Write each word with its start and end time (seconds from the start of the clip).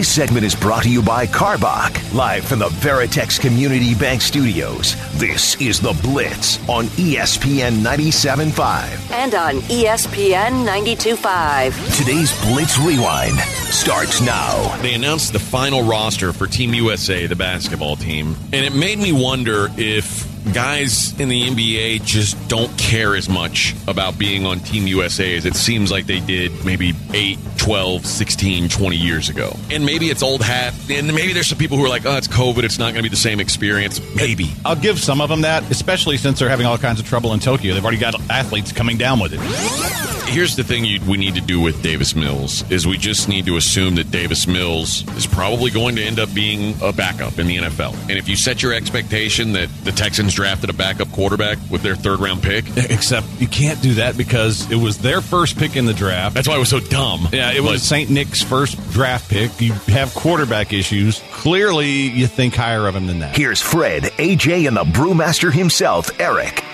This 0.00 0.08
segment 0.08 0.46
is 0.46 0.54
brought 0.54 0.84
to 0.84 0.88
you 0.88 1.02
by 1.02 1.26
Karbach, 1.26 2.14
live 2.14 2.46
from 2.46 2.60
the 2.60 2.68
Veritex 2.68 3.38
Community 3.38 3.94
Bank 3.94 4.22
Studios. 4.22 4.96
This 5.18 5.60
is 5.60 5.78
The 5.78 5.92
Blitz 6.00 6.56
on 6.70 6.86
ESPN 6.96 7.82
97.5. 7.82 9.10
and 9.10 9.34
on 9.34 9.56
ESPN 9.56 10.64
92.5. 10.66 11.98
Today's 11.98 12.32
Blitz 12.46 12.78
Rewind 12.78 13.38
starts 13.70 14.22
now. 14.22 14.74
They 14.80 14.94
announced 14.94 15.34
the 15.34 15.38
final 15.38 15.82
roster 15.82 16.32
for 16.32 16.46
Team 16.46 16.72
USA, 16.72 17.26
the 17.26 17.36
basketball 17.36 17.96
team, 17.96 18.34
and 18.54 18.64
it 18.64 18.72
made 18.72 18.98
me 18.98 19.12
wonder 19.12 19.68
if 19.76 20.39
guys 20.52 21.18
in 21.20 21.28
the 21.28 21.42
NBA 21.42 22.04
just 22.04 22.36
don't 22.48 22.76
care 22.78 23.14
as 23.14 23.28
much 23.28 23.74
about 23.86 24.18
being 24.18 24.46
on 24.46 24.60
Team 24.60 24.86
USA 24.86 25.36
as 25.36 25.46
it 25.46 25.54
seems 25.54 25.90
like 25.90 26.06
they 26.06 26.20
did 26.20 26.64
maybe 26.64 26.92
8, 27.12 27.38
12, 27.58 28.06
16, 28.06 28.68
20 28.68 28.96
years 28.96 29.28
ago. 29.28 29.56
And 29.70 29.84
maybe 29.84 30.06
it's 30.06 30.22
old 30.22 30.42
hat, 30.42 30.74
and 30.90 31.06
maybe 31.08 31.32
there's 31.32 31.48
some 31.48 31.58
people 31.58 31.76
who 31.76 31.84
are 31.84 31.88
like, 31.88 32.06
oh, 32.06 32.16
it's 32.16 32.28
COVID, 32.28 32.64
it's 32.64 32.78
not 32.78 32.92
going 32.92 32.96
to 32.96 33.02
be 33.02 33.08
the 33.08 33.16
same 33.16 33.40
experience. 33.40 34.00
Maybe. 34.14 34.52
I'll 34.64 34.76
give 34.76 34.98
some 34.98 35.20
of 35.20 35.28
them 35.28 35.42
that, 35.42 35.70
especially 35.70 36.16
since 36.16 36.38
they're 36.38 36.48
having 36.48 36.66
all 36.66 36.78
kinds 36.78 37.00
of 37.00 37.06
trouble 37.06 37.32
in 37.32 37.40
Tokyo. 37.40 37.74
They've 37.74 37.84
already 37.84 37.98
got 37.98 38.18
athletes 38.30 38.72
coming 38.72 38.96
down 38.96 39.20
with 39.20 39.32
it. 39.34 40.10
Here's 40.30 40.54
the 40.54 40.62
thing 40.62 40.84
you, 40.84 41.00
we 41.08 41.18
need 41.18 41.34
to 41.34 41.40
do 41.40 41.60
with 41.60 41.82
Davis 41.82 42.14
Mills 42.14 42.62
is 42.70 42.86
we 42.86 42.96
just 42.96 43.28
need 43.28 43.46
to 43.46 43.56
assume 43.56 43.96
that 43.96 44.12
Davis 44.12 44.46
Mills 44.46 45.04
is 45.16 45.26
probably 45.26 45.72
going 45.72 45.96
to 45.96 46.04
end 46.04 46.20
up 46.20 46.32
being 46.32 46.76
a 46.80 46.92
backup 46.92 47.40
in 47.40 47.48
the 47.48 47.56
NFL. 47.56 47.94
And 48.02 48.12
if 48.12 48.28
you 48.28 48.36
set 48.36 48.62
your 48.62 48.72
expectation 48.72 49.54
that 49.54 49.68
the 49.82 49.90
Texans 49.90 50.29
drafted 50.34 50.70
a 50.70 50.72
backup 50.72 51.10
quarterback 51.12 51.58
with 51.70 51.82
their 51.82 51.96
third 51.96 52.20
round 52.20 52.42
pick, 52.42 52.64
Except 52.76 53.26
you 53.38 53.46
can't 53.46 53.80
do 53.82 53.94
that 53.94 54.16
because 54.16 54.70
it 54.70 54.76
was 54.76 54.98
their 54.98 55.20
first 55.20 55.56
pick 55.58 55.76
in 55.76 55.86
the 55.86 55.94
draft. 55.94 56.34
that's 56.34 56.48
why 56.48 56.56
it 56.56 56.58
was 56.58 56.68
so 56.68 56.80
dumb. 56.80 57.28
Yeah, 57.32 57.52
it 57.52 57.62
was 57.62 57.80
But- 57.80 57.86
St. 57.86 58.10
Nick's 58.10 58.42
first 58.42 58.76
draft 58.92 59.28
pick. 59.30 59.60
You 59.60 59.72
have 59.88 60.14
quarterback 60.14 60.72
issues. 60.72 61.20
Clearly, 61.32 61.90
you 61.90 62.26
think 62.26 62.54
higher 62.54 62.86
of 62.86 62.94
him 62.96 63.06
than 63.06 63.20
that. 63.20 63.36
Here's 63.36 63.60
Fred, 63.60 64.04
AJ, 64.18 64.66
and 64.66 64.76
the 64.76 64.84
brewmaster 64.84 65.52
himself, 65.52 66.10
Eric. 66.20 66.64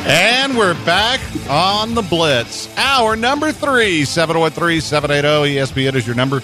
And 0.00 0.56
we're 0.56 0.74
back 0.84 1.20
on 1.48 1.94
the 1.94 2.02
Blitz. 2.02 2.68
Hour 2.78 3.16
number 3.16 3.52
three, 3.52 4.04
713 4.04 4.80
780 4.80 5.56
ESPN 5.56 5.94
is 5.94 6.06
your 6.06 6.16
number. 6.16 6.40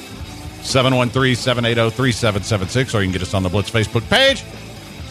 713 0.63 1.35
780 1.37 1.91
3776. 1.95 2.95
Or 2.95 3.01
you 3.01 3.07
can 3.07 3.13
get 3.13 3.23
us 3.23 3.35
on 3.35 3.43
the 3.43 3.49
Blitz 3.49 3.71
Facebook 3.71 4.09
page. 4.11 4.43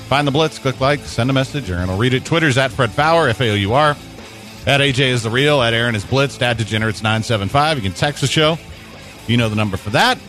Find 0.08 0.28
the 0.28 0.32
Blitz, 0.32 0.60
click 0.60 0.80
like, 0.80 1.00
send 1.00 1.30
a 1.30 1.34
message, 1.34 1.70
Aaron 1.70 1.90
will 1.90 1.98
read 1.98 2.14
it. 2.14 2.26
Twitter's 2.26 2.58
at 2.58 2.72
Fred 2.72 2.92
Faour, 2.92 3.28
F 3.28 3.42
A 3.42 3.52
O 3.52 3.56
U 3.56 3.74
R. 3.74 3.98
At 4.68 4.82
AJ 4.82 5.00
is 5.00 5.24
the 5.24 5.30
real, 5.30 5.62
at 5.62 5.74
Aaron 5.74 5.96
is 5.96 6.06
Blitz, 6.06 6.42
at 6.42 6.58
Degenerates 6.58 7.04
975. 7.04 7.78
You 7.78 7.84
can 7.84 7.92
text 7.92 8.22
the 8.22 8.28
show. 8.28 8.58
You 9.28 9.38
know 9.38 9.50
the 9.50 9.56
number 9.56 9.78
for 9.78 9.92
that. 9.92 10.20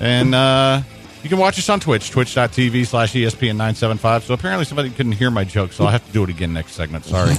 And 0.00 0.34
uh, 0.34 0.82
you 1.22 1.28
can 1.28 1.38
watch 1.38 1.58
us 1.58 1.68
on 1.68 1.80
Twitch, 1.80 2.10
twitch.tv 2.10 2.86
slash 2.86 3.12
ESPN 3.12 3.56
975. 3.56 4.24
So 4.24 4.34
apparently 4.34 4.64
somebody 4.64 4.90
couldn't 4.90 5.12
hear 5.12 5.30
my 5.30 5.44
joke, 5.44 5.72
so 5.72 5.84
I'll 5.84 5.90
have 5.90 6.06
to 6.06 6.12
do 6.12 6.24
it 6.24 6.30
again 6.30 6.52
next 6.52 6.72
segment. 6.72 7.04
Sorry. 7.04 7.34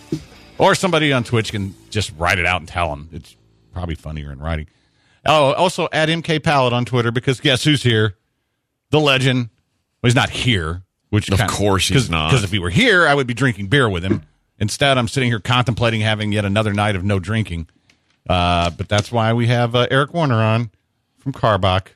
or 0.58 0.74
somebody 0.74 1.12
on 1.12 1.24
Twitch 1.24 1.52
can 1.52 1.74
just 1.90 2.12
write 2.18 2.38
it 2.38 2.46
out 2.46 2.60
and 2.60 2.68
tell 2.68 2.90
them. 2.90 3.08
It's 3.12 3.36
probably 3.72 3.94
funnier 3.94 4.32
in 4.32 4.40
writing. 4.40 4.66
Oh, 5.24 5.52
also 5.52 5.88
at 5.92 6.08
MK 6.08 6.42
Pallet 6.42 6.72
on 6.72 6.84
Twitter 6.84 7.10
because 7.10 7.40
guess 7.40 7.62
who's 7.62 7.82
here? 7.82 8.16
The 8.90 9.00
legend. 9.00 9.50
Well, 10.02 10.08
he's 10.08 10.14
not 10.14 10.30
here. 10.30 10.82
Which 11.10 11.30
Of 11.30 11.40
course 11.48 11.88
he's 11.88 12.08
not. 12.08 12.30
Because 12.30 12.44
if 12.44 12.50
he 12.50 12.58
were 12.58 12.70
here, 12.70 13.06
I 13.06 13.14
would 13.14 13.26
be 13.26 13.34
drinking 13.34 13.66
beer 13.66 13.88
with 13.88 14.04
him. 14.04 14.22
Instead, 14.58 14.96
I'm 14.96 15.08
sitting 15.08 15.30
here 15.30 15.40
contemplating 15.40 16.00
having 16.00 16.32
yet 16.32 16.44
another 16.44 16.72
night 16.72 16.94
of 16.96 17.02
no 17.04 17.18
drinking. 17.18 17.68
Uh, 18.28 18.70
but 18.70 18.88
that's 18.88 19.10
why 19.10 19.32
we 19.32 19.46
have 19.48 19.74
uh, 19.74 19.86
Eric 19.90 20.14
Warner 20.14 20.36
on 20.36 20.70
from 21.18 21.32
Karbach. 21.32 21.88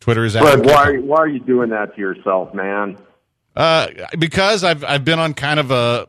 Twitter 0.00 0.24
is 0.24 0.36
at 0.36 0.42
Fred, 0.42 0.60
MK 0.60 0.66
why, 0.66 0.98
why 0.98 1.18
are 1.18 1.28
you 1.28 1.40
doing 1.40 1.70
that 1.70 1.94
to 1.94 2.00
yourself, 2.00 2.54
man? 2.54 2.96
uh, 3.56 3.88
because 4.18 4.64
I've 4.64 4.84
I've 4.84 5.04
been 5.04 5.18
on 5.18 5.34
kind 5.34 5.60
of 5.60 5.70
a, 5.70 6.08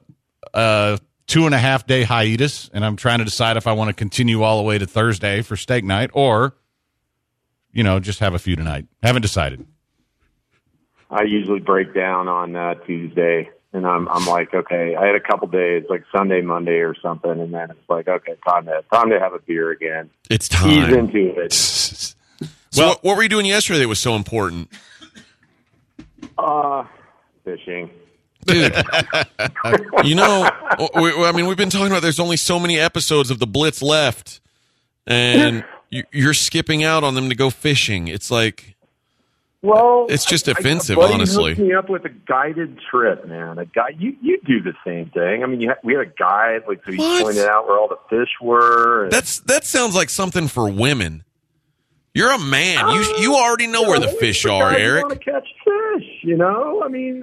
a 0.53 0.99
two 1.27 1.45
and 1.45 1.55
a 1.55 1.57
half 1.57 1.85
day 1.85 2.03
hiatus, 2.03 2.69
and 2.73 2.85
I'm 2.85 2.95
trying 2.95 3.19
to 3.19 3.25
decide 3.25 3.57
if 3.57 3.67
I 3.67 3.73
want 3.73 3.89
to 3.89 3.93
continue 3.93 4.43
all 4.43 4.57
the 4.57 4.63
way 4.63 4.77
to 4.77 4.85
Thursday 4.85 5.41
for 5.41 5.55
steak 5.55 5.83
night, 5.83 6.09
or 6.13 6.55
you 7.72 7.83
know 7.83 7.99
just 7.99 8.19
have 8.19 8.33
a 8.33 8.39
few 8.39 8.55
tonight. 8.55 8.85
Haven't 9.03 9.22
decided. 9.22 9.66
I 11.15 11.23
usually 11.23 11.59
break 11.59 11.93
down 11.93 12.27
on 12.27 12.55
uh, 12.55 12.73
Tuesday, 12.85 13.49
and 13.73 13.85
I'm 13.87 14.07
I'm 14.09 14.25
like, 14.25 14.53
okay, 14.53 14.95
I 14.95 15.05
had 15.05 15.15
a 15.15 15.19
couple 15.19 15.47
days, 15.47 15.85
like 15.89 16.03
Sunday, 16.15 16.41
Monday, 16.41 16.79
or 16.81 16.95
something, 17.01 17.31
and 17.31 17.53
then 17.53 17.71
it's 17.71 17.89
like, 17.89 18.07
okay, 18.07 18.35
time 18.47 18.65
to 18.65 18.83
time 18.91 19.09
to 19.09 19.19
have 19.19 19.33
a 19.33 19.39
beer 19.39 19.71
again. 19.71 20.09
it's 20.29 20.47
Ease 20.51 20.59
time. 20.59 20.93
into 20.93 21.39
it. 21.39 21.53
So 22.71 22.81
Well- 22.81 22.89
what, 22.89 23.03
what 23.05 23.15
were 23.17 23.23
you 23.23 23.29
doing 23.29 23.45
yesterday 23.45 23.79
that 23.79 23.87
was 23.87 24.01
so 24.01 24.15
important? 24.17 24.67
Uh, 26.37 26.83
fishing. 27.45 27.89
Dude, 28.45 28.75
you 30.03 30.13
know, 30.15 30.49
we, 30.95 31.11
I 31.23 31.31
mean, 31.31 31.47
we've 31.47 31.57
been 31.57 31.69
talking 31.69 31.87
about 31.87 32.01
there's 32.01 32.19
only 32.19 32.37
so 32.37 32.59
many 32.59 32.77
episodes 32.77 33.31
of 33.31 33.39
the 33.39 33.47
Blitz 33.47 33.81
left, 33.81 34.41
and 35.07 35.63
you, 35.89 36.03
you're 36.11 36.33
skipping 36.33 36.83
out 36.83 37.03
on 37.03 37.15
them 37.15 37.29
to 37.29 37.35
go 37.35 37.49
fishing. 37.49 38.07
It's 38.09 38.29
like, 38.29 38.74
Well, 39.65 40.05
It's 40.09 40.25
just 40.25 40.47
I- 40.47 40.51
I- 40.51 40.59
offensive, 40.59 40.95
buddy 40.95 41.13
honestly. 41.15 41.55
hooked 41.55 41.67
me 41.67 41.73
up 41.73 41.89
with 41.89 42.05
a 42.05 42.09
guided 42.09 42.79
trip, 42.91 43.25
man. 43.27 43.57
A 43.57 43.65
guy, 43.65 43.89
you 43.97 44.15
you 44.21 44.39
do 44.45 44.61
the 44.61 44.73
same 44.85 45.09
thing. 45.09 45.43
I 45.43 45.47
mean, 45.47 45.59
you 45.61 45.69
ha- 45.69 45.79
we 45.83 45.93
had 45.93 46.03
a 46.07 46.11
guide, 46.17 46.61
like 46.67 46.81
so 46.85 46.91
he 46.91 46.97
What? 46.97 47.23
pointed 47.23 47.45
out 47.47 47.67
where 47.67 47.77
all 47.79 47.87
the 47.87 47.97
fish 48.09 48.29
were. 48.41 49.03
and- 49.03 49.11
that's 49.11 49.39
that 49.41 49.65
sounds 49.65 49.95
like 49.95 50.09
something 50.09 50.47
for 50.47 50.69
women. 50.69 51.23
You're 52.13 52.31
a 52.31 52.39
man. 52.39 52.87
You 52.89 53.01
uh, 53.01 53.17
you 53.19 53.35
already 53.35 53.67
know 53.67 53.81
where 53.83 53.99
the 53.99 54.07
fish 54.07 54.45
are, 54.45 54.71
Eric. 54.71 55.03
Want 55.07 55.19
to 55.21 55.31
catch 55.31 55.47
fish? 55.65 56.07
You 56.21 56.37
know, 56.37 56.81
I 56.81 56.87
mean, 56.87 57.21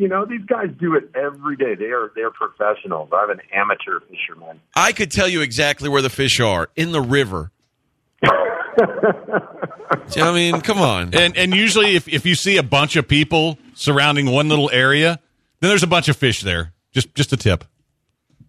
you 0.00 0.08
know, 0.08 0.24
these 0.24 0.40
guys 0.46 0.68
do 0.80 0.94
it 0.94 1.10
every 1.14 1.56
day. 1.56 1.74
They 1.74 1.90
are 1.90 2.10
they're 2.14 2.30
professionals. 2.30 3.10
I'm 3.12 3.28
an 3.30 3.40
amateur 3.52 4.00
fisherman. 4.08 4.60
I 4.74 4.92
could 4.92 5.10
tell 5.10 5.28
you 5.28 5.42
exactly 5.42 5.88
where 5.90 6.00
the 6.00 6.08
fish 6.08 6.40
are 6.40 6.70
in 6.74 6.92
the 6.92 7.02
river. 7.02 7.50
I 10.16 10.32
mean, 10.32 10.60
come 10.60 10.78
on. 10.78 11.14
And 11.14 11.36
and 11.36 11.54
usually, 11.54 11.96
if 11.96 12.08
if 12.08 12.24
you 12.24 12.34
see 12.34 12.56
a 12.56 12.62
bunch 12.62 12.96
of 12.96 13.06
people 13.06 13.58
surrounding 13.74 14.30
one 14.30 14.48
little 14.48 14.70
area, 14.70 15.20
then 15.60 15.68
there's 15.68 15.82
a 15.82 15.88
bunch 15.88 16.08
of 16.08 16.16
fish 16.16 16.40
there. 16.40 16.72
Just 16.92 17.14
just 17.14 17.32
a 17.32 17.36
tip. 17.36 17.64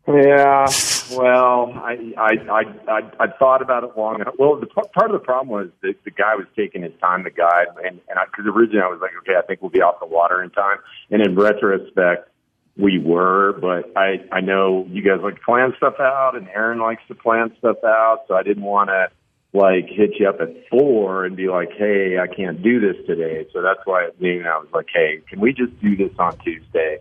Yeah, 0.07 0.65
well, 1.11 1.71
I 1.75 2.13
I 2.17 2.31
I 2.49 2.61
I, 2.87 3.01
I 3.19 3.27
thought 3.37 3.61
about 3.61 3.83
it 3.83 3.91
long 3.95 4.15
enough. 4.19 4.33
Well, 4.39 4.59
the 4.59 4.65
part 4.65 5.11
of 5.11 5.13
the 5.13 5.23
problem 5.23 5.49
was 5.49 5.69
that 5.83 5.93
the 6.03 6.11
guy 6.11 6.35
was 6.35 6.47
taking 6.55 6.81
his 6.81 6.93
time 6.99 7.23
to 7.23 7.29
guide, 7.29 7.67
and 7.83 7.99
and 8.09 8.19
because 8.25 8.45
originally 8.47 8.81
I 8.81 8.87
was 8.87 8.99
like, 8.99 9.11
okay, 9.21 9.37
I 9.37 9.45
think 9.45 9.61
we'll 9.61 9.69
be 9.69 9.81
off 9.81 9.99
the 9.99 10.07
water 10.07 10.41
in 10.41 10.49
time, 10.49 10.77
and 11.11 11.21
in 11.21 11.35
retrospect, 11.35 12.29
we 12.77 12.97
were. 12.97 13.53
But 13.61 13.95
I 13.95 14.25
I 14.31 14.41
know 14.41 14.87
you 14.89 15.03
guys 15.03 15.19
like 15.21 15.35
to 15.35 15.41
plan 15.41 15.73
stuff 15.77 15.99
out, 15.99 16.35
and 16.35 16.47
Aaron 16.49 16.79
likes 16.79 17.03
to 17.07 17.15
plan 17.15 17.53
stuff 17.59 17.77
out, 17.85 18.23
so 18.27 18.33
I 18.33 18.41
didn't 18.41 18.63
want 18.63 18.89
to 18.89 19.09
like 19.53 19.87
hit 19.87 20.11
you 20.19 20.29
up 20.29 20.39
at 20.39 20.49
four 20.69 21.25
and 21.25 21.35
be 21.35 21.47
like, 21.47 21.69
hey, 21.77 22.17
I 22.19 22.27
can't 22.33 22.61
do 22.61 22.79
this 22.79 22.95
today. 23.05 23.45
So 23.51 23.61
that's 23.61 23.81
why 23.85 24.05
at 24.05 24.19
noon 24.21 24.45
I 24.45 24.57
was 24.57 24.67
like, 24.73 24.87
hey, 24.93 25.21
can 25.29 25.39
we 25.39 25.53
just 25.53 25.77
do 25.81 25.95
this 25.95 26.11
on 26.17 26.37
Tuesday? 26.39 26.99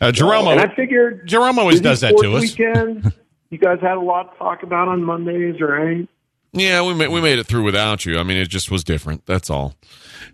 Uh, 0.00 0.10
Jerome, 0.10 0.48
and 0.48 0.60
I 0.60 0.74
figured 0.74 1.28
Jerome 1.28 1.58
always 1.58 1.80
does 1.80 2.00
that 2.00 2.16
to 2.18 2.36
us. 2.36 2.42
Weekend. 2.42 3.12
you 3.50 3.58
guys 3.58 3.78
had 3.80 3.96
a 3.96 4.00
lot 4.00 4.32
to 4.32 4.38
talk 4.38 4.62
about 4.62 4.88
on 4.88 5.04
Mondays, 5.04 5.60
right? 5.60 6.08
Yeah, 6.54 6.82
we 6.82 6.94
made, 6.94 7.08
we 7.08 7.20
made 7.20 7.38
it 7.38 7.46
through 7.46 7.62
without 7.62 8.04
you. 8.04 8.18
I 8.18 8.24
mean, 8.24 8.36
it 8.36 8.48
just 8.48 8.70
was 8.70 8.84
different. 8.84 9.24
That's 9.26 9.48
all. 9.48 9.74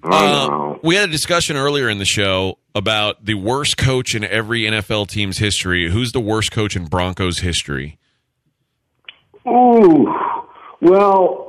Uh, 0.02 0.74
we 0.82 0.96
had 0.96 1.08
a 1.08 1.12
discussion 1.12 1.56
earlier 1.56 1.88
in 1.88 1.98
the 1.98 2.04
show 2.04 2.58
about 2.74 3.24
the 3.24 3.34
worst 3.34 3.76
coach 3.76 4.14
in 4.14 4.24
every 4.24 4.62
NFL 4.62 5.08
team's 5.08 5.38
history. 5.38 5.90
Who's 5.90 6.12
the 6.12 6.20
worst 6.20 6.50
coach 6.50 6.76
in 6.76 6.86
Broncos 6.86 7.38
history? 7.40 7.98
Ooh, 9.46 10.12
well, 10.80 11.47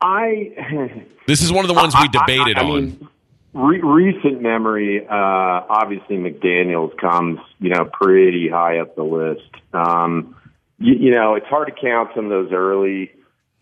I. 0.00 1.04
This 1.26 1.42
is 1.42 1.52
one 1.52 1.64
of 1.64 1.68
the 1.68 1.74
ones 1.74 1.94
we 2.00 2.08
debated 2.08 2.56
I- 2.56 2.62
I 2.62 2.64
on. 2.64 2.74
mean, 2.74 3.08
re- 3.52 3.80
recent 3.82 4.40
memory, 4.40 5.06
uh, 5.06 5.12
obviously 5.12 6.16
McDaniels 6.16 6.96
comes, 6.96 7.38
you 7.60 7.70
know, 7.70 7.84
pretty 7.84 8.48
high 8.48 8.78
up 8.78 8.96
the 8.96 9.02
list. 9.02 9.50
Um, 9.74 10.36
you, 10.78 10.94
you 10.94 11.10
know, 11.10 11.34
it's 11.34 11.46
hard 11.46 11.68
to 11.68 11.74
count 11.80 12.10
some 12.14 12.24
of 12.24 12.30
those 12.30 12.52
early 12.52 13.10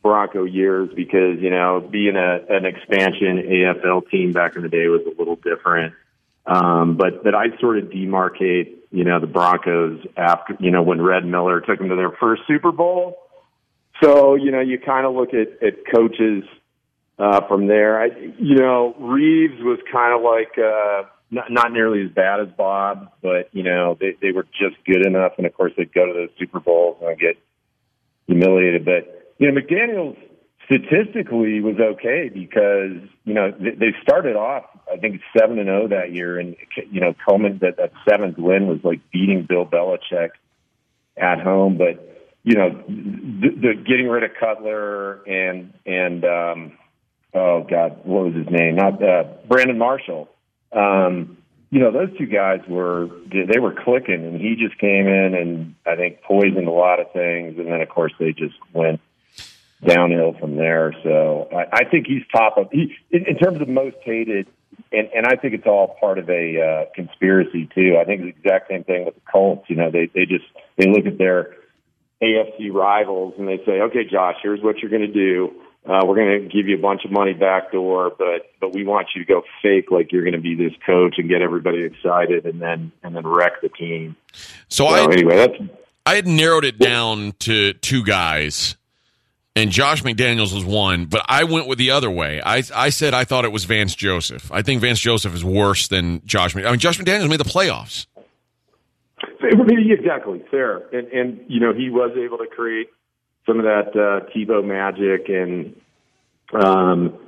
Bronco 0.02 0.44
years 0.44 0.88
because 0.94 1.40
you 1.40 1.50
know 1.50 1.80
being 1.80 2.14
a 2.14 2.38
an 2.48 2.64
expansion 2.64 3.38
AFL 3.38 4.08
team 4.08 4.32
back 4.32 4.54
in 4.54 4.62
the 4.62 4.68
day 4.68 4.86
was 4.86 5.02
a 5.04 5.18
little 5.18 5.34
different. 5.36 5.94
Um, 6.46 6.96
but 6.96 7.24
but 7.24 7.34
I 7.34 7.46
sort 7.58 7.78
of 7.78 7.86
demarcate, 7.86 8.72
you 8.92 9.02
know, 9.02 9.18
the 9.18 9.26
Broncos 9.26 10.06
after 10.16 10.56
you 10.60 10.70
know 10.70 10.82
when 10.82 11.02
Red 11.02 11.24
Miller 11.24 11.60
took 11.60 11.78
them 11.78 11.88
to 11.88 11.96
their 11.96 12.12
first 12.12 12.42
Super 12.46 12.70
Bowl. 12.70 13.18
So 14.02 14.34
you 14.34 14.50
know 14.50 14.60
you 14.60 14.78
kind 14.78 15.06
of 15.06 15.14
look 15.14 15.30
at 15.34 15.62
at 15.62 15.86
coaches 15.92 16.44
uh, 17.18 17.46
from 17.48 17.66
there. 17.66 18.00
I, 18.00 18.08
you 18.38 18.56
know, 18.56 18.94
Reeves 18.98 19.60
was 19.62 19.78
kind 19.90 20.14
of 20.14 20.22
like 20.22 20.58
uh, 20.58 21.08
not, 21.30 21.50
not 21.50 21.72
nearly 21.72 22.02
as 22.02 22.10
bad 22.10 22.40
as 22.40 22.48
Bob, 22.56 23.10
but 23.22 23.48
you 23.52 23.62
know 23.62 23.96
they 23.98 24.16
they 24.20 24.32
were 24.32 24.44
just 24.44 24.76
good 24.84 25.06
enough, 25.06 25.32
and 25.38 25.46
of 25.46 25.54
course 25.54 25.72
they'd 25.76 25.92
go 25.92 26.06
to 26.06 26.12
those 26.12 26.30
Super 26.38 26.60
Bowls 26.60 26.98
and 27.02 27.18
get 27.18 27.38
humiliated. 28.26 28.84
But 28.84 29.34
you 29.38 29.50
know, 29.50 29.60
McDaniels 29.60 30.16
statistically 30.66 31.60
was 31.60 31.76
okay 31.78 32.28
because 32.32 33.08
you 33.24 33.34
know 33.34 33.50
they, 33.50 33.70
they 33.70 33.94
started 34.02 34.36
off 34.36 34.64
I 34.92 34.96
think 34.98 35.20
seven 35.36 35.58
and 35.58 35.66
zero 35.66 35.88
that 35.88 36.12
year, 36.12 36.38
and 36.38 36.54
you 36.90 37.00
know 37.00 37.14
Coleman 37.26 37.58
that 37.62 37.76
that 37.78 37.92
seventh 38.08 38.38
win 38.38 38.66
was 38.66 38.78
like 38.84 39.00
beating 39.10 39.46
Bill 39.48 39.64
Belichick 39.64 40.30
at 41.16 41.40
home, 41.40 41.78
but 41.78 42.15
you 42.46 42.54
know 42.54 42.70
the, 42.86 43.50
the 43.60 43.74
getting 43.74 44.08
rid 44.08 44.22
of 44.22 44.30
Cutler 44.38 45.14
and 45.24 45.74
and 45.84 46.24
um, 46.24 46.78
oh 47.34 47.66
god, 47.68 48.00
what 48.04 48.26
was 48.26 48.34
his 48.34 48.46
name? 48.48 48.76
Not 48.76 49.02
uh, 49.02 49.24
Brandon 49.48 49.76
Marshall. 49.76 50.28
Um, 50.72 51.38
you 51.70 51.80
know, 51.80 51.90
those 51.90 52.16
two 52.16 52.26
guys 52.26 52.60
were 52.68 53.08
they 53.26 53.58
were 53.58 53.74
clicking, 53.74 54.24
and 54.24 54.40
he 54.40 54.54
just 54.54 54.78
came 54.78 55.08
in 55.08 55.34
and 55.34 55.74
I 55.84 55.96
think 55.96 56.22
poisoned 56.22 56.68
a 56.68 56.70
lot 56.70 57.00
of 57.00 57.10
things, 57.12 57.58
and 57.58 57.66
then 57.66 57.80
of 57.80 57.88
course 57.88 58.12
they 58.20 58.32
just 58.32 58.54
went 58.72 59.00
downhill 59.84 60.36
from 60.38 60.54
there. 60.54 60.94
So 61.02 61.48
I, 61.52 61.78
I 61.78 61.84
think 61.84 62.06
he's 62.06 62.22
top 62.32 62.58
of 62.58 62.68
he 62.70 62.96
in, 63.10 63.26
in 63.26 63.36
terms 63.38 63.60
of 63.60 63.68
most 63.68 63.96
hated, 64.04 64.46
and 64.92 65.08
and 65.12 65.26
I 65.26 65.34
think 65.34 65.54
it's 65.54 65.66
all 65.66 65.96
part 65.98 66.20
of 66.20 66.30
a 66.30 66.60
uh, 66.62 66.94
conspiracy 66.94 67.68
too. 67.74 67.98
I 68.00 68.04
think 68.04 68.22
it's 68.22 68.38
the 68.40 68.48
exact 68.48 68.70
same 68.70 68.84
thing 68.84 69.04
with 69.04 69.16
the 69.16 69.20
Colts. 69.32 69.68
You 69.68 69.74
know, 69.74 69.90
they 69.90 70.06
they 70.14 70.26
just 70.26 70.44
they 70.76 70.86
look 70.88 71.06
at 71.06 71.18
their 71.18 71.56
AFC 72.22 72.72
rivals 72.72 73.34
and 73.38 73.46
they 73.46 73.58
say, 73.66 73.80
okay, 73.82 74.04
Josh, 74.10 74.36
here's 74.42 74.60
what 74.62 74.78
you're 74.78 74.90
going 74.90 75.06
to 75.06 75.12
do 75.12 75.52
uh, 75.88 76.00
we're 76.04 76.16
going 76.16 76.42
to 76.42 76.48
give 76.48 76.66
you 76.66 76.76
a 76.76 76.80
bunch 76.80 77.04
of 77.04 77.12
money 77.12 77.32
back 77.32 77.70
door, 77.70 78.10
but 78.18 78.50
but 78.60 78.74
we 78.74 78.84
want 78.84 79.06
you 79.14 79.24
to 79.24 79.32
go 79.32 79.42
fake 79.62 79.90
like 79.90 80.10
you're 80.10 80.24
going 80.24 80.34
to 80.34 80.40
be 80.40 80.56
this 80.56 80.72
coach 80.84 81.14
and 81.18 81.28
get 81.28 81.42
everybody 81.42 81.84
excited, 81.84 82.44
and 82.44 82.60
then 82.60 82.90
and 83.04 83.14
then 83.14 83.24
wreck 83.24 83.60
the 83.62 83.68
team. 83.68 84.16
So, 84.32 84.48
So 84.68 84.86
I 84.86 85.04
anyway, 85.04 85.36
that's 85.36 85.54
I 86.04 86.16
had 86.16 86.26
narrowed 86.26 86.64
it 86.64 86.78
down 86.78 87.34
to 87.40 87.72
two 87.74 88.02
guys, 88.02 88.76
and 89.54 89.70
Josh 89.70 90.02
McDaniels 90.02 90.52
was 90.52 90.64
one, 90.64 91.04
but 91.04 91.24
I 91.28 91.44
went 91.44 91.68
with 91.68 91.78
the 91.78 91.92
other 91.92 92.10
way. 92.10 92.42
I 92.44 92.64
I 92.74 92.88
said 92.88 93.14
I 93.14 93.22
thought 93.22 93.44
it 93.44 93.52
was 93.52 93.64
Vance 93.64 93.94
Joseph. 93.94 94.50
I 94.50 94.62
think 94.62 94.80
Vance 94.80 94.98
Joseph 94.98 95.34
is 95.34 95.44
worse 95.44 95.86
than 95.86 96.20
Josh. 96.26 96.56
Mc- 96.56 96.66
I 96.66 96.70
mean, 96.70 96.80
Josh 96.80 96.98
McDaniels 96.98 97.30
made 97.30 97.38
the 97.38 97.44
playoffs. 97.44 98.06
exactly. 99.98 100.42
Fair, 100.50 100.78
and 100.92 101.08
and 101.08 101.40
you 101.48 101.60
know 101.60 101.72
he 101.72 101.90
was 101.90 102.16
able 102.16 102.38
to 102.38 102.46
create 102.46 102.88
some 103.46 103.58
of 103.58 103.64
that 103.64 103.90
uh, 103.94 104.26
Tebow 104.34 104.64
magic, 104.64 105.28
and 105.28 105.76
um, 106.52 107.18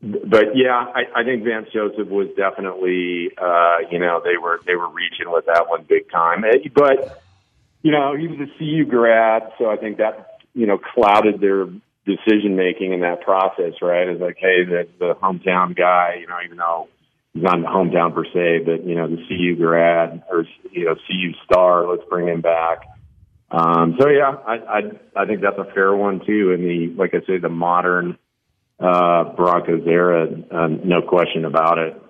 but 0.00 0.54
yeah, 0.56 0.84
I, 0.94 1.20
I 1.20 1.24
think 1.24 1.44
Vance 1.44 1.68
Joseph 1.72 2.08
was 2.08 2.28
definitely 2.36 3.30
uh, 3.36 3.78
you 3.90 3.98
know 3.98 4.20
they 4.22 4.36
were 4.36 4.60
they 4.66 4.74
were 4.74 4.88
reaching 4.88 5.30
with 5.30 5.46
that 5.46 5.68
one 5.68 5.84
big 5.88 6.10
time, 6.10 6.44
but 6.74 7.22
you 7.82 7.92
know 7.92 8.16
he 8.16 8.28
was 8.28 8.38
a 8.40 8.58
CU 8.58 8.84
grad, 8.84 9.52
so 9.58 9.70
I 9.70 9.76
think 9.76 9.98
that 9.98 10.38
you 10.54 10.66
know 10.66 10.78
clouded 10.78 11.40
their 11.40 11.66
decision 12.08 12.56
making 12.56 12.92
in 12.92 13.00
that 13.00 13.20
process, 13.20 13.74
right? 13.82 14.08
It's 14.08 14.20
like, 14.20 14.38
hey, 14.40 14.64
the, 14.64 14.88
the 14.98 15.14
hometown 15.14 15.76
guy, 15.76 16.16
you 16.20 16.26
know, 16.26 16.38
even 16.42 16.56
though 16.56 16.88
he's 17.34 17.42
not 17.42 17.60
the 17.60 17.66
hometown 17.66 18.14
per 18.14 18.24
se, 18.24 18.64
but 18.64 18.86
you 18.86 18.94
know, 18.94 19.08
the 19.08 19.22
CU 19.28 19.56
grad 19.56 20.24
or 20.30 20.44
you 20.72 20.86
know, 20.86 20.94
CU 20.94 21.32
star, 21.44 21.88
let's 21.88 22.08
bring 22.08 22.28
him 22.28 22.40
back. 22.40 22.80
Um, 23.50 23.96
so 23.98 24.08
yeah, 24.08 24.34
I, 24.46 24.54
I 24.54 25.22
I 25.22 25.26
think 25.26 25.40
that's 25.40 25.58
a 25.58 25.72
fair 25.72 25.94
one 25.94 26.20
too. 26.26 26.52
In 26.52 26.62
the 26.62 26.94
like 26.96 27.14
I 27.14 27.26
say, 27.26 27.38
the 27.38 27.48
modern 27.48 28.18
uh, 28.78 29.24
Broncos 29.34 29.86
era, 29.86 30.28
um, 30.50 30.80
no 30.84 31.02
question 31.02 31.44
about 31.44 31.78
it. 31.78 32.02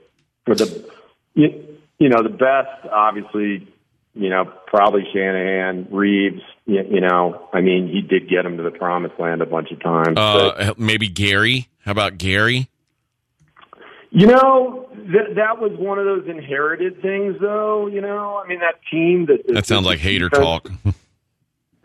For 0.46 0.54
the 0.54 0.90
you, 1.34 1.78
you 1.98 2.08
know 2.08 2.22
the 2.24 2.28
best, 2.28 2.92
obviously, 2.92 3.68
you 4.14 4.30
know 4.30 4.52
probably 4.66 5.02
Shanahan, 5.12 5.88
Reeves. 5.92 6.42
You, 6.66 6.82
you 6.90 7.00
know, 7.00 7.48
I 7.52 7.60
mean, 7.60 7.88
he 7.88 8.02
did 8.02 8.28
get 8.28 8.44
him 8.44 8.56
to 8.56 8.64
the 8.64 8.72
promised 8.72 9.18
land 9.20 9.40
a 9.40 9.46
bunch 9.46 9.70
of 9.70 9.80
times. 9.80 10.18
Uh, 10.18 10.74
maybe 10.76 11.08
Gary. 11.08 11.68
How 11.84 11.92
about 11.92 12.18
Gary? 12.18 12.68
You 14.10 14.26
know, 14.26 14.88
that 15.12 15.34
that 15.36 15.58
was 15.60 15.72
one 15.78 15.98
of 15.98 16.04
those 16.04 16.26
inherited 16.28 17.00
things, 17.02 17.36
though. 17.40 17.86
You 17.86 18.00
know, 18.00 18.40
I 18.42 18.48
mean, 18.48 18.60
that 18.60 18.76
team 18.90 19.26
that 19.26 19.46
That 19.48 19.66
sounds 19.66 19.86
like 19.86 19.98
hater 19.98 20.28
talk. 20.28 20.70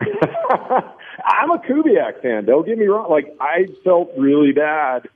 I'm 0.00 1.50
a 1.50 1.58
Kubiak 1.58 2.20
fan. 2.22 2.44
Don't 2.44 2.66
get 2.66 2.78
me 2.78 2.86
wrong. 2.86 3.10
Like 3.10 3.34
I 3.40 3.66
felt 3.84 4.10
really 4.18 4.52
bad 4.52 5.08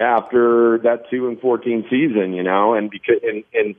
after 0.00 0.78
that 0.84 1.10
two 1.10 1.28
and 1.28 1.40
fourteen 1.40 1.84
season, 1.90 2.32
you 2.34 2.42
know, 2.42 2.74
and 2.74 2.90
because 2.90 3.16
and 3.22 3.42
and 3.54 3.74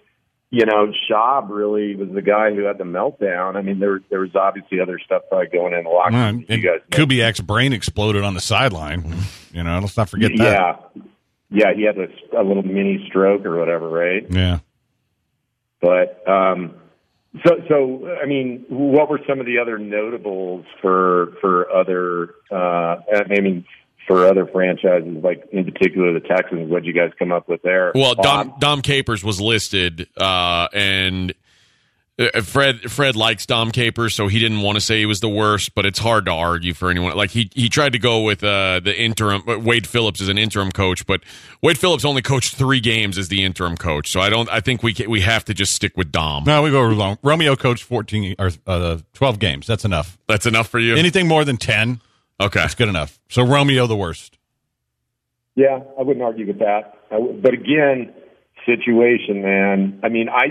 you 0.52 0.66
know, 0.66 0.92
Schaub 1.10 1.50
really 1.50 1.96
was 1.96 2.10
the 2.10 2.24
guy 2.24 2.54
who 2.54 2.64
had 2.64 2.80
the 2.80 2.84
meltdown. 2.84 3.56
I 3.56 3.62
mean, 3.62 3.80
there 3.80 4.02
there 4.10 4.20
was 4.22 4.36
obviously 4.36 4.80
other 4.82 5.00
stuff 5.00 5.22
probably 5.30 5.48
going 5.48 5.74
in 5.74 5.84
the 5.84 5.90
locker 5.90 6.16
Uh, 6.16 6.32
room. 6.32 6.46
and 6.50 6.62
You 6.64 6.70
guys, 6.70 6.80
know. 6.92 7.06
Kubiak's 7.06 7.40
brain 7.42 7.72
exploded 7.72 8.24
on 8.24 8.34
the 8.34 8.42
sideline. 8.42 9.16
You 9.54 9.64
know, 9.64 9.80
let's 9.80 9.96
not 9.96 10.10
forget 10.10 10.32
that. 10.38 10.44
yeah, 10.96 11.02
yeah, 11.50 11.74
he 11.75 11.84
had 11.84 11.98
a, 11.98 12.40
a 12.40 12.44
little 12.44 12.63
mini 12.63 13.06
stroke 13.07 13.46
or 13.46 13.57
whatever, 13.57 13.90
right? 13.90 14.25
Yeah. 14.30 14.60
But 15.81 16.28
um, 16.30 16.75
so 17.46 17.56
so 17.68 18.18
I 18.22 18.25
mean, 18.25 18.66
what 18.69 19.10
were 19.10 19.19
some 19.28 19.40
of 19.40 19.46
the 19.46 19.60
other 19.60 19.78
notables 19.78 20.66
for 20.81 21.34
for 21.42 21.72
other? 21.72 22.36
Uh, 22.51 23.01
I 23.31 23.40
mean, 23.42 23.66
for 24.10 24.25
other 24.25 24.48
franchises, 24.48 25.24
like 25.24 25.48
in 25.51 25.63
particular 25.66 26.12
the 26.13 26.28
Texans. 26.28 26.69
What 26.69 26.84
did 26.84 26.88
you 26.88 27.00
guys 27.00 27.12
come 27.18 27.31
up 27.31 27.48
with 27.48 27.62
there? 27.62 27.92
Well, 27.94 28.16
Dom 28.16 28.56
Dom 28.60 28.81
Capers 28.81 29.24
was 29.24 29.40
listed, 29.40 30.07
uh, 30.18 30.68
and 30.74 31.34
Fred 32.44 32.92
Fred 32.92 33.16
likes 33.16 33.45
Dom 33.45 33.71
Capers, 33.71 34.13
so 34.13 34.27
he 34.27 34.39
didn't 34.39 34.62
want 34.62 34.75
to 34.75 34.81
say 34.81 35.00
he 35.00 35.06
was 35.06 35.21
the 35.21 35.30
worst. 35.30 35.74
But 35.74 35.86
it's 35.86 36.00
hard 36.00 36.25
to 36.25 36.31
argue 36.31 36.74
for 36.74 36.89
anyone. 36.89 37.16
Like 37.16 37.30
he 37.30 37.50
he 37.56 37.69
tried 37.69 37.94
to 37.94 38.00
go 38.00 38.24
with 38.24 38.44
uh, 38.44 38.81
the 38.81 38.94
interim. 39.00 39.44
Wade 39.63 39.88
Phillips 39.88 40.19
is 40.19 40.27
an 40.27 40.38
interim 40.38 40.71
coach, 40.71 41.06
but 41.06 41.21
Wade 41.62 41.77
Phillips 41.77 42.04
only 42.04 42.21
coached 42.21 42.56
three 42.56 42.81
games 42.81 43.18
as 43.18 43.30
the 43.30 43.45
interim 43.45 43.77
coach. 43.77 44.12
So 44.12 44.19
I 44.19 44.30
don't. 44.30 44.50
I 44.50 44.60
think 44.60 44.83
we 44.83 44.94
ca 44.94 45.07
we 45.07 45.21
have 45.21 45.45
to 45.45 45.54
just 45.54 45.74
stick 45.74 45.95
with 45.95 46.12
Dom. 46.12 46.44
No, 46.44 46.62
we 46.62 46.71
go 46.71 46.83
long. 46.88 47.18
Romeo 47.24 47.56
coached 47.56 47.83
14 47.83 48.36
or 48.38 48.51
uh, 48.68 48.98
12 49.13 49.39
games. 49.39 49.65
That's 49.65 49.86
enough. 49.86 50.17
That's 50.27 50.46
enough 50.46 50.67
for 50.67 50.79
you. 50.79 50.96
Anything 50.96 51.25
more 51.27 51.46
than 51.46 51.55
10, 51.55 52.01
okay. 52.41 52.60
that's 52.60 52.75
good 52.75 52.89
enough. 52.89 53.17
So 53.29 53.46
Romeo 53.46 53.88
the 53.88 53.96
worst. 53.96 54.38
Yeah, 55.55 55.79
I 55.98 56.03
wouldn't 56.03 56.24
argue 56.24 56.48
with 56.48 56.60
that. 56.60 56.98
I 57.12 57.15
w- 57.15 57.39
but 57.41 57.53
again, 57.53 58.13
situation, 58.65 59.41
man. 59.41 60.00
I 60.03 60.10
mean, 60.10 60.29
I, 60.29 60.48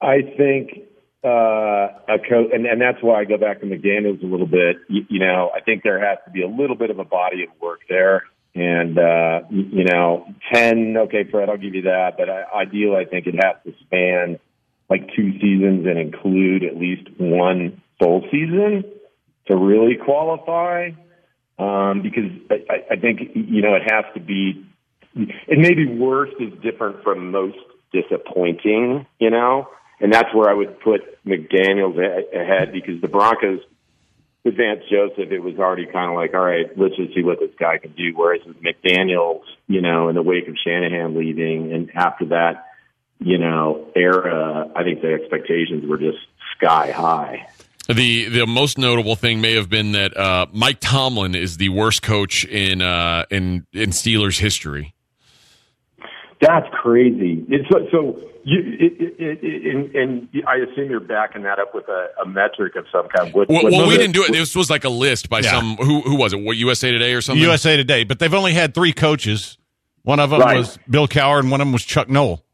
I 0.00 0.22
think 0.36 0.86
uh, 1.24 1.28
a 1.28 2.18
coach, 2.28 2.50
and, 2.52 2.66
and 2.66 2.80
that's 2.80 3.02
why 3.02 3.20
I 3.20 3.24
go 3.24 3.36
back 3.36 3.60
to 3.60 3.66
McDaniels 3.66 4.22
a 4.22 4.26
little 4.26 4.46
bit. 4.46 4.76
You, 4.88 5.02
you 5.08 5.18
know, 5.18 5.50
I 5.54 5.60
think 5.60 5.82
there 5.82 5.98
has 6.04 6.18
to 6.24 6.30
be 6.30 6.42
a 6.42 6.48
little 6.48 6.76
bit 6.76 6.90
of 6.90 6.98
a 6.98 7.04
body 7.04 7.42
of 7.44 7.50
work 7.60 7.80
there. 7.88 8.24
And, 8.54 8.98
uh, 8.98 9.40
you, 9.50 9.84
know, 9.84 10.26
10, 10.52 10.96
okay, 10.96 11.24
Fred, 11.30 11.48
I'll 11.48 11.58
give 11.58 11.74
you 11.74 11.82
that. 11.82 12.16
But 12.16 12.28
I, 12.30 12.44
ideal, 12.62 12.96
I 12.96 13.04
think 13.04 13.26
it 13.26 13.34
has 13.34 13.56
to 13.64 13.72
span 13.84 14.38
like 14.88 15.08
two 15.14 15.32
seasons 15.40 15.86
and 15.86 15.98
include 15.98 16.64
at 16.64 16.76
least 16.76 17.08
one 17.18 17.82
full 17.98 18.22
season 18.30 18.84
to 19.46 19.56
really 19.56 19.96
qualify 20.02 20.90
um, 21.58 22.02
because 22.02 22.30
I, 22.50 22.54
I- 22.72 22.94
I 22.94 22.96
think 22.96 23.20
you 23.34 23.62
know 23.62 23.74
it 23.74 23.82
has 23.90 24.04
to 24.14 24.20
be. 24.20 24.64
And 25.14 25.60
maybe 25.62 25.86
worst 25.86 26.34
is 26.40 26.52
different 26.62 27.02
from 27.02 27.30
most 27.32 27.56
disappointing, 27.92 29.06
you 29.18 29.30
know, 29.30 29.68
and 30.00 30.12
that's 30.12 30.32
where 30.34 30.48
I 30.48 30.54
would 30.54 30.80
put 30.80 31.22
McDaniels 31.24 31.96
ahead 31.98 32.72
because 32.72 33.00
the 33.00 33.08
Broncos 33.08 33.60
with 34.44 34.56
Vance 34.56 34.82
Joseph, 34.90 35.30
it 35.30 35.40
was 35.40 35.56
already 35.58 35.86
kind 35.86 36.10
of 36.10 36.16
like, 36.16 36.32
all 36.34 36.40
right, 36.40 36.66
let's 36.78 36.96
just 36.96 37.14
see 37.14 37.22
what 37.22 37.38
this 37.40 37.50
guy 37.58 37.78
can 37.78 37.92
do. 37.92 38.12
Whereas 38.14 38.40
with 38.46 38.56
McDaniels, 38.62 39.42
you 39.66 39.80
know, 39.80 40.08
in 40.08 40.14
the 40.14 40.22
wake 40.22 40.48
of 40.48 40.54
Shanahan 40.64 41.18
leaving, 41.18 41.72
and 41.72 41.90
after 41.94 42.26
that, 42.26 42.66
you 43.18 43.38
know, 43.38 43.90
era, 43.96 44.70
I 44.74 44.84
think 44.84 45.02
the 45.02 45.12
expectations 45.12 45.84
were 45.86 45.98
just 45.98 46.18
sky 46.56 46.92
high. 46.92 47.48
The 47.88 48.28
the 48.28 48.46
most 48.46 48.78
notable 48.78 49.16
thing 49.16 49.40
may 49.40 49.54
have 49.54 49.70
been 49.70 49.92
that 49.92 50.16
uh, 50.16 50.46
Mike 50.52 50.78
Tomlin 50.78 51.34
is 51.34 51.56
the 51.56 51.70
worst 51.70 52.02
coach 52.02 52.44
in 52.44 52.82
uh, 52.82 53.24
in 53.30 53.66
in 53.72 53.90
Steelers 53.90 54.38
history. 54.38 54.94
That's 56.40 56.66
crazy. 56.82 57.44
It's, 57.48 57.68
so, 57.68 57.88
so 57.90 58.20
you, 58.44 58.60
it, 58.78 58.92
it, 59.18 59.38
it, 59.42 59.74
and, 59.74 59.94
and 59.96 60.28
I 60.46 60.56
assume 60.58 60.88
you're 60.88 61.00
backing 61.00 61.42
that 61.42 61.58
up 61.58 61.74
with 61.74 61.88
a, 61.88 62.08
a 62.22 62.26
metric 62.28 62.76
of 62.76 62.86
some 62.92 63.08
kind. 63.08 63.34
What, 63.34 63.48
Well, 63.48 63.64
what- 63.64 63.72
well 63.72 63.88
we 63.88 63.96
didn't 63.96 64.12
do 64.14 64.22
it. 64.24 64.30
This 64.32 64.54
was 64.54 64.70
like 64.70 64.84
a 64.84 64.88
list 64.88 65.28
by 65.28 65.40
Yeah. 65.40 65.50
some 65.50 65.76
who 65.76 66.00
who 66.02 66.14
was 66.16 66.32
it? 66.32 66.40
What 66.40 66.56
USA 66.56 66.92
Today 66.92 67.12
or 67.14 67.20
something? 67.20 67.42
USA 67.42 67.76
Today, 67.76 68.04
but 68.04 68.20
they've 68.20 68.32
only 68.32 68.52
had 68.54 68.72
three 68.74 68.92
coaches. 68.92 69.58
One 70.04 70.20
of 70.20 70.30
them 70.30 70.40
Right. 70.40 70.58
was 70.58 70.78
Bill 70.88 71.08
Cowher, 71.08 71.40
and 71.40 71.50
one 71.50 71.60
of 71.60 71.66
them 71.66 71.72
was 71.72 71.84
Chuck 71.84 72.08
Noll. 72.08 72.44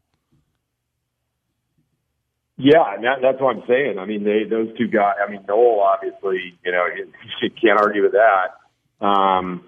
Yeah, 2.56 2.96
that, 3.02 3.18
that's 3.20 3.40
what 3.40 3.56
I'm 3.56 3.62
saying. 3.66 3.98
I 3.98 4.06
mean, 4.06 4.22
they 4.24 4.44
those 4.48 4.68
two 4.78 4.86
guys. 4.88 5.14
I 5.26 5.30
mean, 5.30 5.44
Noll 5.48 5.80
obviously, 5.80 6.54
you 6.64 6.72
know, 6.72 6.86
you, 6.96 7.12
you 7.42 7.50
can't 7.50 7.78
argue 7.80 8.02
with 8.02 8.12
that. 8.12 9.04
Um, 9.06 9.64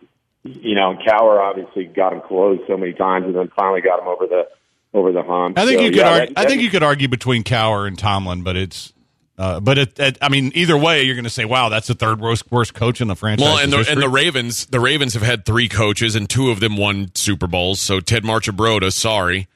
you 0.47 0.75
know, 0.75 0.97
Cowher 1.07 1.41
obviously 1.41 1.85
got 1.85 2.13
him 2.13 2.21
close 2.27 2.59
so 2.67 2.77
many 2.77 2.93
times, 2.93 3.27
and 3.27 3.35
then 3.35 3.49
finally 3.57 3.81
got 3.81 4.01
him 4.01 4.09
over 4.09 4.27
the 4.27 4.49
over 4.95 5.13
the 5.13 5.23
hump. 5.23 5.59
I 5.59 5.67
think 5.67 5.79
so, 5.79 5.85
you 5.85 5.91
could. 5.91 5.97
yeah, 5.99 6.11
argue, 6.11 6.35
that- 6.35 6.41
I 6.41 6.47
think 6.49 6.63
you 6.63 6.71
could 6.71 6.83
argue 6.83 7.09
between 7.09 7.45
Cowher 7.45 7.87
and 7.87 7.99
Tomlin, 7.99 8.43
but 8.43 8.57
it's. 8.57 8.93
Uh, 9.39 9.61
but 9.61 9.77
it, 9.77 9.99
it, 10.01 10.17
I 10.23 10.31
mean, 10.31 10.51
either 10.55 10.79
way, 10.79 11.03
you're 11.03 11.15
going 11.15 11.25
to 11.25 11.31
say, 11.31 11.45
"Wow, 11.45 11.69
that's 11.69 11.89
the 11.89 11.95
third 11.95 12.21
worst 12.21 12.51
worst 12.51 12.73
coach 12.73 13.03
in 13.03 13.09
the 13.09 13.15
franchise." 13.15 13.45
Well, 13.45 13.59
and 13.59 13.71
the 13.71 13.77
history. 13.79 13.93
and 13.93 14.03
the 14.03 14.09
Ravens, 14.09 14.65
the 14.65 14.81
Ravens 14.81 15.13
have 15.13 15.23
had 15.23 15.45
three 15.45 15.69
coaches, 15.69 16.17
and 16.17 16.27
two 16.27 16.51
of 16.51 16.61
them 16.61 16.79
won 16.79 17.11
Super 17.15 17.47
Bowls. 17.47 17.79
So 17.79 18.01
Ted 18.01 18.23
Marchibroda, 18.23 18.91
sorry, 18.91 19.47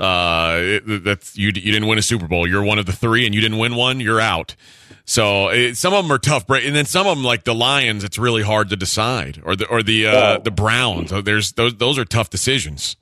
uh, 0.00 0.56
it- 0.60 1.04
that's 1.04 1.36
you. 1.36 1.46
You 1.48 1.72
didn't 1.72 1.86
win 1.86 1.98
a 1.98 2.02
Super 2.02 2.26
Bowl. 2.26 2.46
You're 2.48 2.62
one 2.64 2.78
of 2.78 2.86
the 2.86 2.92
three, 2.92 3.26
and 3.26 3.34
you 3.34 3.40
didn't 3.40 3.58
win 3.58 3.74
one. 3.76 4.00
You're 4.00 4.20
out. 4.20 4.56
So 5.04 5.48
it, 5.48 5.76
some 5.76 5.92
of 5.92 6.04
them 6.04 6.12
are 6.12 6.18
tough, 6.18 6.48
and 6.48 6.74
then 6.74 6.84
some 6.86 7.06
of 7.06 7.16
them, 7.16 7.24
like 7.24 7.44
the 7.44 7.54
Lions, 7.54 8.04
it's 8.04 8.16
really 8.18 8.42
hard 8.42 8.68
to 8.70 8.76
decide, 8.76 9.40
or 9.44 9.56
the 9.56 9.66
or 9.66 9.82
the 9.82 10.06
uh, 10.06 10.38
the 10.38 10.50
Browns. 10.52 11.10
So 11.10 11.20
there's 11.20 11.52
those 11.52 11.74
those 11.76 11.98
are 11.98 12.04
tough 12.04 12.30
decisions. 12.30 12.96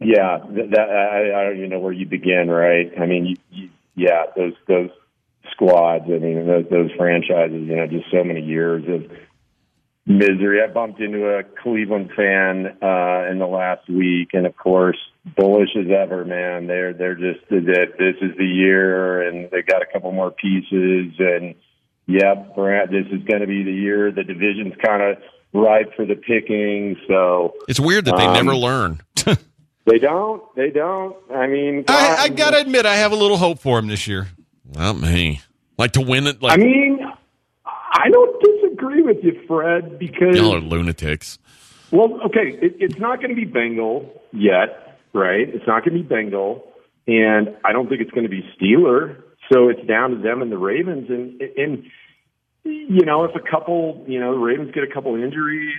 Yeah, 0.00 0.38
that 0.48 0.80
I, 0.80 1.40
I 1.40 1.44
don't 1.44 1.58
even 1.58 1.70
know 1.70 1.78
where 1.78 1.92
you 1.92 2.06
begin. 2.06 2.48
Right? 2.50 2.90
I 2.98 3.06
mean, 3.06 3.26
you, 3.26 3.36
you, 3.50 3.68
yeah, 3.94 4.24
those 4.34 4.54
those 4.66 4.90
squads. 5.52 6.04
I 6.06 6.18
mean, 6.18 6.46
those, 6.46 6.66
those 6.70 6.90
franchises. 6.96 7.68
You 7.68 7.76
know, 7.76 7.86
just 7.86 8.10
so 8.10 8.24
many 8.24 8.40
years 8.42 8.82
of 8.88 9.10
misery. 10.10 10.60
I 10.62 10.66
bumped 10.72 11.00
into 11.00 11.26
a 11.26 11.42
Cleveland 11.62 12.10
fan 12.16 12.66
uh, 12.82 13.30
in 13.30 13.38
the 13.38 13.46
last 13.50 13.88
week, 13.88 14.30
and 14.32 14.46
of 14.46 14.56
course, 14.56 14.98
bullish 15.36 15.70
as 15.78 15.86
ever. 15.90 16.24
Man, 16.24 16.66
they're 16.66 16.92
they're 16.92 17.14
just 17.14 17.40
that 17.50 17.92
this 17.98 18.16
is 18.20 18.36
the 18.36 18.44
year, 18.46 19.22
and 19.28 19.50
they 19.50 19.62
got 19.62 19.82
a 19.82 19.86
couple 19.92 20.10
more 20.12 20.30
pieces, 20.30 21.12
and 21.18 21.54
yep, 22.06 22.54
Brad, 22.54 22.90
this 22.90 23.06
is 23.12 23.22
going 23.24 23.40
to 23.40 23.46
be 23.46 23.62
the 23.62 23.72
year. 23.72 24.10
The 24.10 24.24
division's 24.24 24.74
kind 24.84 25.02
of 25.02 25.18
ripe 25.52 25.94
for 25.96 26.04
the 26.04 26.16
picking. 26.16 26.96
So 27.08 27.54
It's 27.68 27.80
weird 27.80 28.04
that 28.06 28.16
they 28.16 28.26
Um, 28.26 28.34
never 28.34 28.54
learn. 28.56 29.00
they 29.86 29.98
don't. 29.98 30.42
They 30.56 30.70
don't. 30.70 31.16
I 31.32 31.46
mean, 31.46 31.84
I, 31.88 32.16
I 32.20 32.28
got 32.28 32.50
to 32.50 32.58
admit, 32.60 32.86
I 32.86 32.96
have 32.96 33.12
a 33.12 33.16
little 33.16 33.36
hope 33.36 33.58
for 33.60 33.78
them 33.80 33.88
this 33.88 34.06
year. 34.06 34.28
Not 34.72 34.98
me. 34.98 35.40
Like 35.78 35.92
to 35.92 36.00
win 36.00 36.26
it. 36.26 36.42
Like 36.42 36.52
I 36.58 36.62
mean, 36.62 37.00
I 37.66 38.08
don't 38.10 38.40
disagree 38.80 39.02
with 39.02 39.22
you, 39.22 39.40
Fred, 39.46 39.98
because 39.98 40.36
y'all 40.36 40.54
are 40.54 40.60
lunatics. 40.60 41.38
well, 41.90 42.20
okay, 42.26 42.58
it, 42.60 42.76
it's 42.78 42.98
not 42.98 43.18
going 43.18 43.30
to 43.30 43.36
be 43.36 43.44
Bengal 43.44 44.22
yet, 44.32 44.98
right? 45.12 45.48
It's 45.48 45.66
not 45.66 45.84
going 45.84 45.96
to 45.96 46.02
be 46.02 46.08
Bengal, 46.08 46.64
and 47.06 47.56
I 47.64 47.72
don't 47.72 47.88
think 47.88 48.00
it's 48.00 48.10
going 48.10 48.24
to 48.24 48.30
be 48.30 48.42
Steeler. 48.56 49.22
So 49.52 49.68
it's 49.68 49.84
down 49.86 50.10
to 50.10 50.16
them 50.16 50.42
and 50.42 50.52
the 50.52 50.58
Ravens, 50.58 51.10
and 51.10 51.40
and 51.56 51.84
you 52.62 53.04
know, 53.04 53.24
if 53.24 53.34
a 53.34 53.40
couple, 53.40 54.04
you 54.06 54.20
know, 54.20 54.32
the 54.32 54.38
Ravens 54.38 54.72
get 54.72 54.84
a 54.84 54.92
couple 54.92 55.14
injuries, 55.16 55.74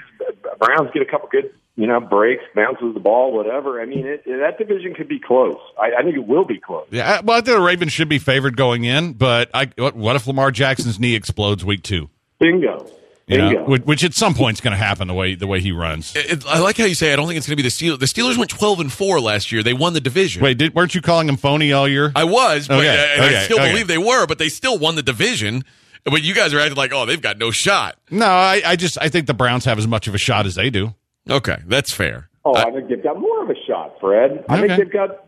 Browns 0.59 0.89
get 0.93 1.03
a 1.03 1.05
couple 1.05 1.29
good, 1.31 1.53
you 1.75 1.87
know, 1.87 1.99
breaks, 1.99 2.43
bounces 2.55 2.93
the 2.93 2.99
ball, 2.99 3.31
whatever. 3.31 3.79
I 3.79 3.85
mean, 3.85 4.05
it, 4.07 4.23
that 4.25 4.57
division 4.57 4.95
could 4.95 5.07
be 5.07 5.19
close. 5.19 5.59
I, 5.79 5.91
I 5.99 6.03
think 6.03 6.15
it 6.15 6.27
will 6.27 6.43
be 6.43 6.59
close. 6.59 6.87
Yeah, 6.89 7.21
well, 7.23 7.37
I 7.37 7.41
think 7.41 7.55
the 7.55 7.61
Ravens 7.61 7.93
should 7.93 8.09
be 8.09 8.19
favored 8.19 8.57
going 8.57 8.83
in, 8.83 9.13
but 9.13 9.49
I, 9.53 9.69
what, 9.77 9.95
what 9.95 10.15
if 10.15 10.25
Lamar 10.25 10.51
Jackson's 10.51 10.99
knee 10.99 11.15
explodes 11.15 11.63
week 11.63 11.83
two? 11.83 12.09
Bingo. 12.41 12.85
You 13.27 13.37
know, 13.37 13.63
which, 13.63 13.83
which 13.83 14.03
at 14.03 14.13
some 14.13 14.33
point 14.33 14.57
is 14.57 14.61
going 14.61 14.71
to 14.71 14.77
happen 14.83 15.07
the 15.07 15.13
way 15.13 15.35
the 15.35 15.47
way 15.47 15.61
he 15.61 15.71
runs. 15.71 16.13
It, 16.17 16.45
I 16.45 16.59
like 16.59 16.75
how 16.75 16.83
you 16.83 16.95
say 16.95 17.13
I 17.13 17.15
don't 17.15 17.27
think 17.27 17.37
it's 17.37 17.47
going 17.47 17.55
to 17.55 17.63
be 17.63 17.69
the 17.69 17.69
Steelers. 17.73 17.99
The 17.99 18.05
Steelers 18.07 18.37
went 18.37 18.49
twelve 18.49 18.81
and 18.81 18.91
four 18.91 19.21
last 19.21 19.53
year. 19.53 19.63
They 19.63 19.71
won 19.73 19.93
the 19.93 20.01
division. 20.01 20.43
Wait, 20.43 20.57
did, 20.57 20.75
weren't 20.75 20.93
you 20.93 21.01
calling 21.01 21.27
them 21.27 21.37
phony 21.37 21.71
all 21.71 21.87
year? 21.87 22.11
I 22.13 22.25
was, 22.25 22.67
but 22.67 22.79
Okay, 22.79 22.89
uh, 22.89 23.23
I 23.23 23.25
okay, 23.27 23.43
still 23.45 23.59
okay. 23.59 23.71
believe 23.71 23.87
they 23.87 23.97
were, 23.99 24.25
but 24.27 24.37
they 24.37 24.49
still 24.49 24.77
won 24.77 24.95
the 24.95 25.03
division. 25.03 25.63
But 26.03 26.23
you 26.23 26.33
guys 26.33 26.53
are 26.53 26.59
acting 26.59 26.75
like, 26.75 26.91
oh, 26.93 27.05
they've 27.05 27.21
got 27.21 27.37
no 27.37 27.51
shot. 27.51 27.95
no, 28.09 28.25
I, 28.25 28.63
I 28.65 28.75
just 28.75 28.97
I 28.99 29.07
think 29.07 29.27
the 29.27 29.33
Browns 29.35 29.63
have 29.63 29.77
as 29.77 29.87
much 29.87 30.07
of 30.09 30.15
a 30.15 30.17
shot 30.17 30.45
as 30.45 30.55
they 30.55 30.69
do. 30.69 30.93
Okay, 31.29 31.57
that's 31.67 31.93
fair. 31.93 32.27
Oh, 32.43 32.53
I- 32.55 32.63
I 32.63 32.71
think 32.71 32.89
they've 32.89 33.03
got 33.03 33.17
more 33.19 33.43
of 33.43 33.49
a 33.49 33.55
shot, 33.65 33.93
Fred. 34.01 34.43
I 34.49 34.57
Okay. 34.59 34.67
think 34.67 34.79
they've 34.79 34.91
got. 34.93 35.25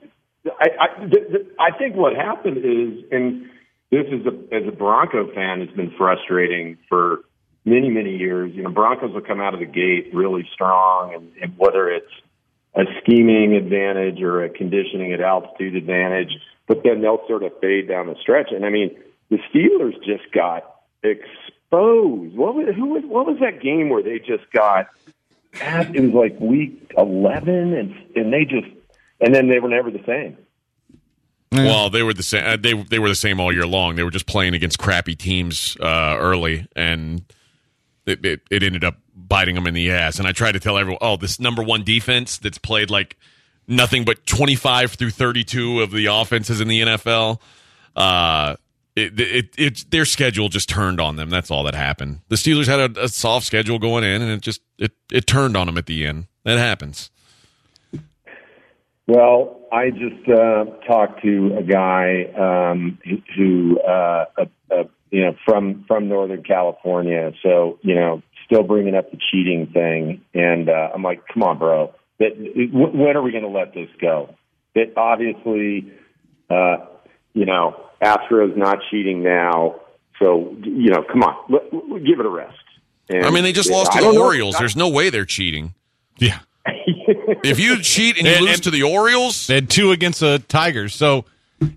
I 0.60 0.68
I, 0.82 1.00
th- 1.06 1.28
th- 1.30 1.46
I 1.58 1.72
think 1.78 1.96
what 1.96 2.16
happened 2.18 2.58
is, 2.58 3.06
and 3.12 3.50
this 3.94 4.08
is 4.12 4.26
a, 4.26 4.56
as 4.56 4.68
a 4.68 4.72
Bronco 4.72 5.32
fan, 5.34 5.60
has 5.62 5.70
been 5.76 5.94
frustrating 5.98 6.78
for 6.90 7.22
many 7.66 7.90
many 7.90 8.18
years. 8.18 8.54
You 8.54 8.64
know, 8.64 8.72
Broncos 8.72 9.14
will 9.14 9.22
come 9.22 9.40
out 9.40 9.54
of 9.54 9.60
the 9.60 9.66
gate 9.66 10.10
really 10.14 10.48
strong, 10.54 11.14
and, 11.14 11.32
and 11.42 11.58
whether 11.58 11.90
it's 11.90 12.12
a 12.76 12.84
scheming 13.02 13.54
advantage 13.54 14.22
or 14.22 14.44
a 14.44 14.50
conditioning 14.50 15.14
at 15.14 15.22
altitude 15.22 15.76
advantage, 15.76 16.32
but 16.68 16.82
then 16.84 17.02
they'll 17.02 17.22
sort 17.28 17.44
of 17.44 17.52
fade 17.62 17.88
down 17.88 18.08
the 18.08 18.16
stretch. 18.20 18.52
And 18.52 18.66
I 18.66 18.70
mean, 18.70 18.98
the 19.30 19.38
Steelers 19.54 19.96
just 20.04 20.32
got 20.32 20.64
exposed. 21.04 22.36
What 22.36 22.56
was 22.56 22.76
who 22.76 22.88
was 22.88 23.04
what 23.06 23.28
was 23.28 23.38
that 23.40 23.62
game 23.62 23.90
where 23.90 24.04
they 24.04 24.20
just 24.20 24.50
got? 24.52 24.88
It 25.54 26.02
was 26.02 26.14
like 26.14 26.40
week 26.40 26.94
eleven, 26.98 27.74
and 27.74 27.96
and 28.16 28.34
they 28.34 28.46
just 28.46 28.68
and 29.22 29.34
then 29.34 29.50
they 29.50 29.60
were 29.60 29.70
never 29.70 29.92
the 29.92 30.04
same. 30.06 30.38
Well, 31.58 31.90
they 31.90 32.04
were 32.04 32.14
the 32.14 32.24
same. 32.24 32.44
Uh, 32.46 32.58
they 32.58 32.74
they 32.74 33.00
were 33.00 33.10
the 33.10 33.16
same 33.16 33.40
all 33.40 33.54
year 33.54 33.66
long. 33.66 33.96
They 33.96 34.04
were 34.04 34.12
just 34.12 34.26
playing 34.28 34.54
against 34.54 34.80
crappy 34.80 35.16
teams 35.16 35.78
uh, 35.80 36.16
early, 36.20 36.68
and 36.76 37.24
it, 38.06 38.26
it 38.26 38.42
it 38.50 38.64
ended 38.64 38.84
up 38.84 38.98
biting 39.16 39.56
them 39.56 39.68
in 39.68 39.74
the 39.74 39.92
ass. 39.92 40.20
And 40.20 40.28
I 40.28 40.32
tried 40.32 40.54
to 40.54 40.60
tell 40.60 40.78
everyone, 40.78 41.00
oh, 41.02 41.18
this 41.18 41.40
number 41.40 41.64
one 41.64 41.84
defense 41.84 42.38
that's 42.38 42.58
played 42.58 42.90
like 42.90 43.18
nothing 43.68 44.04
but 44.06 44.26
twenty 44.26 44.56
five 44.56 44.94
through 44.94 45.12
thirty 45.12 45.44
two 45.44 45.82
of 45.82 45.92
the 45.92 46.08
offenses 46.08 46.62
in 46.62 46.68
the 46.68 46.82
NFL. 46.82 47.40
Uh, 47.96 48.56
it, 48.96 49.20
it 49.20 49.50
it 49.58 49.86
their 49.92 50.06
schedule 50.06 50.50
just 50.50 50.70
turned 50.70 51.00
on 51.00 51.16
them. 51.16 51.30
That's 51.30 51.50
all 51.50 51.64
that 51.64 51.76
happened. 51.76 52.20
The 52.30 52.36
Steelers 52.36 52.68
had 52.68 52.98
a, 52.98 53.04
a 53.06 53.10
soft 53.10 53.46
schedule 53.46 53.80
going 53.80 54.04
in, 54.04 54.22
and 54.22 54.32
it 54.32 54.42
just 54.42 54.62
it 54.78 54.92
it 55.12 55.26
turned 55.28 55.58
on 55.58 55.68
them 55.68 55.78
at 55.78 55.86
the 55.88 56.06
end. 56.06 56.28
That 56.44 56.58
happens. 56.58 57.10
Well, 59.08 59.60
I 59.72 59.90
just 59.90 60.30
uh, 60.30 60.66
talked 60.88 61.22
to 61.24 61.58
a 61.60 61.64
guy 61.64 62.24
um, 62.40 63.00
who, 63.36 63.80
uh, 63.86 64.26
uh, 64.38 64.46
uh, 64.72 64.84
you 65.12 65.22
know, 65.26 65.36
from 65.46 65.84
from 65.88 66.08
Northern 66.08 66.44
California. 66.44 67.32
So, 67.44 67.80
you 67.82 67.96
know, 67.96 68.22
still 68.46 68.64
bringing 68.64 68.96
up 68.96 69.12
the 69.12 69.18
cheating 69.32 69.68
thing, 69.74 70.22
and 70.34 70.70
uh, 70.70 70.90
I'm 70.94 71.04
like, 71.04 71.22
come 71.34 71.44
on, 71.44 71.58
bro. 71.60 71.94
That 72.20 72.32
when 72.38 73.18
are 73.18 73.22
we 73.22 73.32
going 73.32 73.44
to 73.44 73.50
let 73.50 73.74
this 73.74 73.90
go? 74.00 74.36
That 74.76 74.94
obviously, 74.96 75.92
uh, 76.50 76.78
you 77.34 77.46
know, 77.46 77.76
Astros 78.02 78.56
not 78.56 78.78
cheating 78.90 79.22
now. 79.24 79.82
So, 80.22 80.56
you 80.64 80.92
know, 80.92 81.04
come 81.12 81.24
on, 81.24 81.36
let, 81.50 81.64
let- 81.74 82.06
give 82.06 82.20
it 82.20 82.26
a 82.26 82.30
rest. 82.30 82.56
And 83.10 83.26
I 83.26 83.32
mean, 83.32 83.44
they 83.44 83.52
just 83.52 83.70
lost 83.70 83.92
to 83.92 84.00
don't 84.00 84.14
the 84.14 84.20
know- 84.20 84.26
Orioles. 84.26 84.56
There's 84.58 84.78
no 84.78 84.88
way 84.88 85.10
they're 85.10 85.26
cheating. 85.26 85.74
Yeah, 86.20 86.40
If 86.66 87.60
you 87.60 87.82
cheat 87.82 88.18
and 88.18 88.26
you 88.28 88.34
And- 88.34 88.42
lose 88.46 88.54
and- 88.56 88.64
to 88.64 88.72
the 88.72 88.84
Orioles, 88.84 89.48
they 89.48 89.56
had 89.56 89.70
two 89.70 89.92
against 89.92 90.20
the 90.22 90.40
Tigers. 90.48 90.96
So, 90.96 91.26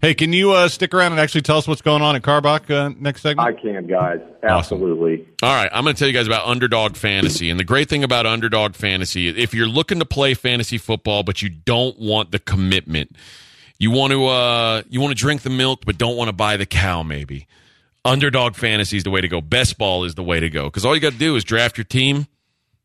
hey, 0.01 0.15
can 0.15 0.33
you 0.33 0.53
uh, 0.53 0.69
stick 0.69 0.95
around 0.95 1.13
and 1.13 1.21
actually 1.21 1.43
tell 1.43 1.59
us 1.59 1.67
what's 1.67 1.83
going 1.83 2.03
on 2.03 2.15
at 2.17 2.23
Karbach 2.23 2.71
uh, 2.71 2.93
next 2.99 3.23
segment? 3.23 3.49
I 3.49 3.53
can, 3.61 3.87
guys. 3.87 4.21
Absolutely. 4.43 5.27
All 5.43 5.53
right, 5.55 5.69
I'm 5.73 5.83
going 5.85 5.95
to 5.95 5.99
tell 5.99 6.09
you 6.09 6.15
guys 6.15 6.27
about 6.27 6.47
Underdog 6.47 6.97
Fantasy. 6.97 7.51
And 7.51 7.59
the 7.59 7.65
great 7.65 7.89
thing 7.89 8.05
about 8.05 8.27
Underdog 8.27 8.75
Fantasy, 8.75 9.27
is 9.29 9.37
if 9.37 9.55
you're 9.55 9.67
looking 9.69 9.99
to 9.99 10.05
play 10.05 10.35
fantasy 10.35 10.79
football 10.79 11.23
but 11.25 11.43
you 11.43 11.49
don't 11.49 11.99
want 11.99 12.31
the 12.31 12.39
commitment, 12.39 13.17
you 13.79 13.91
want 13.91 14.13
to 14.13 14.27
uh 14.27 14.83
you 14.89 15.01
want 15.01 15.11
to 15.17 15.21
drink 15.21 15.43
the 15.43 15.51
milk 15.51 15.83
but 15.85 15.99
don't 15.99 16.17
want 16.17 16.29
to 16.29 16.33
buy 16.33 16.57
the 16.57 16.65
cow 16.67 17.03
maybe. 17.03 17.47
Underdog 18.05 18.55
Fantasy 18.55 18.97
is 18.97 19.03
the 19.05 19.11
way 19.11 19.21
to 19.21 19.29
go. 19.29 19.41
Best 19.41 19.77
ball 19.79 20.05
is 20.05 20.15
the 20.15 20.23
way 20.23 20.39
to 20.41 20.49
go 20.49 20.71
cuz 20.71 20.85
all 20.85 20.95
you 20.95 21.01
got 21.01 21.13
to 21.13 21.19
do 21.19 21.37
is 21.37 21.45
draft 21.45 21.77
your 21.77 21.85
team 21.85 22.17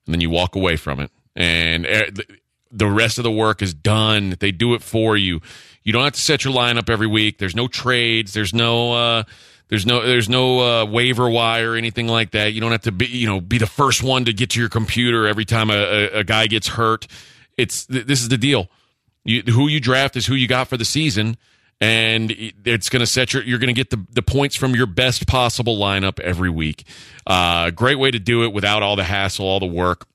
and 0.05 0.13
then 0.13 0.19
you 0.19 0.29
walk 0.29 0.55
away 0.55 0.75
from 0.75 0.99
it. 0.99 1.09
And 1.35 1.85
the- 1.85 2.25
the 2.73 2.87
rest 2.87 3.17
of 3.17 3.23
the 3.23 3.31
work 3.31 3.61
is 3.61 3.73
done. 3.73 4.35
They 4.39 4.51
do 4.53 4.73
it 4.75 4.81
for 4.81 5.17
you. 5.17 5.41
You 5.83 5.91
don't 5.91 6.03
have 6.05 6.13
to 6.13 6.21
set 6.21 6.45
your 6.45 6.53
lineup 6.53 6.89
every 6.89 7.07
week. 7.07 7.37
There's 7.37 7.55
no 7.55 7.67
trades. 7.67 8.31
There's 8.33 8.53
no 8.53 8.93
uh, 8.93 9.23
there's 9.67 9.85
no 9.85 10.05
there's 10.05 10.29
no 10.29 10.59
uh, 10.81 10.85
waiver 10.85 11.29
wire 11.29 11.71
or 11.71 11.75
anything 11.75 12.07
like 12.07 12.31
that. 12.31 12.53
You 12.53 12.61
don't 12.61 12.71
have 12.71 12.83
to 12.83 12.91
be 12.93 13.07
you 13.07 13.27
know 13.27 13.41
be 13.41 13.57
the 13.57 13.65
first 13.67 14.03
one 14.03 14.23
to 14.25 14.31
get 14.33 14.51
to 14.51 14.59
your 14.61 14.69
computer 14.69 15.27
every 15.27 15.43
time 15.43 15.69
a, 15.69 15.73
a, 15.73 16.19
a 16.19 16.23
guy 16.23 16.47
gets 16.47 16.69
hurt. 16.69 17.07
It's 17.57 17.85
th- 17.87 18.05
this 18.05 18.21
is 18.21 18.29
the 18.29 18.37
deal. 18.37 18.69
You, 19.25 19.41
who 19.41 19.67
you 19.67 19.79
draft 19.81 20.15
is 20.15 20.25
who 20.25 20.35
you 20.35 20.47
got 20.47 20.67
for 20.69 20.77
the 20.77 20.85
season, 20.85 21.37
and 21.81 22.33
it's 22.65 22.89
going 22.89 23.01
to 23.01 23.05
set 23.05 23.33
your. 23.33 23.43
You're 23.43 23.59
going 23.59 23.73
to 23.73 23.79
get 23.79 23.89
the 23.89 24.05
the 24.11 24.21
points 24.21 24.55
from 24.55 24.75
your 24.75 24.85
best 24.87 25.27
possible 25.27 25.77
lineup 25.77 26.19
every 26.21 26.49
week. 26.49 26.85
Uh, 27.27 27.69
great 27.71 27.99
way 27.99 28.11
to 28.11 28.19
do 28.19 28.43
it 28.43 28.53
without 28.53 28.81
all 28.81 28.95
the 28.95 29.03
hassle, 29.03 29.45
all 29.45 29.59
the 29.59 29.65
work. 29.65 30.07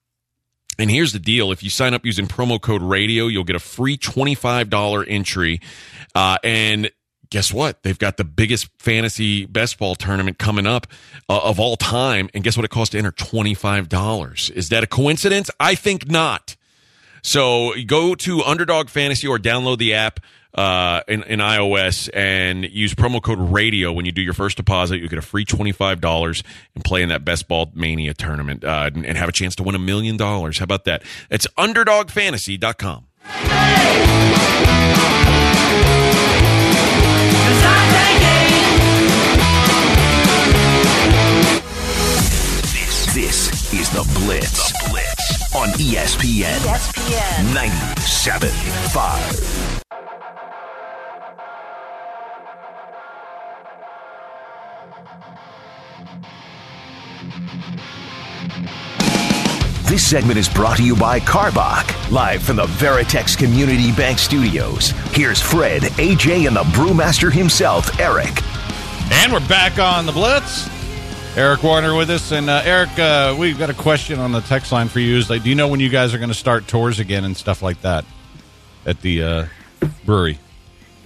And 0.78 0.90
here's 0.90 1.12
the 1.12 1.18
deal: 1.18 1.52
if 1.52 1.62
you 1.62 1.70
sign 1.70 1.94
up 1.94 2.04
using 2.04 2.26
promo 2.26 2.60
code 2.60 2.82
Radio, 2.82 3.26
you'll 3.26 3.44
get 3.44 3.56
a 3.56 3.60
free 3.60 3.96
twenty-five 3.96 4.68
dollar 4.68 5.04
entry. 5.04 5.60
Uh, 6.14 6.38
and 6.44 6.90
guess 7.30 7.52
what? 7.52 7.82
They've 7.82 7.98
got 7.98 8.18
the 8.18 8.24
biggest 8.24 8.68
fantasy 8.78 9.46
best 9.46 9.78
ball 9.78 9.94
tournament 9.94 10.38
coming 10.38 10.66
up 10.66 10.86
uh, 11.28 11.40
of 11.42 11.58
all 11.58 11.76
time. 11.76 12.28
And 12.34 12.44
guess 12.44 12.56
what? 12.56 12.64
It 12.64 12.70
costs 12.70 12.92
to 12.92 12.98
enter 12.98 13.12
twenty-five 13.12 13.88
dollars. 13.88 14.50
Is 14.50 14.68
that 14.68 14.84
a 14.84 14.86
coincidence? 14.86 15.50
I 15.58 15.74
think 15.74 16.10
not. 16.10 16.56
So 17.22 17.72
go 17.86 18.14
to 18.14 18.42
Underdog 18.42 18.88
Fantasy 18.88 19.26
or 19.26 19.38
download 19.38 19.78
the 19.78 19.94
app. 19.94 20.20
Uh, 20.56 21.02
in, 21.06 21.22
in 21.24 21.38
iOS 21.40 22.08
and 22.12 22.64
use 22.64 22.94
promo 22.94 23.22
code 23.22 23.38
radio 23.38 23.92
when 23.92 24.06
you 24.06 24.12
do 24.12 24.22
your 24.22 24.32
first 24.32 24.56
deposit. 24.56 24.98
You 24.98 25.08
get 25.08 25.18
a 25.18 25.22
free 25.22 25.44
$25 25.44 26.42
and 26.74 26.84
play 26.84 27.02
in 27.02 27.10
that 27.10 27.24
Best 27.24 27.46
Ball 27.48 27.70
Mania 27.74 28.14
tournament 28.14 28.64
uh, 28.64 28.90
and, 28.94 29.04
and 29.06 29.18
have 29.18 29.28
a 29.28 29.32
chance 29.32 29.54
to 29.56 29.62
win 29.62 29.74
a 29.74 29.78
million 29.78 30.16
dollars. 30.16 30.58
How 30.58 30.64
about 30.64 30.84
that? 30.84 31.02
It's 31.30 31.46
underdogfantasy.com. 31.58 33.06
This, 42.72 43.14
this 43.14 43.72
is 43.74 43.90
the 43.90 44.02
Blitz. 44.20 44.72
The 44.72 44.88
Blitz 44.90 45.54
on 45.54 45.68
ESPN. 45.78 46.58
ESPN. 46.58 47.54
97.5. 47.54 49.75
This 59.96 60.10
segment 60.10 60.38
is 60.38 60.46
brought 60.46 60.76
to 60.76 60.84
you 60.84 60.94
by 60.94 61.20
Karbach, 61.20 62.10
live 62.10 62.42
from 62.42 62.56
the 62.56 62.66
Veritex 62.66 63.34
Community 63.34 63.92
Bank 63.92 64.18
Studios. 64.18 64.90
Here's 65.14 65.40
Fred, 65.40 65.84
AJ, 65.84 66.46
and 66.46 66.54
the 66.54 66.64
brewmaster 66.64 67.32
himself, 67.32 67.98
Eric. 67.98 68.42
And 69.10 69.32
we're 69.32 69.48
back 69.48 69.78
on 69.78 70.04
the 70.04 70.12
Blitz. 70.12 70.68
Eric 71.34 71.62
Warner 71.62 71.96
with 71.96 72.10
us. 72.10 72.30
And 72.30 72.50
uh, 72.50 72.60
Eric, 72.66 72.90
uh, 72.98 73.36
we've 73.38 73.58
got 73.58 73.70
a 73.70 73.74
question 73.74 74.18
on 74.18 74.32
the 74.32 74.42
text 74.42 74.70
line 74.70 74.88
for 74.88 75.00
you. 75.00 75.16
Is 75.16 75.30
like, 75.30 75.42
do 75.42 75.48
you 75.48 75.54
know 75.54 75.68
when 75.68 75.80
you 75.80 75.88
guys 75.88 76.12
are 76.12 76.18
going 76.18 76.28
to 76.28 76.34
start 76.34 76.68
tours 76.68 76.98
again 76.98 77.24
and 77.24 77.34
stuff 77.34 77.62
like 77.62 77.80
that 77.80 78.04
at 78.84 79.00
the 79.00 79.22
uh, 79.22 79.46
brewery? 80.04 80.38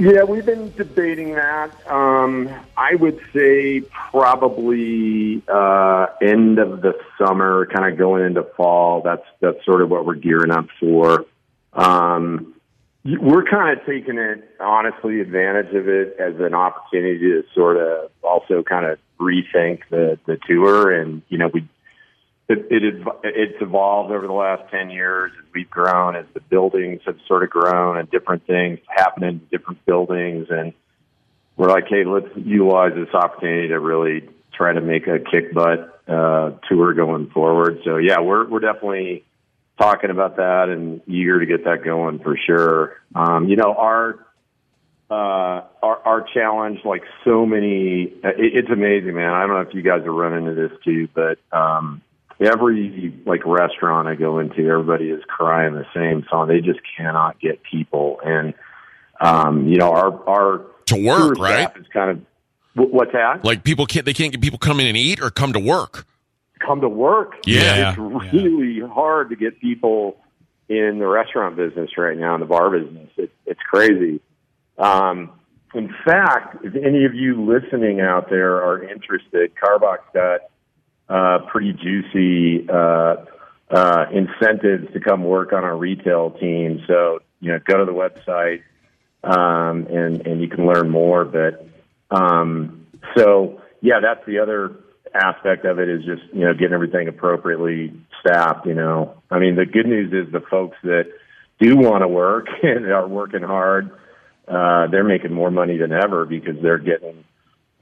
Yeah, 0.00 0.24
we've 0.24 0.46
been 0.46 0.72
debating 0.76 1.34
that. 1.34 1.72
Um, 1.86 2.48
I 2.74 2.94
would 2.94 3.20
say 3.34 3.82
probably 3.82 5.42
uh, 5.46 6.06
end 6.22 6.58
of 6.58 6.80
the 6.80 6.94
summer, 7.18 7.66
kind 7.66 7.92
of 7.92 7.98
going 7.98 8.24
into 8.24 8.42
fall. 8.56 9.02
That's 9.02 9.26
that's 9.42 9.62
sort 9.66 9.82
of 9.82 9.90
what 9.90 10.06
we're 10.06 10.14
gearing 10.14 10.52
up 10.52 10.68
for. 10.80 11.26
Um, 11.74 12.54
we're 13.04 13.44
kind 13.44 13.78
of 13.78 13.84
taking 13.84 14.16
it, 14.16 14.42
honestly, 14.58 15.20
advantage 15.20 15.74
of 15.74 15.86
it 15.86 16.16
as 16.18 16.34
an 16.40 16.54
opportunity 16.54 17.18
to 17.18 17.44
sort 17.54 17.76
of 17.76 18.10
also 18.22 18.62
kind 18.62 18.86
of 18.86 18.98
rethink 19.20 19.80
the 19.90 20.18
the 20.24 20.38
tour, 20.48 20.98
and 20.98 21.20
you 21.28 21.36
know 21.36 21.50
we 21.52 21.68
it, 22.50 22.66
it 22.70 23.06
it's 23.22 23.62
evolved 23.62 24.10
over 24.10 24.26
the 24.26 24.32
last 24.32 24.70
10 24.72 24.90
years 24.90 25.30
as 25.38 25.44
we've 25.54 25.70
grown, 25.70 26.16
as 26.16 26.26
the 26.34 26.40
buildings 26.40 27.00
have 27.06 27.16
sort 27.28 27.44
of 27.44 27.50
grown 27.50 27.96
and 27.96 28.10
different 28.10 28.44
things 28.46 28.80
happen 28.88 29.22
in 29.22 29.38
different 29.52 29.84
buildings. 29.86 30.48
And 30.50 30.72
we're 31.56 31.68
like, 31.68 31.84
hey, 31.88 32.04
let's 32.04 32.28
utilize 32.36 32.92
this 32.94 33.14
opportunity 33.14 33.68
to 33.68 33.78
really 33.78 34.28
try 34.52 34.72
to 34.72 34.80
make 34.80 35.06
a 35.06 35.20
kick 35.20 35.54
butt 35.54 36.02
uh, 36.08 36.52
tour 36.68 36.92
going 36.92 37.30
forward. 37.30 37.78
So, 37.84 37.98
yeah, 37.98 38.20
we're, 38.20 38.48
we're 38.48 38.60
definitely 38.60 39.24
talking 39.78 40.10
about 40.10 40.36
that 40.36 40.68
and 40.68 41.02
eager 41.06 41.38
to 41.38 41.46
get 41.46 41.64
that 41.64 41.84
going 41.84 42.18
for 42.18 42.36
sure. 42.36 42.96
Um, 43.14 43.46
you 43.48 43.54
know, 43.54 43.74
our, 43.74 44.26
uh, 45.08 45.62
our, 45.82 45.98
our 46.04 46.26
challenge, 46.34 46.80
like 46.84 47.02
so 47.24 47.46
many, 47.46 48.02
it, 48.02 48.34
it's 48.38 48.70
amazing, 48.70 49.14
man. 49.14 49.32
I 49.32 49.46
don't 49.46 49.50
know 49.50 49.68
if 49.68 49.74
you 49.74 49.82
guys 49.82 50.02
are 50.04 50.12
running 50.12 50.48
into 50.48 50.68
this 50.68 50.78
too, 50.84 51.08
but, 51.14 51.38
um, 51.56 52.02
every 52.40 53.14
like 53.26 53.44
restaurant 53.44 54.08
I 54.08 54.14
go 54.14 54.38
into, 54.38 54.68
everybody 54.68 55.10
is 55.10 55.22
crying 55.28 55.74
the 55.74 55.86
same 55.94 56.24
song. 56.30 56.48
They 56.48 56.60
just 56.60 56.80
cannot 56.96 57.38
get 57.40 57.60
people, 57.62 58.20
and 58.24 58.54
um, 59.20 59.68
you 59.68 59.76
know 59.78 59.92
our 59.92 60.28
our 60.28 60.66
To 60.86 61.04
work, 61.04 61.38
right? 61.38 61.68
staff 61.68 61.76
is 61.76 61.86
kind 61.92 62.10
of 62.10 62.20
what's 62.74 63.12
that? 63.12 63.44
Like 63.44 63.64
people 63.64 63.86
can't 63.86 64.04
they 64.06 64.14
can't 64.14 64.32
get 64.32 64.40
people 64.40 64.58
come 64.58 64.80
in 64.80 64.86
and 64.86 64.96
eat 64.96 65.20
or 65.20 65.30
come 65.30 65.52
to 65.52 65.60
work. 65.60 66.06
Come 66.58 66.80
to 66.82 66.88
work. 66.88 67.34
Yeah. 67.46 67.90
it's 67.90 67.98
really 68.32 68.80
hard 68.86 69.30
to 69.30 69.36
get 69.36 69.60
people 69.60 70.18
in 70.68 70.98
the 70.98 71.06
restaurant 71.06 71.56
business 71.56 71.90
right 71.96 72.16
now, 72.16 72.34
in 72.34 72.40
the 72.40 72.46
bar 72.46 72.70
business. 72.70 73.08
It, 73.16 73.32
it's 73.46 73.60
crazy. 73.68 74.20
Um, 74.78 75.32
in 75.74 75.92
fact, 76.04 76.64
if 76.64 76.74
any 76.76 77.04
of 77.04 77.14
you 77.14 77.44
listening 77.44 78.00
out 78.00 78.28
there 78.30 78.62
are 78.62 78.82
interested, 78.82 79.52
Karbach's 79.56 80.04
got 80.14 80.40
pretty 81.48 81.72
juicy 81.72 82.68
uh, 82.68 83.16
uh, 83.70 84.06
incentives 84.12 84.92
to 84.92 85.00
come 85.00 85.24
work 85.24 85.52
on 85.52 85.64
our 85.64 85.76
retail 85.76 86.30
team. 86.30 86.82
So 86.86 87.20
you 87.40 87.52
know, 87.52 87.58
go 87.64 87.78
to 87.78 87.84
the 87.84 87.92
website 87.92 88.62
um, 89.22 89.86
and 89.86 90.26
and 90.26 90.40
you 90.40 90.48
can 90.48 90.66
learn 90.66 90.88
more. 90.88 91.24
But 91.24 91.66
um, 92.10 92.86
so 93.16 93.60
yeah, 93.80 94.00
that's 94.02 94.24
the 94.26 94.38
other 94.38 94.76
aspect 95.14 95.64
of 95.64 95.78
it 95.78 95.88
is 95.88 96.04
just 96.04 96.22
you 96.32 96.40
know 96.40 96.54
getting 96.54 96.74
everything 96.74 97.08
appropriately 97.08 97.92
staffed. 98.20 98.66
You 98.66 98.74
know, 98.74 99.14
I 99.30 99.38
mean, 99.38 99.56
the 99.56 99.66
good 99.66 99.86
news 99.86 100.12
is 100.12 100.32
the 100.32 100.40
folks 100.40 100.76
that 100.82 101.04
do 101.58 101.76
want 101.76 102.02
to 102.02 102.08
work 102.08 102.46
and 102.62 102.86
are 102.86 103.08
working 103.08 103.42
hard, 103.42 103.90
uh, 104.48 104.86
they're 104.88 105.04
making 105.04 105.32
more 105.32 105.50
money 105.50 105.76
than 105.76 105.92
ever 105.92 106.24
because 106.24 106.56
they're 106.62 106.78
getting 106.78 107.24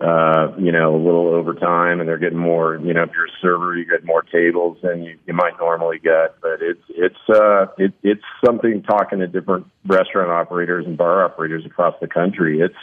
uh, 0.00 0.52
you 0.58 0.70
know, 0.70 0.94
a 0.94 1.02
little 1.02 1.28
overtime 1.34 2.00
and 2.00 2.08
they're 2.08 2.18
getting 2.18 2.38
more, 2.38 2.76
you 2.76 2.94
know, 2.94 3.02
if 3.02 3.10
you're 3.12 3.26
a 3.26 3.38
server, 3.42 3.76
you 3.76 3.84
get 3.84 4.04
more 4.04 4.22
tables 4.22 4.78
than 4.82 5.02
you, 5.02 5.18
you 5.26 5.34
might 5.34 5.58
normally 5.58 5.98
get. 5.98 6.40
But 6.40 6.60
it's, 6.62 6.82
it's, 6.90 7.28
uh, 7.28 7.66
it, 7.78 7.92
it's 8.02 8.22
something 8.44 8.82
talking 8.84 9.18
to 9.18 9.26
different 9.26 9.66
restaurant 9.84 10.30
operators 10.30 10.86
and 10.86 10.96
bar 10.96 11.24
operators 11.24 11.66
across 11.66 11.94
the 12.00 12.06
country. 12.06 12.60
It's, 12.60 12.74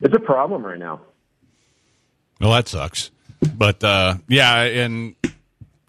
it's 0.00 0.14
a 0.14 0.20
problem 0.20 0.64
right 0.64 0.78
now. 0.78 1.00
Well, 2.40 2.52
that 2.52 2.68
sucks. 2.68 3.10
But 3.54 3.84
uh, 3.84 4.16
yeah, 4.28 4.62
and 4.62 5.14
you 5.22 5.30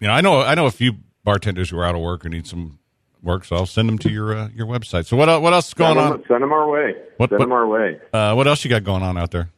know, 0.08 0.10
I 0.10 0.20
know 0.20 0.40
I 0.40 0.54
know 0.54 0.66
a 0.66 0.70
few 0.70 0.94
bartenders 1.24 1.70
who 1.70 1.78
are 1.78 1.84
out 1.84 1.94
of 1.94 2.00
work 2.00 2.24
and 2.24 2.32
need 2.32 2.46
some 2.46 2.78
work, 3.22 3.44
so 3.44 3.56
I'll 3.56 3.66
send 3.66 3.88
them 3.88 3.98
to 3.98 4.10
your 4.10 4.34
uh, 4.36 4.48
your 4.54 4.66
website. 4.66 5.06
So 5.06 5.16
what 5.16 5.42
what 5.42 5.52
else 5.52 5.68
is 5.68 5.74
going 5.74 5.96
send 5.98 6.12
on? 6.14 6.24
Send 6.28 6.42
them 6.42 6.52
our 6.52 6.68
way. 6.68 6.94
What- 7.16 7.30
send 7.30 7.40
what- 7.40 7.44
them 7.46 7.52
our 7.52 7.66
way. 7.66 8.00
Uh, 8.12 8.34
what 8.34 8.46
else 8.46 8.64
you 8.64 8.70
got 8.70 8.84
going 8.84 9.02
on 9.02 9.18
out 9.18 9.30
there? 9.30 9.50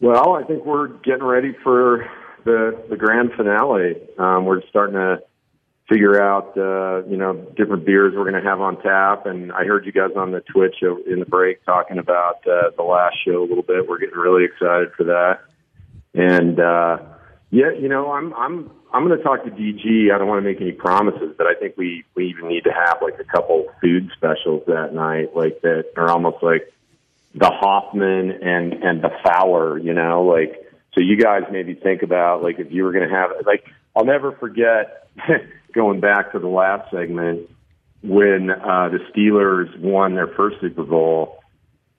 Well, 0.00 0.34
I 0.34 0.44
think 0.44 0.64
we're 0.64 0.88
getting 0.88 1.24
ready 1.24 1.54
for 1.62 2.08
the 2.44 2.82
the 2.88 2.96
grand 2.96 3.32
finale. 3.36 3.96
Um, 4.18 4.46
we're 4.46 4.62
starting 4.68 4.94
to 4.94 5.18
figure 5.90 6.22
out, 6.22 6.56
uh, 6.56 7.04
you 7.06 7.16
know, 7.16 7.34
different 7.56 7.84
beers 7.84 8.14
we're 8.16 8.30
going 8.30 8.40
to 8.40 8.48
have 8.48 8.60
on 8.60 8.80
tap. 8.80 9.26
And 9.26 9.52
I 9.52 9.64
heard 9.64 9.84
you 9.84 9.92
guys 9.92 10.10
on 10.16 10.30
the 10.30 10.40
Twitch 10.40 10.76
in 10.82 11.18
the 11.18 11.26
break 11.26 11.64
talking 11.66 11.98
about 11.98 12.46
uh, 12.46 12.70
the 12.76 12.82
last 12.82 13.16
show 13.26 13.42
a 13.42 13.46
little 13.46 13.64
bit. 13.64 13.88
We're 13.88 13.98
getting 13.98 14.16
really 14.16 14.44
excited 14.44 14.92
for 14.96 15.04
that. 15.04 15.40
And 16.14 16.58
uh, 16.58 16.98
yeah, 17.50 17.72
you 17.78 17.88
know, 17.88 18.12
I'm 18.12 18.32
I'm 18.34 18.70
I'm 18.94 19.06
going 19.06 19.18
to 19.18 19.22
talk 19.22 19.44
to 19.44 19.50
DG. 19.50 20.14
I 20.14 20.18
don't 20.18 20.28
want 20.28 20.42
to 20.42 20.48
make 20.48 20.60
any 20.62 20.72
promises, 20.72 21.34
but 21.36 21.46
I 21.46 21.54
think 21.54 21.76
we 21.76 22.04
we 22.14 22.28
even 22.28 22.48
need 22.48 22.64
to 22.64 22.72
have 22.72 22.98
like 23.02 23.18
a 23.20 23.24
couple 23.24 23.66
food 23.82 24.10
specials 24.16 24.62
that 24.66 24.94
night, 24.94 25.36
like 25.36 25.60
that 25.60 25.92
are 25.96 26.08
almost 26.08 26.42
like 26.42 26.72
the 27.34 27.50
Hoffman 27.50 28.30
and 28.42 28.72
and 28.72 29.02
the 29.02 29.10
Faour, 29.24 29.78
you 29.78 29.94
know, 29.94 30.22
like 30.24 30.66
so 30.94 31.00
you 31.00 31.16
guys 31.16 31.42
maybe 31.50 31.74
think 31.74 32.02
about 32.02 32.42
like 32.42 32.58
if 32.58 32.72
you 32.72 32.84
were 32.84 32.92
going 32.92 33.08
to 33.08 33.14
have 33.14 33.30
like 33.46 33.64
I'll 33.94 34.04
never 34.04 34.32
forget 34.32 35.08
going 35.74 36.00
back 36.00 36.32
to 36.32 36.38
the 36.38 36.48
last 36.48 36.90
segment 36.90 37.48
when 38.02 38.50
uh, 38.50 38.88
the 38.88 38.98
Steelers 39.12 39.78
won 39.80 40.14
their 40.14 40.28
first 40.28 40.60
Super 40.60 40.84
Bowl. 40.84 41.38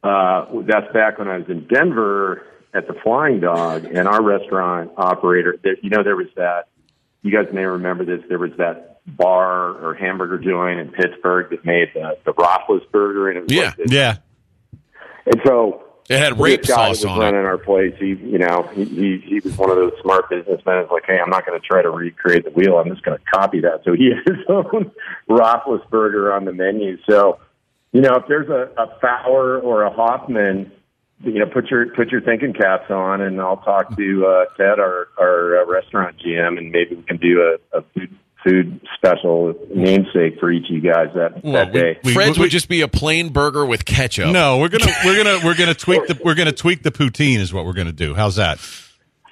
Uh, 0.04 0.46
that's 0.64 0.92
back 0.94 1.20
when 1.20 1.28
I 1.28 1.38
was 1.38 1.48
in 1.50 1.68
Denver 1.68 2.44
at 2.74 2.88
the 2.88 2.94
Flying 3.04 3.40
Dog, 3.42 3.86
and 3.86 4.08
our 4.08 4.24
restaurant 4.24 4.92
operator, 4.98 5.58
there, 5.64 5.76
you 5.84 5.90
know, 5.90 6.04
there 6.04 6.16
was 6.16 6.28
that. 6.38 6.70
You 7.22 7.32
guys 7.32 7.54
may 7.54 7.66
remember 7.66 8.04
this. 8.06 8.22
There 8.28 8.40
was 8.40 8.52
that 8.58 9.02
bar 9.06 9.72
or 9.76 9.94
hamburger 9.94 10.40
joint 10.40 10.80
in 10.80 10.90
Pittsburgh 10.92 11.50
that 11.52 11.64
made 11.66 11.90
the 11.94 12.18
the 12.26 12.34
Roethlisberger, 12.34 13.30
and 13.30 13.38
it 13.38 13.44
was 13.44 13.52
Yeah. 13.54 13.62
like 13.66 13.76
this 13.78 13.92
Yeah, 13.92 14.16
and 15.26 15.42
so 15.46 15.84
It 16.10 16.18
had 16.20 16.40
rape 16.40 16.64
guy 16.64 16.94
sauce 16.94 17.04
was 17.04 17.06
on 17.06 17.20
running 17.20 17.42
it. 17.42 17.46
our 17.46 17.58
place. 17.58 17.94
He, 18.00 18.08
you 18.08 18.38
know, 18.40 18.64
he, 18.74 18.86
he 18.86 19.18
he 19.26 19.40
was 19.40 19.58
one 19.58 19.70
of 19.70 19.78
those 19.78 19.94
smart 20.02 20.30
businessmen. 20.30 20.78
It's 20.80 20.92
like, 20.92 21.04
hey, 21.06 21.20
I'm 21.24 21.30
not 21.30 21.46
going 21.46 21.60
to 21.60 21.66
try 21.66 21.82
to 21.82 21.90
recreate 21.90 22.46
the 22.46 22.52
wheel. 22.52 22.78
I'm 22.78 22.90
just 22.90 23.04
going 23.04 23.18
to 23.18 23.24
copy 23.26 23.62
that. 23.62 23.82
So 23.86 23.94
he 23.94 24.12
had 24.16 24.36
his 24.36 24.46
own 24.50 24.92
Roethlisberger 25.30 26.36
on 26.36 26.46
the 26.46 26.54
menu. 26.54 26.98
So, 27.10 27.40
you 27.92 28.02
know, 28.02 28.16
if 28.16 28.28
there's 28.28 28.50
a, 28.50 28.70
a 28.82 28.88
Faour 29.00 29.60
or 29.60 29.84
a 29.84 29.92
Hoffman, 29.94 30.72
you 31.24 31.40
know, 31.40 31.46
put 31.46 31.70
your 31.70 31.88
put 31.94 32.10
your 32.10 32.22
thinking 32.22 32.54
caps 32.54 32.90
on, 32.90 33.22
and 33.22 33.40
I'll 33.40 33.58
talk 33.58 33.96
to 33.96 34.26
uh, 34.26 34.46
Ted, 34.58 34.80
our 34.80 35.08
our 35.20 35.62
uh, 35.62 35.66
restaurant 35.68 36.18
GM, 36.18 36.58
and 36.58 36.72
maybe 36.72 36.96
we 36.96 37.04
can 37.04 37.18
do 37.18 37.42
a, 37.74 37.78
a 37.78 37.84
food 37.94 38.18
food 38.44 38.82
special 38.96 39.54
namesake 39.74 40.40
for 40.40 40.52
each 40.52 40.66
of 40.66 40.72
you 40.76 40.82
guys 40.82 41.08
that 41.16 41.44
Well, 41.44 41.54
that 41.54 41.74
day. 41.74 42.00
we- 42.04 42.14
Fred's 42.14 42.38
we- 42.38 42.44
would 42.44 42.52
just 42.52 42.70
be 42.70 42.82
a 42.82 42.88
plain 42.88 43.30
burger 43.30 43.66
with 43.66 43.86
ketchup. 43.86 44.32
no, 44.32 44.58
we're 44.58 44.70
gonna 44.70 44.92
we're 45.06 45.24
gonna 45.24 45.46
we're 45.46 45.56
gonna 45.58 45.74
tweak 45.86 46.08
the 46.08 46.20
we're 46.24 46.36
gonna 46.36 46.52
tweak 46.52 46.84
the 46.84 46.92
poutine 46.92 47.38
is 47.40 47.54
what 47.54 47.66
we're 47.66 47.74
gonna 47.74 47.92
do. 47.92 48.14
How's 48.16 48.36
that? 48.38 48.60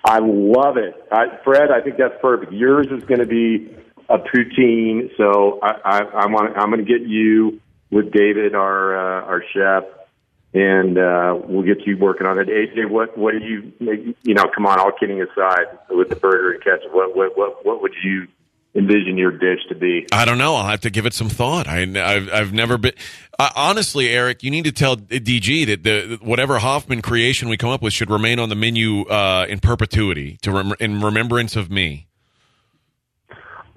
I 0.05 0.19
love 0.21 0.77
it, 0.77 0.95
I, 1.11 1.37
Fred. 1.43 1.71
I 1.71 1.81
think 1.81 1.97
that's 1.97 2.15
perfect. 2.21 2.53
Yours 2.53 2.87
is 2.89 3.03
going 3.03 3.19
to 3.19 3.25
be 3.25 3.75
a 4.07 4.17
poutine, 4.17 5.09
so 5.17 5.59
I, 5.61 5.71
I, 5.83 5.99
I 5.99 6.25
want. 6.27 6.57
I'm 6.57 6.71
going 6.71 6.83
to 6.83 6.89
get 6.89 7.05
you 7.05 7.59
with 7.91 8.09
David, 8.13 8.55
our 8.55 8.95
uh, 8.95 9.25
our 9.25 9.43
chef, 9.53 9.83
and 10.53 10.97
uh, 10.97 11.37
we'll 11.43 11.63
get 11.65 11.85
you 11.85 11.97
working 11.97 12.25
on 12.27 12.39
it. 12.39 12.47
AJ, 12.47 12.89
what 12.89 13.17
what 13.17 13.33
do 13.33 13.39
you 13.39 14.15
you 14.23 14.33
know? 14.33 14.45
Come 14.55 14.65
on, 14.65 14.79
all 14.79 14.93
kidding 14.97 15.21
aside, 15.21 15.65
with 15.89 16.07
the 16.07 16.15
burger 16.15 16.53
and 16.53 16.63
ketchup, 16.63 16.93
what 16.93 17.13
what 17.15 17.37
what 17.37 17.65
what 17.65 17.81
would 17.81 17.93
you 18.01 18.25
envision 18.75 19.17
your 19.17 19.31
dish 19.31 19.59
to 19.69 19.75
be? 19.75 20.07
I 20.11 20.25
don't 20.25 20.37
know. 20.37 20.55
I'll 20.55 20.67
have 20.67 20.81
to 20.81 20.89
give 20.89 21.05
it 21.05 21.13
some 21.13 21.29
thought. 21.29 21.67
I, 21.67 21.81
I've, 21.81 22.29
I've 22.31 22.53
never 22.53 22.77
been. 22.77 22.93
Honestly, 23.55 24.09
Eric, 24.09 24.43
you 24.43 24.51
need 24.51 24.65
to 24.65 24.71
tell 24.71 24.97
DG 24.97 25.65
that 25.67 25.83
the 25.83 26.19
whatever 26.21 26.59
Hoffman 26.59 27.01
creation 27.01 27.47
we 27.47 27.57
come 27.57 27.69
up 27.69 27.81
with 27.81 27.93
should 27.93 28.09
remain 28.09 28.37
on 28.37 28.49
the 28.49 28.55
menu 28.55 29.03
uh, 29.03 29.45
in 29.47 29.59
perpetuity 29.59 30.37
to 30.41 30.51
rem- 30.51 30.73
in 30.79 31.01
remembrance 31.01 31.55
of 31.55 31.71
me. 31.71 32.08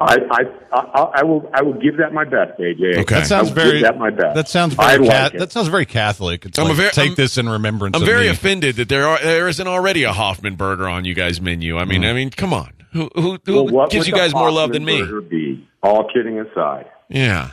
I, 0.02 0.16
I, 0.30 0.40
I, 0.72 1.00
I 1.20 1.22
will 1.24 1.50
I 1.54 1.62
will 1.62 1.74
give 1.74 1.96
that 1.98 2.12
my 2.12 2.24
best, 2.24 2.58
AJ. 2.58 2.98
Okay. 2.98 3.14
That 3.14 3.26
sounds 3.26 3.48
I 3.50 3.54
will 3.54 3.60
very. 3.62 3.72
give 3.78 3.82
that 3.82 3.98
my 3.98 4.10
best. 4.10 4.34
That 4.34 4.48
sounds 4.48 4.74
very. 4.74 4.98
like 4.98 5.10
Ca- 5.32 5.36
it. 5.36 5.38
that 5.38 5.52
sounds 5.52 5.68
very 5.68 5.86
Catholic. 5.86 6.44
It's 6.46 6.58
I'm 6.58 6.66
a 6.66 6.68
like, 6.68 6.76
very- 6.76 6.90
take 6.90 7.06
I'm- 7.08 7.14
this 7.16 7.38
in 7.38 7.48
remembrance. 7.48 7.96
I'm 7.96 8.02
of 8.02 8.08
very 8.08 8.24
me. 8.24 8.28
offended 8.28 8.76
that 8.76 8.88
there 8.88 9.06
are 9.06 9.18
there 9.22 9.48
isn't 9.48 9.66
already 9.66 10.04
a 10.04 10.12
Hoffman 10.12 10.56
burger 10.56 10.88
on 10.88 11.04
you 11.04 11.14
guys' 11.14 11.40
menu. 11.40 11.78
I 11.78 11.84
mean, 11.84 12.04
I 12.04 12.12
mean, 12.12 12.30
come 12.30 12.52
on. 12.52 12.72
Who 12.92 13.08
who, 13.14 13.38
who 13.44 13.64
Well, 13.72 13.88
gives 13.88 14.06
you 14.06 14.12
guys 14.12 14.34
more 14.34 14.50
love 14.50 14.72
than 14.72 14.84
me? 14.84 15.02
Be 15.30 15.66
all 15.82 16.08
kidding 16.12 16.38
aside. 16.38 16.86
Yeah. 17.08 17.52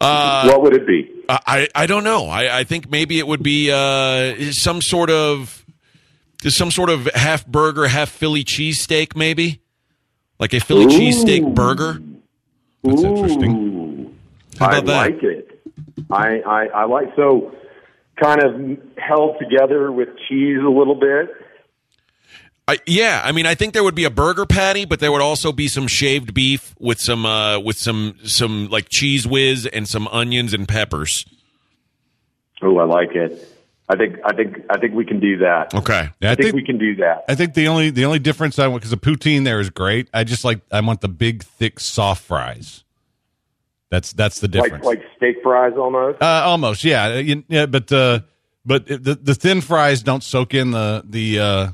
Uh, 0.00 0.44
what 0.50 0.62
would 0.62 0.74
it 0.74 0.86
be? 0.86 1.10
I, 1.28 1.68
I 1.74 1.86
don't 1.86 2.04
know. 2.04 2.26
I, 2.26 2.58
I 2.58 2.64
think 2.64 2.90
maybe 2.90 3.18
it 3.18 3.26
would 3.26 3.42
be 3.42 3.70
uh, 3.70 4.52
some 4.52 4.82
sort 4.82 5.08
of 5.08 5.64
some 6.48 6.70
sort 6.70 6.90
of 6.90 7.06
half 7.14 7.46
burger, 7.46 7.86
half 7.86 8.10
Philly 8.10 8.44
cheesesteak, 8.44 9.14
maybe 9.16 9.61
like 10.42 10.54
a 10.54 10.60
Philly 10.60 10.86
Ooh. 10.86 10.88
cheesesteak 10.88 11.54
burger. 11.54 12.02
That's 12.82 13.02
interesting. 13.04 13.52
Ooh, 13.54 14.14
How 14.58 14.66
about 14.66 14.74
I 14.74 14.80
that? 14.80 14.96
like 14.96 15.22
it. 15.22 15.60
I, 16.10 16.40
I 16.40 16.66
I 16.66 16.84
like 16.86 17.14
so 17.14 17.54
kind 18.20 18.42
of 18.42 18.78
held 18.98 19.38
together 19.38 19.92
with 19.92 20.08
cheese 20.28 20.58
a 20.58 20.68
little 20.68 20.96
bit. 20.96 21.30
I, 22.66 22.78
yeah, 22.86 23.22
I 23.24 23.30
mean, 23.30 23.46
I 23.46 23.54
think 23.54 23.72
there 23.72 23.84
would 23.84 23.94
be 23.94 24.04
a 24.04 24.10
burger 24.10 24.44
patty, 24.44 24.84
but 24.84 24.98
there 24.98 25.12
would 25.12 25.22
also 25.22 25.52
be 25.52 25.68
some 25.68 25.86
shaved 25.86 26.34
beef 26.34 26.74
with 26.80 26.98
some 26.98 27.24
uh, 27.24 27.60
with 27.60 27.76
some 27.76 28.16
some 28.24 28.68
like 28.68 28.88
cheese 28.90 29.24
whiz 29.24 29.66
and 29.66 29.88
some 29.88 30.08
onions 30.08 30.54
and 30.54 30.66
peppers. 30.66 31.24
Oh, 32.62 32.78
I 32.78 32.84
like 32.84 33.14
it. 33.14 33.51
I 33.88 33.96
think 33.96 34.16
I 34.24 34.34
think 34.34 34.56
I 34.70 34.78
think 34.78 34.94
we 34.94 35.04
can 35.04 35.20
do 35.20 35.38
that. 35.38 35.74
Okay. 35.74 36.08
Yeah, 36.20 36.30
I 36.32 36.34
think 36.34 36.54
we 36.54 36.64
can 36.64 36.78
do 36.78 36.96
that. 36.96 37.24
I 37.28 37.34
think 37.34 37.54
the 37.54 37.68
only 37.68 37.90
the 37.90 38.04
only 38.04 38.18
difference 38.20 38.58
I 38.58 38.66
want 38.68 38.80
because 38.82 38.90
the 38.90 38.96
poutine 38.96 39.44
there 39.44 39.60
is 39.60 39.70
great. 39.70 40.08
I 40.14 40.24
just 40.24 40.44
like 40.44 40.60
I 40.70 40.80
want 40.80 41.00
the 41.00 41.08
big 41.08 41.42
thick 41.42 41.78
soft 41.80 42.22
fries. 42.24 42.84
That's 43.90 44.12
that's 44.12 44.40
the 44.40 44.46
Like 44.48 44.62
difference. 44.64 44.84
like 44.86 45.02
steak 45.16 45.36
fries 45.42 45.74
almost. 45.76 46.22
uh, 46.22 46.42
almost, 46.44 46.82
yeah, 46.84 47.18
You- 47.18 47.44
yeah. 47.48 47.66
But 47.66 47.92
uh, 47.92 48.20
but 48.64 48.86
the 48.86 49.18
the 49.20 49.34
thin 49.34 49.60
fries 49.60 50.02
don't 50.02 50.22
soak 50.22 50.54
in 50.54 50.70
the 50.70 51.02
the 51.04 51.38
uh, 51.40 51.68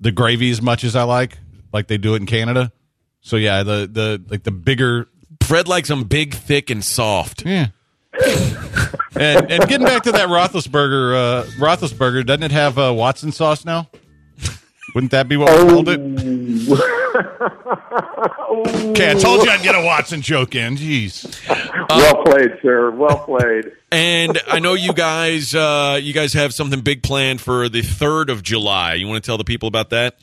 the 0.00 0.12
gravy 0.12 0.50
as 0.50 0.62
much 0.62 0.84
as 0.84 0.96
I 0.96 1.02
like, 1.02 1.36
like 1.72 1.88
they 1.88 1.98
do 1.98 2.14
it 2.14 2.18
in 2.22 2.26
Canada. 2.26 2.72
So 3.20 3.36
yeah, 3.36 3.62
the 3.62 3.86
the 3.90 4.22
like 4.30 4.44
the 4.44 4.50
bigger 4.52 5.08
Fred 5.42 5.68
likes 5.68 5.88
them 5.88 6.04
big, 6.04 6.32
thick, 6.32 6.70
and 6.70 6.82
soft. 6.82 7.44
yeah. 7.44 7.66
and 9.16 9.50
and 9.50 9.68
getting 9.68 9.86
back 9.86 10.02
to 10.04 10.12
that 10.12 10.28
Roethlisberger, 10.28 11.14
uh, 11.14 11.44
Roethlisberger, 11.58 12.26
doesn't 12.26 12.42
it 12.42 12.52
have 12.52 12.78
uh, 12.78 12.92
Watson 12.94 13.32
sauce 13.32 13.64
now? 13.64 13.88
Wouldn't 14.94 15.10
that 15.10 15.28
be 15.28 15.36
what 15.36 15.50
we 15.50 15.70
called 15.70 15.88
it? 15.88 16.00
Okay, 18.90 19.10
I 19.10 19.14
told 19.14 19.44
you 19.44 19.50
I'd 19.50 19.62
get 19.62 19.74
a 19.74 19.84
Watson 19.84 20.20
joke 20.22 20.54
in. 20.54 20.76
Jeez. 20.76 21.24
well 21.90 22.22
played, 22.24 22.58
sir. 22.62 22.90
Well 22.92 23.18
played. 23.18 23.72
And 23.90 24.40
I 24.46 24.60
know 24.60 24.74
you 24.74 24.92
guys, 24.92 25.54
uh, 25.54 25.98
you 26.00 26.12
guys 26.12 26.32
have 26.34 26.54
something 26.54 26.80
big 26.80 27.02
planned 27.02 27.40
for 27.40 27.68
the 27.68 27.82
third 27.82 28.30
of 28.30 28.42
July. 28.42 28.94
You 28.94 29.08
want 29.08 29.22
to 29.22 29.26
tell 29.26 29.38
the 29.38 29.44
people 29.44 29.66
about 29.66 29.90
that? 29.90 30.16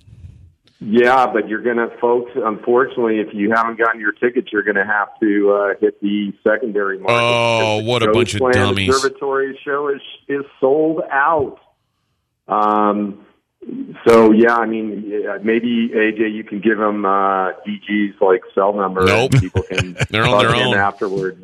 Yeah, 0.83 1.27
but 1.31 1.47
you're 1.47 1.61
gonna, 1.61 1.89
folks. 2.01 2.31
Unfortunately, 2.35 3.19
if 3.19 3.27
you 3.33 3.51
haven't 3.53 3.77
gotten 3.77 4.01
your 4.01 4.13
tickets, 4.13 4.47
you're 4.51 4.63
gonna 4.63 4.85
have 4.85 5.09
to 5.19 5.51
uh, 5.51 5.79
hit 5.79 6.01
the 6.01 6.33
secondary 6.43 6.97
market. 6.97 7.13
Oh, 7.15 7.83
what 7.83 8.01
a 8.01 8.11
bunch 8.11 8.33
of 8.33 8.41
dummies. 8.51 8.89
Observatory 8.89 9.59
show 9.63 9.89
is 9.89 10.01
is 10.27 10.43
sold 10.59 11.01
out. 11.11 11.59
Um. 12.47 13.27
So 14.07 14.31
yeah, 14.31 14.55
I 14.55 14.65
mean, 14.65 15.23
maybe 15.43 15.89
AJ, 15.93 16.33
you 16.33 16.43
can 16.43 16.61
give 16.61 16.79
them 16.79 17.05
uh, 17.05 17.51
DG's 17.61 18.19
like 18.19 18.41
cell 18.55 18.73
number. 18.73 19.05
Nope. 19.05 19.33
and 19.33 19.41
people 19.41 19.61
can 19.61 19.95
They're 20.09 20.25
on 20.25 20.43
their 20.43 20.55
in 20.55 20.61
own. 20.63 20.75
afterwards. 20.75 21.39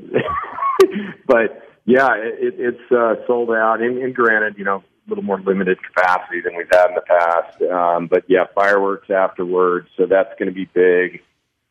but 1.27 1.61
yeah, 1.85 2.15
it, 2.15 2.55
it's 2.57 2.91
uh, 2.91 3.15
sold 3.27 3.51
out. 3.51 3.81
And, 3.81 3.99
and 3.99 4.15
granted, 4.15 4.55
you 4.57 4.63
know, 4.63 4.83
little 5.07 5.23
more 5.23 5.39
limited 5.39 5.77
capacity 5.81 6.41
than 6.41 6.55
we've 6.55 6.67
had 6.71 6.89
in 6.89 6.95
the 6.95 7.01
past. 7.01 7.61
Um, 7.61 8.07
but 8.07 8.23
yeah, 8.27 8.45
fireworks 8.53 9.09
afterwards, 9.09 9.87
so 9.97 10.05
that's 10.05 10.37
going 10.37 10.47
to 10.47 10.53
be 10.53 10.65
big. 10.65 11.21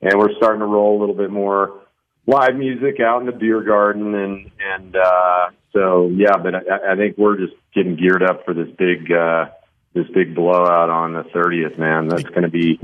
And 0.03 0.19
we're 0.19 0.35
starting 0.37 0.61
to 0.61 0.67
roll 0.67 0.99
a 0.99 1.01
little 1.01 1.15
bit 1.15 1.31
more 1.31 1.81
live 2.27 2.57
music 2.57 3.01
out 3.01 3.21
in 3.21 3.27
the 3.27 3.33
beer 3.33 3.63
garden, 3.63 4.15
and 4.15 4.51
and 4.61 4.97
uh, 4.97 5.51
so 5.73 6.09
yeah. 6.09 6.37
But 6.37 6.55
I, 6.55 6.93
I 6.93 6.97
think 6.97 7.17
we're 7.19 7.39
just 7.39 7.55
getting 7.75 7.97
geared 7.97 8.23
up 8.23 8.45
for 8.45 8.55
this 8.55 8.69
big 8.77 9.11
uh, 9.11 9.47
this 9.95 10.07
big 10.15 10.35
blowout 10.35 10.91
on 10.91 11.15
the 11.15 11.25
thirtieth. 11.25 11.79
Man, 11.79 12.09
that's 12.09 12.25
going 12.25 12.43
to 12.43 12.51
be 12.51 12.81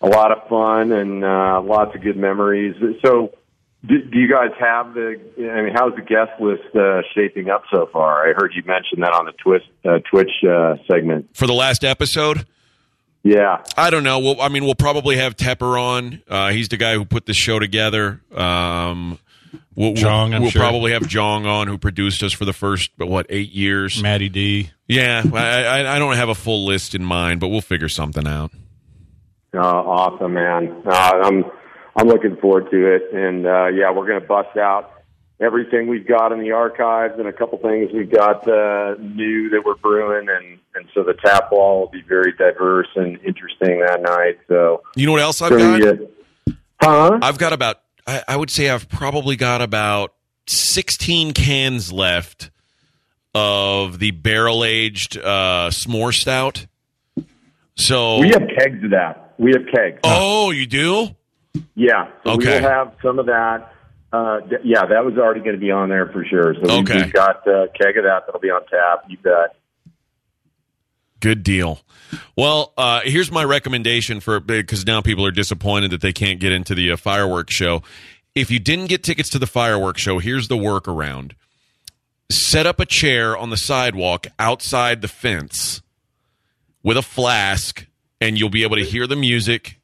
a 0.00 0.08
lot 0.08 0.32
of 0.32 0.48
fun 0.48 0.92
and 0.92 1.24
uh, 1.24 1.60
lots 1.62 1.94
of 1.94 2.02
good 2.02 2.16
memories. 2.16 2.76
So. 3.04 3.32
Do, 3.84 4.02
do 4.02 4.18
you 4.18 4.28
guys 4.28 4.50
have 4.58 4.94
the? 4.94 5.20
I 5.38 5.62
mean, 5.62 5.72
how's 5.74 5.94
the 5.94 6.02
guest 6.02 6.40
list 6.40 6.74
uh, 6.74 7.02
shaping 7.14 7.50
up 7.50 7.64
so 7.72 7.88
far? 7.92 8.28
I 8.28 8.32
heard 8.32 8.52
you 8.54 8.62
mention 8.66 9.00
that 9.00 9.12
on 9.12 9.26
the 9.26 9.32
Twitch 9.32 9.62
uh, 9.84 9.98
Twitch 10.10 10.30
uh, 10.48 10.76
segment. 10.90 11.28
For 11.34 11.46
the 11.46 11.52
last 11.52 11.84
episode? 11.84 12.46
Yeah, 13.22 13.62
I 13.76 13.90
don't 13.90 14.04
know. 14.04 14.18
Well, 14.20 14.40
I 14.40 14.48
mean, 14.48 14.64
we'll 14.64 14.76
probably 14.76 15.16
have 15.16 15.36
Tepper 15.36 15.80
on. 15.80 16.22
Uh, 16.28 16.50
he's 16.50 16.68
the 16.68 16.76
guy 16.76 16.94
who 16.94 17.04
put 17.04 17.26
this 17.26 17.36
show 17.36 17.58
together. 17.58 18.22
Um, 18.32 19.18
we'll, 19.74 19.94
Jong, 19.94 20.30
we'll, 20.30 20.42
we'll 20.42 20.50
sure. 20.50 20.62
probably 20.62 20.92
have 20.92 21.06
Jong 21.06 21.44
on, 21.44 21.66
who 21.66 21.76
produced 21.76 22.22
us 22.22 22.32
for 22.32 22.44
the 22.44 22.52
first 22.52 22.92
what 22.98 23.26
eight 23.28 23.50
years. 23.50 24.00
Maddie 24.00 24.28
D. 24.28 24.70
Yeah, 24.88 25.22
I, 25.34 25.64
I, 25.64 25.96
I 25.96 25.98
don't 25.98 26.14
have 26.14 26.28
a 26.28 26.34
full 26.34 26.66
list 26.66 26.94
in 26.94 27.04
mind, 27.04 27.40
but 27.40 27.48
we'll 27.48 27.60
figure 27.60 27.88
something 27.88 28.26
out. 28.26 28.52
uh, 29.54 29.58
awesome, 29.58 30.34
man. 30.34 30.82
Uh, 30.86 31.12
I'm 31.24 31.44
I'm 31.96 32.08
looking 32.08 32.36
forward 32.36 32.70
to 32.70 32.94
it, 32.94 33.12
and 33.12 33.46
uh, 33.46 33.66
yeah, 33.68 33.90
we're 33.90 34.06
going 34.06 34.20
to 34.20 34.26
bust 34.26 34.56
out 34.58 34.92
everything 35.40 35.86
we've 35.88 36.06
got 36.06 36.32
in 36.32 36.40
the 36.40 36.50
archives 36.52 37.14
and 37.18 37.26
a 37.28 37.32
couple 37.32 37.58
things 37.58 37.90
we've 37.92 38.10
got 38.10 38.46
uh, 38.48 38.94
new 39.00 39.50
that 39.50 39.62
we're 39.64 39.76
brewing, 39.76 40.28
and 40.28 40.58
and 40.74 40.86
so 40.94 41.02
the 41.02 41.14
tap 41.14 41.50
wall 41.52 41.80
will 41.80 41.88
be 41.90 42.02
very 42.02 42.32
diverse 42.32 42.88
and 42.96 43.18
interesting 43.24 43.80
that 43.80 44.02
night. 44.02 44.38
So, 44.46 44.82
You 44.94 45.06
know 45.06 45.12
what 45.12 45.22
else 45.22 45.40
I've 45.40 45.50
got? 45.58 45.98
huh? 46.82 47.18
I've 47.22 47.38
got 47.38 47.52
about. 47.54 47.80
I, 48.06 48.22
I 48.28 48.36
would 48.36 48.50
say 48.50 48.68
I've 48.70 48.88
probably 48.88 49.36
got 49.36 49.62
about 49.62 50.12
sixteen 50.46 51.32
cans 51.32 51.92
left 51.92 52.50
of 53.34 53.98
the 53.98 54.10
barrel 54.10 54.64
aged 54.64 55.16
uh, 55.18 55.68
s'more 55.70 56.12
stout. 56.12 56.66
So, 57.74 58.18
We 58.20 58.28
have 58.28 58.42
kegs 58.58 58.82
of 58.84 58.90
that. 58.90 59.34
We 59.38 59.52
have 59.52 59.66
kegs. 59.74 59.98
oh, 60.04 60.50
you 60.50 60.64
do? 60.66 61.08
Yeah. 61.74 62.08
So 62.24 62.32
Okay. 62.32 62.56
We 62.58 62.62
will 62.62 62.68
have 62.70 62.92
some 63.02 63.18
of 63.18 63.26
that. 63.26 63.72
Uh, 64.12 64.40
th- 64.40 64.60
yeah, 64.64 64.86
that 64.86 65.04
was 65.04 65.14
already 65.18 65.40
going 65.40 65.54
to 65.56 65.60
be 65.60 65.70
on 65.70 65.88
there 65.88 66.06
for 66.08 66.24
sure. 66.24 66.54
So 66.54 66.60
we- 66.62 66.70
Okay. 66.82 67.02
we've 67.04 67.12
got 67.12 67.46
uh, 67.46 67.66
keg 67.78 67.96
of 67.98 68.04
that 68.04 68.22
that'll 68.26 68.40
be 68.40 68.50
on 68.50 68.62
tap. 68.66 69.04
You 69.08 69.18
bet. 69.18 69.56
Good 71.20 71.42
deal. 71.42 71.80
Well, 72.36 72.72
uh, 72.76 73.00
here's 73.04 73.32
my 73.32 73.42
recommendation 73.42 74.20
for 74.20 74.38
because 74.38 74.86
now 74.86 75.00
people 75.00 75.24
are 75.26 75.30
disappointed 75.30 75.90
that 75.90 76.00
they 76.02 76.12
can't 76.12 76.38
get 76.38 76.52
into 76.52 76.74
the 76.74 76.92
uh, 76.92 76.96
fireworks 76.96 77.54
show. 77.54 77.82
If 78.34 78.50
you 78.50 78.58
didn't 78.58 78.86
get 78.86 79.02
tickets 79.02 79.30
to 79.30 79.38
the 79.38 79.46
fireworks 79.46 80.02
show, 80.02 80.18
here's 80.18 80.48
the 80.48 80.56
workaround: 80.56 81.32
set 82.30 82.66
up 82.66 82.78
a 82.80 82.86
chair 82.86 83.36
on 83.36 83.48
the 83.50 83.56
sidewalk 83.56 84.26
outside 84.38 85.00
the 85.00 85.08
fence 85.08 85.80
with 86.82 86.96
a 86.98 87.02
flask, 87.02 87.86
and 88.20 88.38
you'll 88.38 88.50
be 88.50 88.62
able 88.62 88.76
to 88.76 88.84
hear 88.84 89.06
the 89.06 89.16
music, 89.16 89.80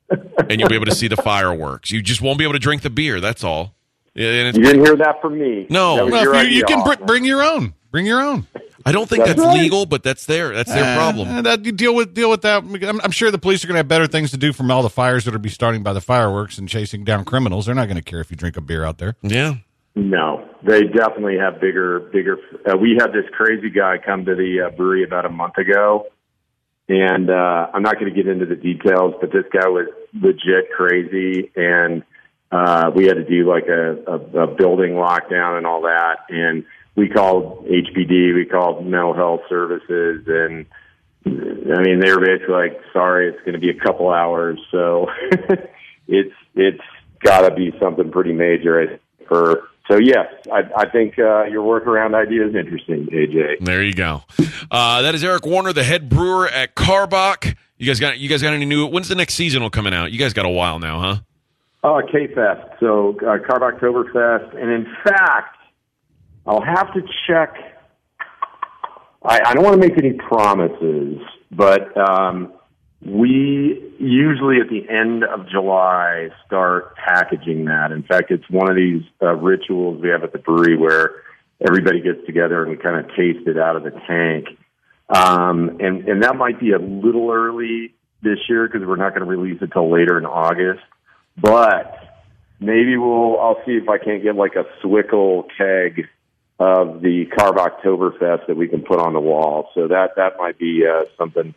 and 0.49 0.61
you'll 0.61 0.69
be 0.69 0.75
able 0.75 0.87
to 0.87 0.95
see 0.95 1.09
the 1.09 1.17
fireworks. 1.17 1.91
You 1.91 2.03
just 2.03 2.21
won't 2.21 2.39
be 2.39 2.45
able 2.45 2.55
to 2.55 2.59
drink 2.59 2.83
the 2.83 2.91
beer. 2.91 3.21
That's 3.21 3.43
all. 3.45 3.75
And 4.15 4.49
it's 4.49 4.59
You 4.59 4.65
didn't 4.65 4.85
hear 4.85 4.97
that 4.97 5.21
from 5.23 5.39
me. 5.39 5.67
No. 5.71 5.97
That 5.97 6.05
was 6.05 6.13
Well, 6.13 6.23
your 6.25 6.35
if 6.35 6.51
you, 6.51 6.57
you 6.59 6.65
can 6.65 6.83
br- 6.85 7.05
bring 7.05 7.25
your 7.25 7.43
own. 7.43 7.75
Bring 7.91 8.07
your 8.07 8.21
own. 8.23 8.47
I 8.85 8.91
don't 8.93 9.09
think 9.09 9.25
That's 9.25 9.37
that's 9.39 9.47
right. 9.47 9.63
legal, 9.63 9.87
but 9.87 10.03
that's 10.03 10.27
their 10.27 10.53
that's 10.55 10.73
their 10.73 10.83
Uh, 10.83 10.97
problem. 10.97 11.43
that, 11.45 11.65
you 11.65 11.73
deal 11.73 11.95
with 11.95 12.15
deal 12.15 12.29
with 12.31 12.43
that. 12.43 12.63
I'm, 12.65 13.01
I'm 13.03 13.11
sure 13.11 13.31
the 13.31 13.39
police 13.39 13.63
are 13.65 13.69
going 13.69 13.75
to 13.75 13.79
have 13.81 13.89
better 13.89 14.07
things 14.07 14.31
to 14.33 14.37
do 14.37 14.53
from 14.53 14.71
all 14.71 14.83
the 14.83 14.91
fires 14.91 15.25
that 15.25 15.35
are 15.35 15.39
be 15.39 15.49
starting 15.51 15.83
by 15.83 15.93
the 15.93 16.01
fireworks 16.01 16.59
and 16.59 16.69
chasing 16.69 17.05
down 17.05 17.25
criminals. 17.25 17.67
They're 17.67 17.75
not 17.75 17.87
going 17.87 17.97
to 17.97 18.03
care 18.03 18.21
if 18.21 18.31
you 18.31 18.37
drink 18.37 18.57
a 18.57 18.61
beer 18.61 18.85
out 18.85 18.99
there. 18.99 19.15
Yeah. 19.23 19.57
No, 19.95 20.49
they 20.63 20.85
definitely 20.85 21.37
have 21.39 21.61
bigger, 21.61 22.01
bigger. 22.01 22.39
Uh, 22.67 22.77
we 22.79 22.97
had 22.99 23.09
this 23.13 23.27
crazy 23.33 23.69
guy 23.71 23.99
come 24.05 24.25
to 24.25 24.35
the 24.35 24.69
uh, 24.69 24.71
brewery 24.77 25.05
about 25.05 25.27
a 25.27 25.29
month 25.31 25.59
ago, 25.59 26.07
and 26.89 27.29
uh, 27.31 27.67
I'm 27.75 27.83
not 27.83 28.01
going 28.01 28.13
to 28.13 28.17
get 28.17 28.27
into 28.27 28.47
the 28.47 28.57
details, 28.57 29.15
but 29.21 29.31
this 29.33 29.45
guy 29.53 29.69
was 29.69 29.89
legit 30.15 30.71
crazy, 30.77 31.51
and 31.57 32.03
uh, 32.51 32.91
we 32.95 33.07
had 33.07 33.15
to 33.15 33.25
do 33.25 33.49
like 33.49 33.67
a, 33.67 33.97
a, 34.07 34.43
a 34.43 34.47
building 34.47 34.93
lockdown 34.93 35.57
and 35.57 35.67
all 35.67 35.83
that. 35.83 36.27
And 36.29 36.65
we 36.95 37.09
called 37.09 37.67
HPD, 37.67 38.35
we 38.35 38.47
called 38.51 38.85
mental 38.85 39.15
health 39.15 39.41
services, 39.49 40.25
and 40.27 40.67
I 41.25 41.83
mean 41.83 42.01
they 42.01 42.13
were 42.13 42.21
basically 42.21 42.55
like, 42.55 42.81
"Sorry, 42.93 43.29
it's 43.29 43.39
going 43.41 43.55
to 43.55 43.59
be 43.59 43.71
a 43.71 43.79
couple 43.79 44.11
hours." 44.11 44.59
So 44.71 45.07
it's 46.09 46.35
it's 46.55 46.83
got 47.23 47.49
to 47.49 47.55
be 47.55 47.73
something 47.81 48.11
pretty 48.11 48.33
major 48.33 48.99
for. 49.29 49.69
So 49.91 49.99
yes, 49.99 50.27
I, 50.53 50.61
I 50.77 50.89
think 50.91 51.19
uh, 51.19 51.45
your 51.45 51.65
workaround 51.65 52.15
idea 52.15 52.47
is 52.47 52.55
interesting, 52.55 53.09
AJ. 53.13 53.65
There 53.65 53.83
you 53.83 53.93
go. 53.93 54.23
Uh, 54.71 55.03
that 55.03 55.15
is 55.15 55.25
Eric 55.25 55.45
Warner, 55.45 55.73
the 55.73 55.83
head 55.83 56.09
brewer 56.09 56.49
at 56.49 56.77
Karbach. 56.77 57.57
You 57.83 57.89
guys 57.89 57.99
got 57.99 58.21
you 58.21 58.29
guys 58.29 58.41
got 58.43 58.55
any 58.55 58.65
new? 58.65 58.87
When's 58.87 59.09
the 59.09 59.17
next 59.17 59.35
seasonal 59.35 59.69
coming 59.69 59.93
out? 59.93 60.13
You 60.13 60.19
guys 60.21 60.33
got 60.33 60.47
a 60.47 60.49
while 60.49 60.79
now, 60.79 61.01
huh? 61.01 61.17
Oh, 61.83 62.01
K 62.13 62.33
Fest. 62.33 62.61
So 62.79 63.17
uh, 63.19 63.39
Carb 63.39 63.59
Oktoberfest, 63.59 64.57
and 64.57 64.71
in 64.71 64.87
fact, 65.03 65.57
I'll 66.47 66.63
have 66.63 66.95
to 66.95 67.01
check. 67.27 67.57
I, 69.25 69.41
I 69.45 69.55
don't 69.55 69.65
want 69.65 69.83
to 69.83 69.89
make 69.89 69.99
any 69.99 70.13
promises, 70.13 71.19
but 71.51 71.91
um, 71.99 72.53
we 73.05 73.93
usually 73.99 74.59
at 74.61 74.69
the 74.69 74.89
end 74.89 75.25
of 75.25 75.49
July 75.49 76.29
start 76.47 76.95
packaging 76.95 77.65
that. 77.65 77.91
In 77.91 78.05
fact, 78.05 78.31
it's 78.31 78.49
one 78.49 78.71
of 78.71 78.77
these 78.77 79.03
uh, 79.21 79.35
rituals 79.35 80.01
we 80.01 80.09
have 80.11 80.23
at 80.23 80.33
the 80.33 80.39
brewery 80.39 80.77
where 80.77 81.25
everybody 81.61 82.01
gets 82.01 82.25
together 82.27 82.63
and 82.63 82.71
we 82.71 82.77
kind 82.77 83.05
of 83.05 83.09
taste 83.17 83.49
it 83.49 83.59
out 83.59 83.75
of 83.75 83.83
the 83.83 83.91
tank. 84.07 84.57
Um, 85.09 85.79
and, 85.81 86.09
and 86.09 86.23
that 86.23 86.37
might 86.37 86.59
be 86.59 86.73
a 86.73 86.79
little 86.79 87.31
early 87.31 87.95
this 88.23 88.39
year 88.49 88.67
because 88.67 88.87
we're 88.87 88.97
not 88.97 89.11
going 89.11 89.23
to 89.23 89.27
release 89.27 89.61
it 89.61 89.71
till 89.73 89.91
later 89.91 90.19
in 90.19 90.25
August. 90.25 90.83
But 91.37 91.99
maybe 92.61 92.97
we'll, 92.97 93.39
I'll 93.41 93.61
see 93.67 93.73
if 93.73 93.89
I 93.89 93.99
can't 93.99 94.23
get 94.23 94.37
like 94.37 94.55
a 94.55 94.65
Swickle 94.81 95.49
keg 95.59 96.09
of 96.59 97.03
the 97.03 97.27
Carb 97.27 97.57
Oktoberfest 97.57 98.47
that 98.47 98.57
we 98.57 98.69
can 98.69 98.83
put 98.83 99.01
on 99.01 99.13
the 99.13 99.21
wall. 99.21 99.71
So 99.75 99.89
that, 99.89 100.11
that 100.17 100.39
might 100.39 100.59
be 100.59 100.85
uh, 100.87 101.05
something 101.19 101.55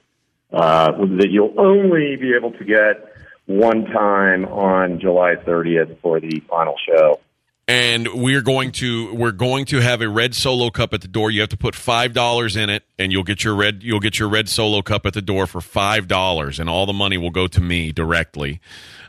uh, 0.52 0.92
that 0.92 1.30
you'll 1.30 1.60
only 1.60 2.16
be 2.16 2.34
able 2.36 2.52
to 2.52 2.64
get 2.64 3.14
one 3.46 3.86
time 3.86 4.46
on 4.46 5.00
July 5.00 5.36
30th 5.36 6.00
for 6.02 6.20
the 6.20 6.42
final 6.50 6.76
show 6.88 7.20
and 7.68 8.08
we're 8.14 8.42
going 8.42 8.72
to 8.74 9.14
we're 9.14 9.32
going 9.32 9.66
to 9.66 9.80
have 9.80 10.02
a 10.02 10.08
red 10.10 10.36
solo 10.36 10.70
cup 10.70 10.94
at 10.94 11.02
the 11.02 11.08
door. 11.08 11.32
You 11.32 11.42
have 11.42 11.50
to 11.50 11.58
put 11.58 11.74
five 11.76 12.14
dollars 12.14 12.56
in 12.56 12.70
it, 12.70 12.84
and 13.00 13.12
you'll 13.12 13.24
get 13.24 13.44
your 13.44 13.56
red 13.56 13.82
you'll 13.84 14.00
get 14.00 14.20
your 14.20 14.30
red 14.30 14.48
solo 14.50 14.82
cup 14.82 15.06
at 15.06 15.14
the 15.14 15.22
door 15.22 15.48
for 15.48 15.62
five 15.62 16.08
dollars, 16.08 16.60
and 16.60 16.70
all 16.70 16.86
the 16.86 16.94
money 16.94 17.18
will 17.18 17.32
go 17.32 17.48
to 17.48 17.62
me 17.62 17.92
directly. 17.92 18.60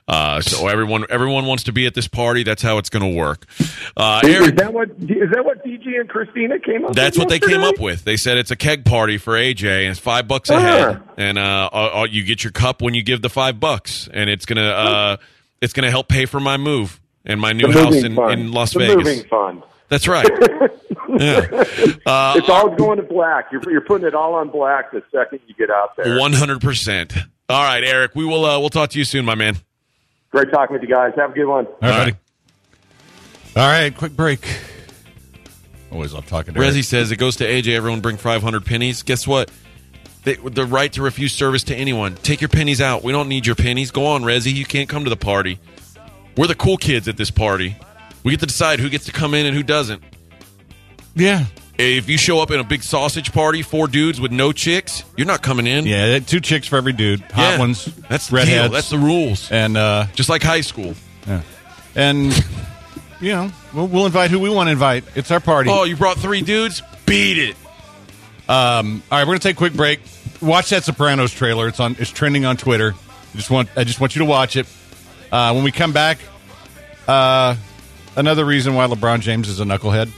Uh, 0.08 0.40
so 0.40 0.68
everyone 0.68 1.04
everyone 1.10 1.46
wants 1.46 1.64
to 1.64 1.72
be 1.72 1.84
at 1.84 1.92
this 1.94 2.06
party. 2.06 2.44
That's 2.44 2.62
how 2.62 2.78
it's 2.78 2.88
going 2.88 3.02
to 3.12 3.18
work. 3.18 3.44
Uh, 3.96 4.20
Eric, 4.24 4.50
is 4.50 4.54
that 4.54 4.72
what 4.72 4.88
is 5.00 5.30
that 5.32 5.44
what 5.44 5.64
DG 5.64 5.98
and 6.00 6.08
Christina 6.08 6.58
came 6.60 6.84
up? 6.84 6.90
With? 6.90 6.96
That's 6.96 7.18
what 7.18 7.28
they 7.28 7.40
came 7.40 7.62
up 7.62 7.80
with. 7.80 8.04
They 8.04 8.16
said 8.16 8.38
it's 8.38 8.52
a 8.52 8.56
keg 8.56 8.84
party 8.84 9.18
for 9.18 9.34
AJ, 9.34 9.64
and 9.82 9.90
it's 9.90 9.98
five 9.98 10.28
bucks 10.28 10.48
a 10.48 10.54
Ah. 10.54 10.60
head, 10.60 11.02
and 11.18 11.38
uh, 11.38 11.68
uh, 11.72 11.90
uh, 12.02 12.06
you 12.08 12.22
get 12.24 12.44
your 12.44 12.52
cup 12.52 12.82
when 12.82 12.94
you 12.94 13.02
give 13.02 13.20
the 13.20 13.28
five 13.28 13.58
bucks, 13.58 14.08
and 14.12 14.30
it's 14.30 14.46
gonna 14.46 14.62
uh, 14.62 15.16
it's 15.60 15.72
gonna 15.72 15.90
help 15.90 16.08
pay 16.08 16.24
for 16.24 16.38
my 16.38 16.56
move 16.56 17.00
and 17.26 17.40
my 17.40 17.52
new 17.52 17.70
The 17.72 17.82
house 17.84 17.94
in, 17.96 18.14
fund. 18.14 18.32
in 18.40 18.52
Las 18.52 18.72
the 18.72 18.78
Vegas. 18.80 18.96
moving 18.96 19.24
fund. 19.28 19.62
That's 19.88 20.08
right. 20.08 20.26
yeah. 21.18 21.46
Uh, 22.06 22.34
It's 22.36 22.48
all 22.48 22.74
going 22.74 22.96
to 22.96 23.04
black. 23.04 23.52
You're, 23.52 23.62
you're 23.70 23.80
putting 23.82 24.06
it 24.06 24.14
all 24.14 24.34
on 24.34 24.48
black 24.48 24.90
the 24.90 25.02
second 25.12 25.40
you 25.46 25.54
get 25.54 25.70
out 25.70 25.96
there. 25.96 26.18
One 26.18 26.32
hundred 26.32 26.60
percent. 26.60 27.14
All 27.48 27.62
right, 27.62 27.84
Eric. 27.84 28.12
We 28.16 28.24
will. 28.24 28.44
Uh, 28.44 28.58
we'll 28.58 28.70
talk 28.70 28.90
to 28.90 28.98
you 28.98 29.04
soon, 29.04 29.24
my 29.24 29.34
man. 29.36 29.56
Great 30.30 30.50
talking 30.50 30.74
with 30.74 30.82
you 30.82 30.88
guys. 30.92 31.12
Have 31.16 31.30
a 31.30 31.34
good 31.34 31.46
one. 31.46 31.66
All 31.66 31.74
right, 31.82 31.90
All 31.90 31.98
buddy. 31.98 32.14
All 33.56 33.66
right, 33.68 33.96
quick 33.96 34.16
break. 34.16 34.44
Always 35.92 36.12
love 36.12 36.26
talking 36.26 36.54
to 36.54 36.60
Resi 36.60 36.72
Eric. 36.74 36.84
says 36.84 37.12
it 37.12 37.16
goes 37.16 37.36
to 37.36 37.44
AJ. 37.44 37.74
Everyone 37.76 38.00
bring 38.00 38.16
five 38.16 38.42
hundred 38.42 38.66
pennies. 38.66 39.02
Guess 39.02 39.26
what? 39.26 39.50
They, 40.24 40.34
the 40.34 40.66
right 40.66 40.92
to 40.94 41.02
refuse 41.02 41.32
service 41.32 41.62
to 41.64 41.76
anyone. 41.76 42.16
Take 42.16 42.40
your 42.40 42.48
pennies 42.48 42.80
out. 42.80 43.04
We 43.04 43.12
don't 43.12 43.28
need 43.28 43.46
your 43.46 43.54
pennies. 43.54 43.92
Go 43.92 44.06
on, 44.06 44.22
Resi. 44.24 44.52
You 44.52 44.64
can't 44.64 44.88
come 44.88 45.04
to 45.04 45.10
the 45.10 45.16
party. 45.16 45.60
We're 46.36 46.46
the 46.46 46.54
cool 46.54 46.76
kids 46.76 47.08
at 47.08 47.16
this 47.16 47.30
party. 47.30 47.76
We 48.22 48.32
get 48.32 48.40
to 48.40 48.46
decide 48.46 48.80
who 48.80 48.88
gets 48.88 49.06
to 49.06 49.12
come 49.12 49.34
in 49.34 49.46
and 49.46 49.56
who 49.56 49.62
doesn't. 49.62 50.02
Yeah. 51.14 51.44
If 51.78 52.08
you 52.08 52.16
show 52.16 52.40
up 52.40 52.50
in 52.50 52.58
a 52.58 52.64
big 52.64 52.82
sausage 52.82 53.32
party, 53.32 53.62
four 53.62 53.86
dudes 53.86 54.20
with 54.20 54.32
no 54.32 54.50
chicks, 54.52 55.04
you're 55.16 55.26
not 55.26 55.42
coming 55.42 55.66
in. 55.66 55.84
Yeah, 55.86 56.18
two 56.20 56.40
chicks 56.40 56.66
for 56.66 56.76
every 56.76 56.92
dude. 56.94 57.20
Hot 57.32 57.52
Yeah. 57.52 57.58
ones. 57.58 57.84
That's 58.08 58.32
redheads. 58.32 58.72
That's 58.72 58.90
the 58.90 58.98
rules. 58.98 59.50
and 59.52 59.76
uh 59.76 60.06
Just 60.14 60.28
like 60.28 60.42
high 60.42 60.62
school. 60.62 60.94
Yeah. 61.26 61.42
And 61.94 62.32
you 63.20 63.32
know, 63.32 63.52
we'll, 63.74 63.86
we'll 63.88 64.06
invite 64.06 64.30
who 64.30 64.38
we 64.40 64.48
want 64.50 64.68
to 64.68 64.72
invite. 64.72 65.04
It's 65.14 65.30
our 65.30 65.40
party. 65.40 65.70
Oh, 65.70 65.84
you 65.84 65.96
brought 65.96 66.16
three 66.18 66.40
dudes? 66.40 66.82
Beat 67.04 67.38
it. 67.38 67.56
Um, 68.48 69.02
all 69.10 69.18
right, 69.18 69.26
we're 69.26 69.32
gonna 69.34 69.38
take 69.40 69.56
a 69.56 69.58
quick 69.58 69.74
break. 69.74 70.00
Watch 70.40 70.70
that 70.70 70.84
Sopranos 70.84 71.32
trailer. 71.32 71.68
It's 71.68 71.80
on. 71.80 71.96
It's 71.98 72.10
trending 72.10 72.44
on 72.44 72.56
Twitter. 72.56 72.94
I 73.34 73.36
just 73.36 73.50
want. 73.50 73.68
I 73.76 73.84
just 73.84 74.00
want 74.00 74.14
you 74.14 74.20
to 74.20 74.24
watch 74.26 74.56
it. 74.56 74.66
Uh, 75.32 75.52
when 75.52 75.64
we 75.64 75.72
come 75.72 75.92
back, 75.92 76.18
uh, 77.08 77.56
another 78.16 78.44
reason 78.44 78.74
why 78.74 78.86
LeBron 78.86 79.20
James 79.20 79.48
is 79.48 79.60
a 79.60 79.64
knucklehead. 79.64 80.10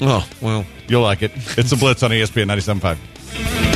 Oh, 0.00 0.26
well. 0.40 0.64
You'll 0.88 1.02
like 1.02 1.22
it. 1.22 1.32
It's 1.58 1.72
a 1.72 1.76
Blitz 1.76 2.02
on 2.02 2.10
ESPN 2.10 2.46
97.5. 2.46 3.69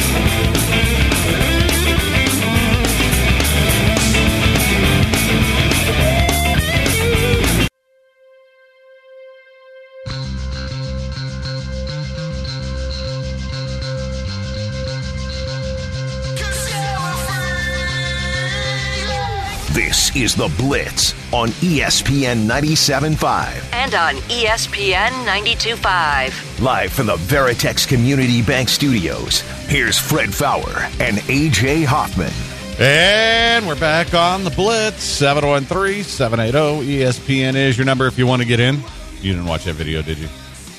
is 20.24 20.34
The 20.34 20.48
Blitz 20.56 21.12
on 21.34 21.48
ESPN 21.60 22.48
97.5. 22.48 23.74
And 23.74 23.94
on 23.94 24.14
ESPN 24.30 25.10
92.5. 25.26 26.62
Live 26.62 26.92
from 26.94 27.08
the 27.08 27.16
Veritex 27.16 27.86
Community 27.86 28.40
Bank 28.40 28.70
Studios, 28.70 29.42
here's 29.66 29.98
Fred 29.98 30.32
Faour 30.32 30.88
and 30.98 31.18
AJ 31.28 31.84
Hoffman. 31.84 32.32
And 32.80 33.66
we're 33.66 33.78
back 33.78 34.14
on 34.14 34.44
the 34.44 34.50
Blitz. 34.50 35.02
713 35.02 36.02
780 36.02 36.88
ESPN 36.88 37.54
is 37.54 37.76
your 37.76 37.84
number 37.84 38.06
if 38.06 38.16
you 38.16 38.26
want 38.26 38.40
to 38.40 38.48
get 38.48 38.60
in. 38.60 38.76
You 39.20 39.34
didn't 39.34 39.44
watch 39.46 39.64
that 39.64 39.74
video, 39.74 40.00
did 40.00 40.16
you? 40.16 40.28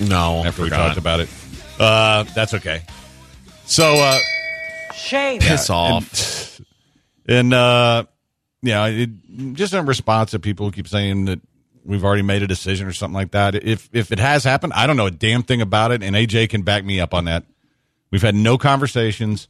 No. 0.02 0.44
After 0.44 0.64
we 0.64 0.72
talked 0.72 0.98
about 0.98 1.20
it. 1.20 1.30
Uh, 1.80 2.24
that's 2.34 2.56
okay. 2.56 2.82
So, 3.66 3.94
uh, 3.94 4.18
Piss 5.40 5.70
off. 5.70 6.60
And 7.28 7.54
uh, 7.54 8.06
yeah, 8.66 8.86
it, 8.88 9.10
just 9.54 9.74
in 9.74 9.86
response 9.86 10.32
to 10.32 10.40
people 10.40 10.66
who 10.66 10.72
keep 10.72 10.88
saying 10.88 11.26
that 11.26 11.40
we've 11.84 12.04
already 12.04 12.24
made 12.24 12.42
a 12.42 12.48
decision 12.48 12.88
or 12.88 12.94
something 12.94 13.14
like 13.14 13.32
that. 13.32 13.56
If 13.56 13.90
if 13.94 14.12
it 14.12 14.20
has 14.20 14.44
happened, 14.44 14.74
I 14.74 14.88
don't 14.88 14.98
know 14.98 15.06
a 15.06 15.12
damn 15.12 15.44
thing 15.44 15.62
about 15.62 15.92
it, 15.92 16.04
and 16.04 16.16
AJ 16.16 16.50
can 16.50 16.64
back 16.64 16.84
me 16.84 17.00
up 17.00 17.14
on 17.14 17.26
that. 17.26 17.46
We've 18.12 18.22
had 18.22 18.36
no 18.36 18.58
conversations. 18.58 19.48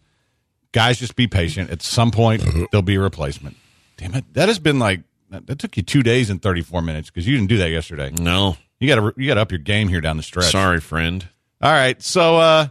Guys, 0.71 0.99
just 0.99 1.15
be 1.15 1.27
patient. 1.27 1.69
At 1.69 1.81
some 1.81 2.11
point, 2.11 2.43
there'll 2.71 2.81
be 2.81 2.95
a 2.95 2.99
replacement. 2.99 3.55
Damn 3.97 4.15
it, 4.15 4.25
that 4.33 4.49
has 4.49 4.59
been 4.59 4.79
like 4.79 5.01
that 5.29 5.47
that 5.47 5.59
took 5.59 5.77
you 5.77 5.83
two 5.83 6.03
days 6.03 6.29
and 6.29 6.41
thirty 6.41 6.61
four 6.61 6.81
minutes 6.81 7.09
because 7.09 7.25
you 7.25 7.35
didn't 7.37 7.49
do 7.49 7.57
that 7.57 7.69
yesterday. 7.69 8.11
No. 8.19 8.57
You 8.79 8.93
got 8.93 8.95
to 8.95 9.13
you 9.21 9.27
got 9.27 9.35
to 9.35 9.41
up 9.41 9.51
your 9.51 9.59
game 9.59 9.87
here 9.87 10.01
down 10.01 10.17
the 10.17 10.23
stretch. 10.23 10.51
Sorry, 10.51 10.81
friend. 10.81 11.25
All 11.61 11.71
right, 11.71 12.01
so 12.01 12.37
uh, 12.37 12.67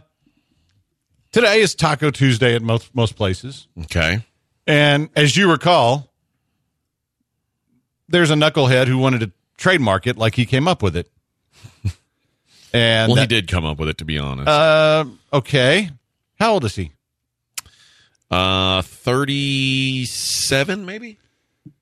today 1.31 1.61
is 1.61 1.73
Taco 1.73 2.11
Tuesday 2.11 2.55
at 2.55 2.61
most 2.61 2.93
most 2.93 3.15
places. 3.15 3.67
Okay. 3.81 4.23
And 4.67 5.09
as 5.15 5.35
you 5.35 5.49
recall, 5.49 6.11
there's 8.09 8.31
a 8.31 8.35
knucklehead 8.35 8.87
who 8.87 8.97
wanted 8.97 9.19
to 9.21 9.31
trademark 9.57 10.07
it 10.07 10.17
like 10.17 10.35
he 10.35 10.45
came 10.45 10.67
up 10.67 10.83
with 10.83 10.95
it. 10.95 11.09
and 12.73 13.11
Well, 13.11 13.21
he 13.21 13.27
did 13.27 13.47
come 13.47 13.65
up 13.65 13.79
with 13.79 13.89
it, 13.89 13.97
to 13.99 14.05
be 14.05 14.19
honest. 14.19 14.47
Uh, 14.47 15.05
okay. 15.33 15.89
How 16.39 16.53
old 16.53 16.65
is 16.65 16.75
he? 16.75 16.91
Uh, 18.29 18.81
37, 18.81 20.85
maybe? 20.85 21.17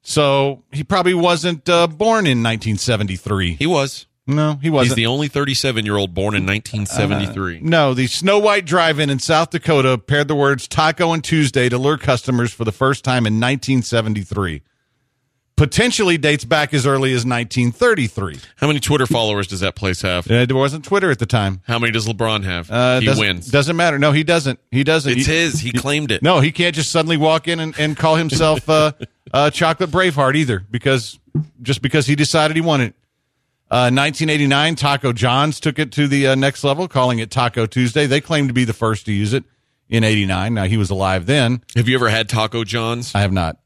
So 0.02 0.64
he 0.72 0.84
probably 0.84 1.14
wasn't 1.14 1.68
uh, 1.70 1.88
born 1.88 2.26
in 2.26 2.44
1973. 2.44 3.54
He 3.54 3.66
was. 3.66 4.06
No, 4.26 4.58
he 4.62 4.70
wasn't. 4.70 4.92
He's 4.92 4.96
the 4.96 5.08
only 5.08 5.28
37 5.28 5.86
year 5.86 5.98
old 5.98 6.14
born 6.14 6.36
in 6.36 6.46
1973. 6.46 7.60
no, 7.62 7.94
the 7.94 8.08
Snow 8.08 8.40
White 8.40 8.66
Drive-In 8.66 9.10
in 9.10 9.20
South 9.20 9.50
Dakota 9.50 9.98
paired 9.98 10.30
the 10.30 10.36
words 10.36 10.68
taco 10.68 11.12
and 11.12 11.24
Tuesday 11.24 11.68
to 11.68 11.78
lure 11.78 11.98
customers 11.98 12.54
for 12.54 12.64
the 12.64 12.72
first 12.72 13.04
time 13.04 13.26
in 13.26 13.34
1973. 13.34 14.62
Potentially 15.56 16.18
dates 16.18 16.46
back 16.46 16.74
as 16.74 16.88
early 16.88 17.12
as 17.12 17.26
1933. 17.26 18.40
How 18.56 18.66
many 18.68 18.80
Twitter 18.80 19.06
followers 19.06 19.46
does 19.46 19.60
that 19.60 19.76
place 19.76 20.02
have? 20.02 20.30
Uh, 20.30 20.34
It 20.36 20.52
wasn't 20.52 20.84
Twitter 20.84 21.12
at 21.12 21.20
the 21.20 21.28
time. 21.28 21.62
How 21.68 21.78
many 21.78 21.92
does 21.92 22.08
LeBron 22.08 22.44
have? 22.44 22.72
Uh, 22.72 23.00
he 23.00 23.06
doesn't, 23.06 23.22
wins. 23.22 23.48
Doesn't 23.52 23.76
matter. 23.76 24.00
No, 24.00 24.12
he 24.12 24.24
doesn't. 24.24 24.60
He 24.72 24.84
doesn't. 24.84 25.12
it's 25.12 25.28
He- 25.28 25.32
his. 25.34 25.60
He 25.60 25.72
claimed 25.72 26.12
it. 26.12 26.24
No, 26.24 26.40
he 26.40 26.52
can't 26.52 26.74
just 26.76 26.92
suddenly 26.92 27.18
walk 27.18 27.48
in 27.48 27.60
and, 27.60 27.78
and 27.78 27.96
call 27.96 28.16
himself 28.16 28.68
uh, 28.68 28.94
uh, 29.32 29.52
Chocolate 29.52 29.92
Braveheart 29.92 30.36
either, 30.36 30.60
because 30.72 31.20
just 31.62 31.84
because 31.84 32.08
he 32.08 32.16
decided 32.16 32.56
he 32.58 32.62
wanted. 32.62 32.88
it. 32.90 32.96
Uh, 33.70 33.90
1989, 33.94 34.76
Taco 34.76 35.14
John's 35.14 35.60
took 35.60 35.78
it 35.80 35.92
to 35.94 36.08
the 36.08 36.28
uh, 36.28 36.36
next 36.36 36.64
level, 36.64 36.88
calling 36.88 37.20
it 37.20 37.32
Taco 37.32 37.66
Tuesday. 37.66 38.06
They 38.08 38.22
claim 38.22 38.48
to 38.48 38.54
be 38.54 38.66
the 38.66 38.74
first 38.74 39.06
to 39.08 39.12
use 39.12 39.34
it 39.34 39.44
in 39.90 40.04
89. 40.04 40.54
Now, 40.54 40.66
he 40.66 40.78
was 40.78 40.90
alive 40.92 41.26
then. 41.26 41.62
Have 41.76 41.88
you 41.88 41.96
ever 41.96 42.10
had 42.10 42.28
Taco 42.30 42.64
John's? 42.64 43.14
I 43.16 43.22
have 43.22 43.32
not. 43.32 43.58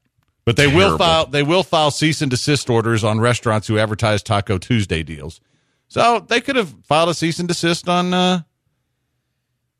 But 0.48 0.56
they 0.56 0.66
will 0.66 0.96
file 0.96 1.26
they 1.26 1.42
will 1.42 1.62
file 1.62 1.90
cease 1.90 2.22
and 2.22 2.30
desist 2.30 2.70
orders 2.70 3.04
on 3.04 3.20
restaurants 3.20 3.68
who 3.68 3.78
advertise 3.78 4.22
Taco 4.22 4.56
Tuesday 4.56 5.02
deals. 5.02 5.42
So 5.88 6.20
they 6.20 6.40
could 6.40 6.56
have 6.56 6.74
filed 6.84 7.10
a 7.10 7.14
cease 7.14 7.38
and 7.38 7.46
desist 7.46 7.86
on 7.86 8.14
uh, 8.14 8.40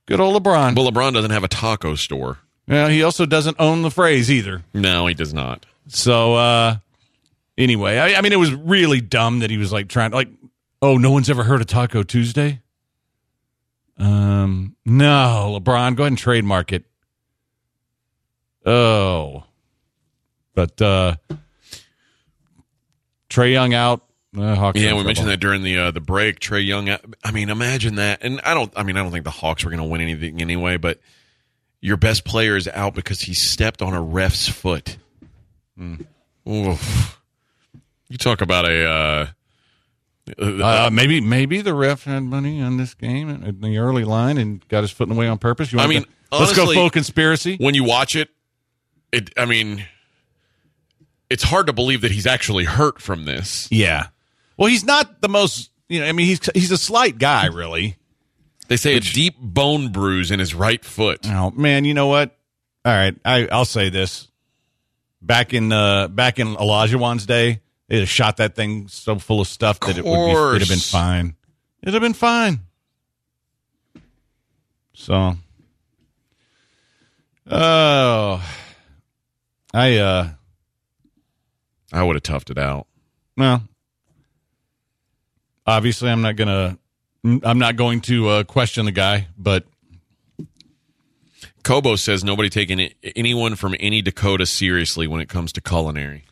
good 0.05 0.21
old 0.21 0.45
LeBron. 0.45 0.77
Well, 0.77 0.93
LeBron 0.93 1.15
doesn't 1.15 1.31
have 1.31 1.43
a 1.43 1.49
taco 1.49 1.95
store. 1.95 2.41
Yeah, 2.67 2.91
he 2.91 3.03
also 3.03 3.25
doesn't 3.25 3.57
own 3.59 3.81
the 3.81 3.91
phrase 3.91 4.31
either. 4.31 4.63
No, 4.75 5.07
he 5.07 5.15
does 5.15 5.33
not. 5.33 5.65
So 5.87 6.35
uh 6.35 6.77
anyway, 7.57 7.97
I, 7.97 8.19
I 8.19 8.21
mean 8.21 8.35
it 8.35 8.39
was 8.39 8.53
really 8.53 9.01
dumb 9.01 9.39
that 9.39 9.49
he 9.49 9.57
was 9.57 9.73
like 9.73 9.89
trying 9.89 10.11
like 10.11 10.29
oh 10.83 10.99
no 10.99 11.11
one's 11.11 11.31
ever 11.31 11.45
heard 11.45 11.63
of 11.63 11.67
Taco 11.67 12.03
Tuesday? 12.03 12.61
Um 13.97 14.77
no, 14.85 15.59
LeBron, 15.59 15.97
go 15.97 16.03
ahead 16.03 16.13
and 16.13 16.19
trademark 16.19 16.75
it. 16.75 16.85
Oh. 18.67 19.45
But 20.59 20.83
uh 20.83 21.15
Trae 23.31 23.53
Young 23.53 23.75
out. 23.75 24.05
Uh, 24.37 24.57
Hawks 24.57 24.81
Yeah, 24.81 24.95
we 24.95 25.05
mentioned 25.05 25.29
that 25.29 25.39
during 25.39 25.63
the 25.63 25.79
uh, 25.79 25.91
the 25.93 26.01
break. 26.01 26.41
Trae 26.41 26.67
Young. 26.67 26.89
I 27.23 27.31
mean, 27.31 27.49
imagine 27.49 27.95
that. 27.95 28.19
And 28.23 28.41
I 28.41 28.55
don't. 28.55 28.73
I 28.75 28.83
mean, 28.83 28.97
I 28.97 29.03
don't 29.05 29.13
think 29.13 29.23
the 29.25 29.31
Hawks 29.31 29.65
were 29.65 29.71
going 29.71 29.83
to 29.83 29.89
win 29.89 30.01
anything 30.01 30.41
anyway. 30.43 30.77
But 30.77 30.99
your 31.81 31.97
best 31.97 32.25
player 32.25 32.57
is 32.57 32.67
out 32.67 32.93
because 32.95 33.21
he 33.21 33.35
stepped 33.35 33.83
on 33.83 33.95
a 33.95 34.03
ref's 34.03 34.49
foot. 34.49 34.97
Hmm. 35.77 35.95
Oof. 36.49 37.21
You 38.09 38.19
talk 38.19 38.41
about 38.41 38.65
a. 38.69 38.85
Uh, 38.91 39.27
Uh, 40.39 40.91
maybe 40.93 41.21
maybe 41.21 41.61
the 41.61 41.73
ref 41.73 42.03
had 42.05 42.25
money 42.25 42.61
on 42.61 42.79
this 42.79 42.95
game 42.95 43.31
in 43.31 43.61
the 43.61 43.79
early 43.79 44.05
line 44.05 44.37
and 44.39 44.67
got 44.69 44.83
his 44.83 44.91
foot 44.91 45.09
in 45.09 45.15
the 45.15 45.19
way 45.21 45.29
on 45.29 45.39
purpose. 45.39 45.73
You 45.73 45.79
I 45.79 45.87
mean, 45.87 46.03
to- 46.03 46.09
let's 46.39 46.57
go 46.57 46.67
full 46.73 46.91
conspiracy. 46.91 47.57
when 47.59 47.75
you 47.75 47.85
watch 47.85 48.17
it, 48.17 48.29
it. 49.13 49.31
I 49.39 49.45
mean, 49.47 49.85
it's 51.31 51.43
hard 51.43 51.67
to 51.67 51.73
believe 51.73 52.01
that 52.01 52.11
he's 52.11 52.27
actually 52.27 52.65
hurt 52.65 53.01
from 53.01 53.25
this. 53.25 53.69
Yeah. 53.71 54.09
Well, 54.57 54.69
he's 54.69 54.85
not 54.85 55.21
the 55.21 55.29
most. 55.29 55.71
You 55.89 56.01
know, 56.01 56.07
I 56.07 56.13
mean, 56.13 56.27
he's 56.27 56.41
he's 56.55 56.71
a 56.71 56.79
slight 56.79 57.19
guy, 57.19 57.47
really. 57.47 57.97
They 58.69 58.77
say 58.77 58.97
a 58.97 59.01
deep 59.01 59.37
bone 59.39 59.93
bruise 59.93 60.31
in 60.31 60.39
his 60.39 60.55
right 60.55 60.85
foot. 60.85 61.21
Oh 61.25 61.51
man, 61.53 61.85
you 61.85 61.95
know 61.95 62.09
what? 62.09 62.37
All 62.85 62.93
right, 62.93 63.17
I, 63.25 63.49
I'll 63.51 63.65
say 63.65 63.89
this. 63.89 64.29
Back 65.23 65.53
in 65.55 65.73
uh, 65.73 66.09
back 66.09 66.39
in 66.39 66.55
Olajuwon's 66.55 67.27
day, 67.27 67.61
they'd 67.89 68.01
have 68.01 68.09
shot 68.09 68.37
that 68.37 68.55
thing 68.55 68.89
so 68.89 69.19
full 69.19 69.41
of 69.41 69.49
stuff 69.49 69.81
that 69.81 69.99
it 69.99 70.05
would 70.05 70.27
be, 70.27 70.33
it'd 70.33 70.61
have 70.61 70.69
been 70.69 70.79
fine. 70.79 71.35
It'd 71.83 71.95
have 71.95 72.03
been 72.03 72.13
fine. 72.13 72.61
So, 74.93 75.37
oh, 77.51 78.55
I 79.73 79.97
uh, 79.97 80.31
I 81.93 82.03
would 82.03 82.17
have 82.17 82.23
toughed 82.23 82.51
it 82.51 82.59
out. 82.59 82.87
well, 83.37 83.63
obviously, 85.67 86.11
I'm 86.11 86.23
not 86.23 86.37
gonna, 86.37 86.79
I'm 87.25 87.59
not 87.59 87.77
going 87.77 88.01
to 88.03 88.29
uh, 88.29 88.45
question 88.45 88.85
the 88.85 88.93
guy, 88.93 89.29
but 89.37 89.65
Kobo 91.65 91.97
says 91.97 92.25
nobody 92.25 92.49
taking 92.49 92.91
anyone 93.17 93.55
from 93.57 93.75
any 93.79 94.01
Dakota 94.03 94.47
seriously 94.47 95.07
when 95.07 95.21
it 95.21 95.29
comes 95.29 95.53
to 95.53 95.61
culinary. 95.61 96.25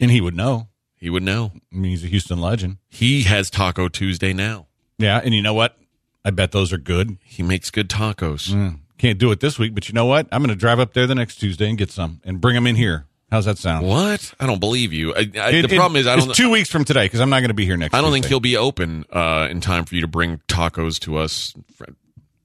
and 0.00 0.10
he 0.10 0.20
would 0.20 0.36
know. 0.36 0.68
He 0.96 1.10
would 1.10 1.22
know. 1.22 1.52
I 1.72 1.76
mean, 1.76 1.90
he's 1.92 2.04
a 2.04 2.08
Houston 2.08 2.40
legend. 2.40 2.78
He 2.88 3.22
has 3.22 3.50
Taco 3.50 3.88
Tuesday 3.88 4.32
now. 4.32 4.66
Yeah, 4.98 5.20
and 5.22 5.32
you 5.32 5.40
know 5.42 5.54
what? 5.54 5.76
I 6.24 6.30
bet 6.30 6.50
those 6.50 6.72
are 6.72 6.78
good. 6.78 7.18
He 7.24 7.42
makes 7.42 7.70
good 7.70 7.88
tacos. 7.88 8.50
Mm. 8.50 8.80
Can't 8.98 9.18
do 9.18 9.30
it 9.30 9.38
this 9.38 9.58
week, 9.60 9.74
but 9.74 9.88
you 9.88 9.94
know 9.94 10.06
what? 10.06 10.26
I'm 10.32 10.42
going 10.42 10.48
to 10.50 10.56
drive 10.58 10.80
up 10.80 10.92
there 10.92 11.06
the 11.06 11.14
next 11.14 11.36
Tuesday 11.36 11.68
and 11.68 11.78
get 11.78 11.90
some 11.92 12.20
and 12.24 12.40
bring 12.40 12.56
them 12.56 12.66
in 12.66 12.74
here. 12.74 13.06
How's 13.30 13.44
that 13.44 13.58
sound? 13.58 13.86
What? 13.86 14.32
I 14.40 14.46
don't 14.46 14.58
believe 14.60 14.92
you. 14.92 15.12
I, 15.14 15.18
I, 15.18 15.22
It- 15.22 15.34
the 15.34 15.58
it- 15.74 15.76
problem 15.76 15.96
is 16.00 16.06
I 16.06 16.16
don't. 16.16 16.34
two 16.34 16.50
weeks 16.50 16.70
from 16.70 16.84
today 16.84 17.04
because 17.04 17.20
I'm 17.20 17.28
not 17.30 17.40
going 17.40 17.48
to 17.50 17.54
be 17.54 17.66
here 17.66 17.76
next. 17.76 17.94
I 17.94 18.00
don't 18.00 18.10
think 18.12 18.24
he'll 18.26 18.40
be 18.40 18.56
open 18.56 19.04
uh, 19.12 19.48
in 19.50 19.60
time 19.60 19.84
for 19.84 19.94
you 19.94 20.00
to 20.00 20.08
bring 20.08 20.38
tacos 20.48 20.98
to 21.00 21.18
us. 21.18 21.54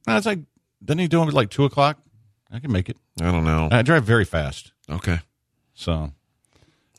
No, 0.08 0.18
it's 0.18 0.26
like 0.26 0.40
doesn't 0.84 1.00
he 1.00 1.08
do 1.08 1.20
them 1.20 1.30
at 1.30 1.34
like 1.34 1.50
two 1.50 1.64
o'clock? 1.64 1.98
I 2.52 2.60
can 2.60 2.72
make 2.72 2.90
it. 2.90 2.98
I 3.22 3.32
don't 3.32 3.46
know. 3.46 3.70
I 3.72 3.82
drive 3.82 4.04
very 4.04 4.26
fast, 4.26 4.72
Okay. 4.90 5.20
so 5.74 6.12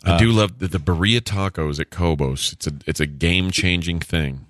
I 0.03 0.17
do 0.19 0.33
love 0.33 0.59
the, 0.59 0.69
the 0.69 0.79
burrito 0.79 1.21
tacos 1.21 1.79
at 1.79 1.91
Kobos. 1.91 2.53
It's 2.55 2.67
a 2.67 2.73
it's 2.87 3.01
a 3.01 3.07
game 3.07 3.51
changing 3.51 4.01
thing. 4.01 4.47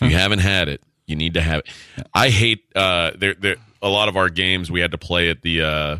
If 0.00 0.10
you 0.10 0.16
haven't 0.16 0.40
had 0.40 0.68
it, 0.68 0.82
you 1.06 1.16
need 1.16 1.34
to 1.34 1.40
have 1.40 1.60
it. 1.60 1.68
I 2.12 2.28
hate 2.28 2.64
uh, 2.76 3.12
there 3.16 3.34
there 3.34 3.56
a 3.82 3.88
lot 3.88 4.08
of 4.08 4.16
our 4.16 4.28
games 4.28 4.70
we 4.70 4.80
had 4.80 4.90
to 4.92 4.98
play 4.98 5.30
at 5.30 5.40
the 5.42 5.62
uh, 5.62 5.98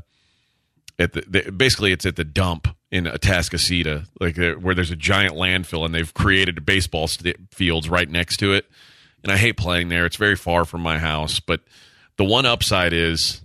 at 0.98 1.12
the, 1.12 1.22
the 1.26 1.52
basically 1.52 1.92
it's 1.92 2.06
at 2.06 2.16
the 2.16 2.24
dump 2.24 2.68
in 2.90 3.04
Atascocita, 3.04 4.06
like 4.20 4.36
where 4.36 4.74
there's 4.74 4.90
a 4.90 4.96
giant 4.96 5.34
landfill 5.34 5.84
and 5.84 5.94
they've 5.94 6.14
created 6.14 6.64
baseball 6.64 7.08
st- 7.08 7.36
fields 7.52 7.88
right 7.88 8.08
next 8.08 8.36
to 8.38 8.52
it. 8.52 8.66
And 9.22 9.32
I 9.32 9.36
hate 9.36 9.56
playing 9.56 9.88
there. 9.88 10.04
It's 10.06 10.16
very 10.16 10.36
far 10.36 10.64
from 10.64 10.82
my 10.82 10.98
house, 10.98 11.40
but 11.40 11.60
the 12.16 12.24
one 12.24 12.46
upside 12.46 12.92
is 12.92 13.40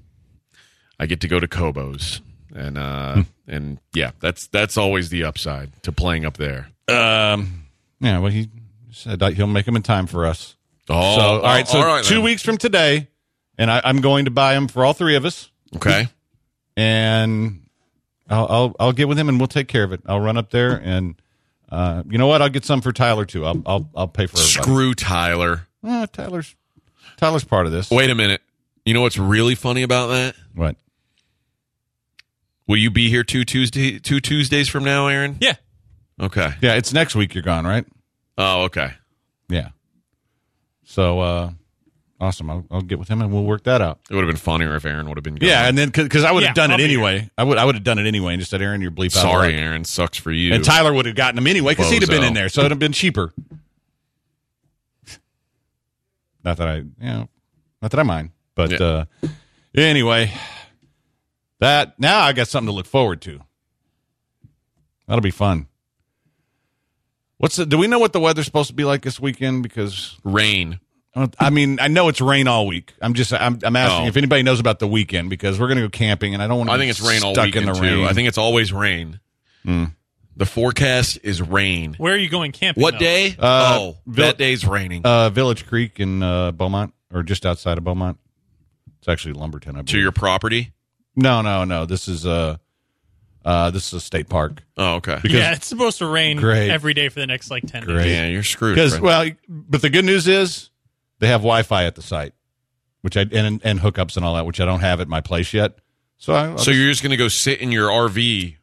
I 0.99 1.05
get 1.05 1.21
to 1.21 1.27
go 1.27 1.39
to 1.39 1.47
Kobos. 1.47 2.21
And 2.53 2.77
uh 2.77 3.23
and 3.47 3.79
yeah, 3.93 4.11
that's 4.19 4.47
that's 4.47 4.77
always 4.77 5.09
the 5.09 5.23
upside 5.23 5.81
to 5.83 5.91
playing 5.91 6.25
up 6.25 6.37
there. 6.37 6.69
um, 6.87 7.65
yeah. 7.99 8.19
Well, 8.19 8.31
he 8.31 8.49
said 8.91 9.21
he'll 9.33 9.47
make 9.47 9.65
them 9.65 9.75
in 9.75 9.81
time 9.83 10.07
for 10.07 10.25
us. 10.25 10.55
Oh, 10.89 11.15
so 11.15 11.21
all 11.21 11.41
right. 11.41 11.67
So 11.67 11.79
all 11.79 11.85
right 11.85 12.03
two 12.03 12.15
then. 12.15 12.23
weeks 12.23 12.41
from 12.41 12.57
today, 12.57 13.07
and 13.57 13.69
I, 13.69 13.81
I'm 13.83 14.01
going 14.01 14.25
to 14.25 14.31
buy 14.31 14.53
them 14.55 14.67
for 14.67 14.83
all 14.83 14.93
three 14.93 15.15
of 15.15 15.25
us. 15.25 15.51
Okay. 15.75 16.07
And 16.79 17.61
I'll, 18.29 18.47
I'll 18.49 18.75
I'll 18.79 18.91
get 18.93 19.09
with 19.09 19.19
him 19.19 19.27
and 19.27 19.37
we'll 19.37 19.47
take 19.47 19.67
care 19.67 19.83
of 19.83 19.91
it. 19.91 20.01
I'll 20.05 20.21
run 20.21 20.37
up 20.37 20.49
there 20.49 20.81
and 20.81 21.21
uh, 21.69 22.03
you 22.09 22.17
know 22.17 22.27
what? 22.27 22.41
I'll 22.41 22.49
get 22.49 22.63
some 22.63 22.79
for 22.79 22.93
Tyler 22.93 23.25
too. 23.25 23.45
I'll 23.45 23.61
I'll 23.65 23.89
I'll 23.95 24.07
pay 24.07 24.27
for 24.27 24.37
everybody. 24.39 24.63
Screw 24.63 24.93
Tyler. 24.93 25.67
Uh, 25.83 26.07
Tyler's 26.07 26.55
Tyler's 27.17 27.43
part 27.43 27.65
of 27.65 27.73
this. 27.73 27.91
Wait 27.91 28.09
a 28.09 28.15
minute. 28.15 28.41
You 28.85 28.93
know 28.93 29.01
what's 29.01 29.17
really 29.17 29.55
funny 29.55 29.83
about 29.83 30.07
that? 30.07 30.35
What? 30.55 30.77
Will 32.65 32.77
you 32.77 32.91
be 32.91 33.09
here 33.09 33.25
two 33.25 33.43
Tuesday 33.43 33.99
two 33.99 34.21
Tuesdays 34.21 34.69
from 34.69 34.85
now, 34.85 35.07
Aaron? 35.07 35.37
Yeah. 35.41 35.55
Okay. 36.21 36.53
Yeah, 36.61 36.75
it's 36.75 36.93
next 36.93 37.13
week. 37.13 37.33
You're 37.33 37.43
gone, 37.43 37.65
right? 37.65 37.85
Oh, 38.37 38.63
okay. 38.63 38.93
Yeah. 39.49 39.69
So 40.85 41.19
uh, 41.19 41.51
awesome. 42.19 42.49
I'll, 42.49 42.65
I'll 42.69 42.81
get 42.81 42.99
with 42.99 43.07
him 43.07 43.21
and 43.21 43.31
we'll 43.31 43.43
work 43.45 43.63
that 43.63 43.81
out. 43.81 43.99
It 44.09 44.15
would 44.15 44.23
have 44.23 44.29
been 44.29 44.37
funnier 44.37 44.75
if 44.75 44.85
Aaron 44.85 45.07
would 45.07 45.17
have 45.17 45.23
been 45.23 45.35
gone. 45.35 45.47
Yeah, 45.49 45.67
and 45.67 45.77
then 45.77 45.89
because 45.89 46.23
I 46.23 46.31
would 46.31 46.43
have 46.43 46.51
Yeah, 46.51 46.61
done 46.61 46.71
I'll 46.71 46.75
it 46.75 46.77
be 46.79 46.87
here. 46.87 46.97
anyway. 46.99 47.29
I 47.37 47.43
would 47.43 47.57
I 47.57 47.65
would 47.65 47.75
have 47.75 47.83
done 47.83 47.99
it 47.99 48.05
anyway 48.07 48.33
and 48.33 48.39
just 48.41 48.51
said, 48.51 48.61
Aaron, 48.61 48.81
you're 48.81 48.91
bleep 48.91 49.15
out. 49.17 49.21
Sorry, 49.21 49.53
loud." 49.53 49.61
Aaron. 49.63 49.85
Sucks 49.85 50.17
for 50.17 50.31
you. 50.31 50.53
And 50.53 50.63
Tyler 50.63 50.93
would 50.93 51.05
have 51.05 51.15
gotten 51.15 51.37
him 51.37 51.47
anyway 51.47 51.73
because 51.73 51.89
he'd 51.91 52.01
have 52.01 52.09
been 52.09 52.23
in 52.23 52.33
there, 52.33 52.49
so 52.49 52.61
it'd 52.61 52.71
have 52.71 52.79
been 52.79 52.91
cheaper. 52.93 53.33
Not 56.43 56.57
that 56.57 56.67
I, 56.67 56.75
you 56.77 56.85
know, 56.99 57.29
not 57.81 57.91
that 57.91 57.99
I 57.99 58.03
mind, 58.03 58.31
but 58.55 58.71
Yeah. 58.71 58.77
uh, 58.77 59.05
anyway, 59.75 60.31
that 61.59 61.99
now 61.99 62.21
I 62.21 62.33
got 62.33 62.47
something 62.47 62.67
to 62.67 62.73
look 62.73 62.85
forward 62.85 63.21
to. 63.23 63.41
That'll 65.07 65.21
be 65.21 65.31
fun. 65.31 65.67
What's 67.37 67.55
the? 67.55 67.65
Do 67.65 67.77
we 67.77 67.87
know 67.87 67.99
what 67.99 68.13
the 68.13 68.19
weather's 68.19 68.45
supposed 68.45 68.69
to 68.69 68.73
be 68.75 68.83
like 68.85 69.01
this 69.01 69.19
weekend? 69.19 69.63
Because 69.63 70.17
Rain. 70.23 70.79
I 71.15 71.49
mean, 71.49 71.79
I 71.81 71.87
know 71.87 72.07
it's 72.07 72.21
rain 72.21 72.47
all 72.47 72.67
week. 72.67 72.93
I'm 73.01 73.13
just, 73.13 73.33
I'm, 73.33 73.59
I'm 73.63 73.75
asking 73.75 74.05
Oh. 74.05 74.07
if 74.07 74.15
anybody 74.15 74.43
knows 74.43 74.59
about 74.59 74.79
the 74.79 74.87
weekend 74.87 75.29
because 75.29 75.59
we're 75.59 75.67
going 75.67 75.77
to 75.77 75.83
go 75.83 75.89
camping, 75.89 76.33
and 76.33 76.41
I 76.43 76.47
don't 76.47 76.57
want 76.59 76.69
to. 76.69 76.73
I 76.73 76.77
think 76.77 76.91
it's 76.91 77.01
rain 77.01 77.23
all 77.23 77.33
stuck 77.33 77.55
in 77.55 77.65
the 77.65 77.73
too. 77.73 77.81
rain. 77.81 78.05
I 78.05 78.13
think 78.13 78.27
it's 78.27 78.37
always 78.37 78.71
rain. 78.71 79.19
The 79.65 80.45
forecast 80.45 81.19
is 81.23 81.41
rain. 81.41 81.95
Where 81.97 82.13
are 82.13 82.17
you 82.17 82.29
going 82.29 82.53
camping? 82.53 82.81
What 82.81 82.93
though? 82.93 82.99
day? 82.99 83.35
Uh, 83.37 83.77
oh, 83.79 83.97
Vil- 84.05 84.25
that 84.27 84.37
day's 84.37 84.65
raining. 84.65 85.01
Uh, 85.03 85.29
Village 85.31 85.67
Creek 85.67 85.99
in 85.99 86.23
uh, 86.23 86.51
Beaumont, 86.53 86.93
or 87.13 87.23
just 87.23 87.45
outside 87.45 87.77
of 87.77 87.83
Beaumont. 87.83 88.17
It's 88.99 89.07
actually 89.09 89.33
Lumberton, 89.33 89.71
I 89.71 89.73
believe. 89.73 89.87
to 89.87 89.99
your 89.99 90.11
property? 90.13 90.71
no, 91.15 91.41
no, 91.41 91.65
no. 91.65 91.85
This 91.85 92.07
is 92.07 92.25
uh, 92.25 92.55
uh, 93.43 93.71
this 93.71 93.87
is 93.87 93.93
a 93.95 93.99
state 93.99 94.29
park. 94.29 94.63
Oh, 94.77 94.95
okay. 94.95 95.19
Because- 95.21 95.37
Yeah, 95.37 95.51
it's 95.53 95.67
supposed 95.67 95.97
to 95.97 96.05
rain 96.05 96.37
Great. 96.37 96.69
every 96.69 96.93
day 96.93 97.09
for 97.09 97.19
the 97.19 97.27
next 97.27 97.51
like 97.51 97.63
ten 97.67 97.83
Great. 97.83 98.03
days. 98.03 98.11
Yeah, 98.15 98.27
you're 98.27 98.43
screwed. 98.43 98.75
Because 98.75 98.99
well, 99.01 99.29
but 99.49 99.81
the 99.81 99.89
good 99.89 100.05
news 100.05 100.27
is 100.27 100.68
they 101.19 101.27
have 101.27 101.41
Wi-Fi 101.41 101.85
at 101.85 101.95
the 101.95 102.01
site, 102.01 102.33
which 103.01 103.15
I 103.15 103.21
and 103.31 103.61
and 103.63 103.79
hookups 103.79 104.15
and 104.15 104.25
all 104.25 104.35
that, 104.35 104.45
which 104.45 104.59
I 104.59 104.65
don't 104.65 104.81
have 104.81 104.99
at 104.99 105.07
my 105.07 105.21
place 105.21 105.53
yet. 105.53 105.77
So 106.17 106.33
I, 106.35 106.55
so 106.57 106.71
you're 106.71 106.89
just 106.89 107.01
going 107.01 107.11
to 107.11 107.17
go 107.17 107.29
sit 107.29 107.61
in 107.61 107.71
your 107.71 107.87
RV 107.87 108.57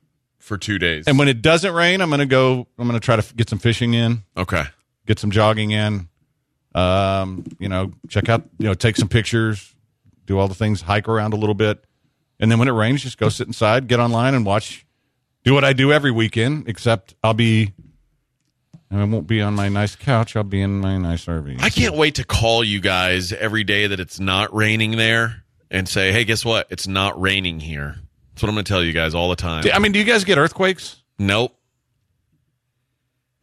for 0.46 0.56
two 0.56 0.78
days? 0.78 1.04
and 1.06 1.18
when 1.18 1.28
it 1.28 1.42
doesn't 1.42 1.74
rain, 1.74 2.00
I'm 2.00 2.08
gonna 2.08 2.24
go. 2.24 2.66
I'm 2.78 2.86
gonna 2.86 3.00
try 3.00 3.16
to 3.16 3.34
get 3.34 3.50
some 3.50 3.58
fishing 3.58 3.94
in, 3.94 4.22
okay. 4.36 4.64
get 5.06 5.18
some 5.18 5.30
jogging 5.30 5.72
in. 5.72 6.08
Um, 6.74 7.44
you 7.58 7.68
know, 7.68 7.92
check 8.08 8.28
out, 8.28 8.44
you 8.58 8.66
know, 8.66 8.74
take 8.74 8.96
some 8.96 9.08
pictures, 9.08 9.74
do 10.26 10.38
all 10.38 10.46
the 10.46 10.54
things, 10.54 10.82
hike 10.82 11.08
around 11.08 11.32
a 11.32 11.36
little 11.36 11.54
bit, 11.54 11.84
and 12.38 12.50
then 12.50 12.58
when 12.58 12.68
it 12.68 12.72
rains, 12.72 13.02
just 13.02 13.18
go 13.18 13.28
sit 13.28 13.46
inside, 13.46 13.88
get 13.88 13.98
online, 13.98 14.34
and 14.34 14.46
watch. 14.46 14.86
Do 15.42 15.54
what 15.54 15.64
I 15.64 15.72
do 15.72 15.92
every 15.92 16.10
weekend, 16.10 16.68
except 16.68 17.14
I'll 17.22 17.32
be 17.34 17.72
And 18.90 19.00
I 19.00 19.04
won't 19.04 19.26
be 19.26 19.40
on 19.42 19.54
my 19.54 19.68
nice 19.68 19.96
couch. 19.96 20.36
I'll 20.36 20.44
be 20.44 20.60
in 20.62 20.78
my 20.80 20.96
nice 20.96 21.24
RV. 21.26 21.60
I 21.60 21.70
can't 21.70 21.96
wait 21.96 22.14
to 22.16 22.24
call 22.24 22.62
you 22.62 22.80
guys 22.80 23.32
every 23.32 23.64
day 23.64 23.88
that 23.88 23.98
it's 23.98 24.20
not 24.20 24.54
raining 24.54 24.92
there 24.96 25.42
and 25.70 25.88
say, 25.88 26.12
"Hey, 26.12 26.24
guess 26.24 26.44
what? 26.44 26.68
It's 26.70 26.86
not 26.86 27.20
raining 27.20 27.58
here." 27.60 27.96
That's 28.32 28.42
what 28.42 28.48
I'm 28.48 28.54
going 28.54 28.64
to 28.64 28.68
tell 28.72 28.84
you 28.84 28.92
guys 28.92 29.14
all 29.14 29.28
the 29.28 29.36
time. 29.36 29.64
I 29.72 29.78
mean, 29.80 29.92
do 29.92 29.98
you 29.98 30.04
guys 30.04 30.22
get 30.24 30.38
earthquakes? 30.38 31.02
Nope. 31.18 31.56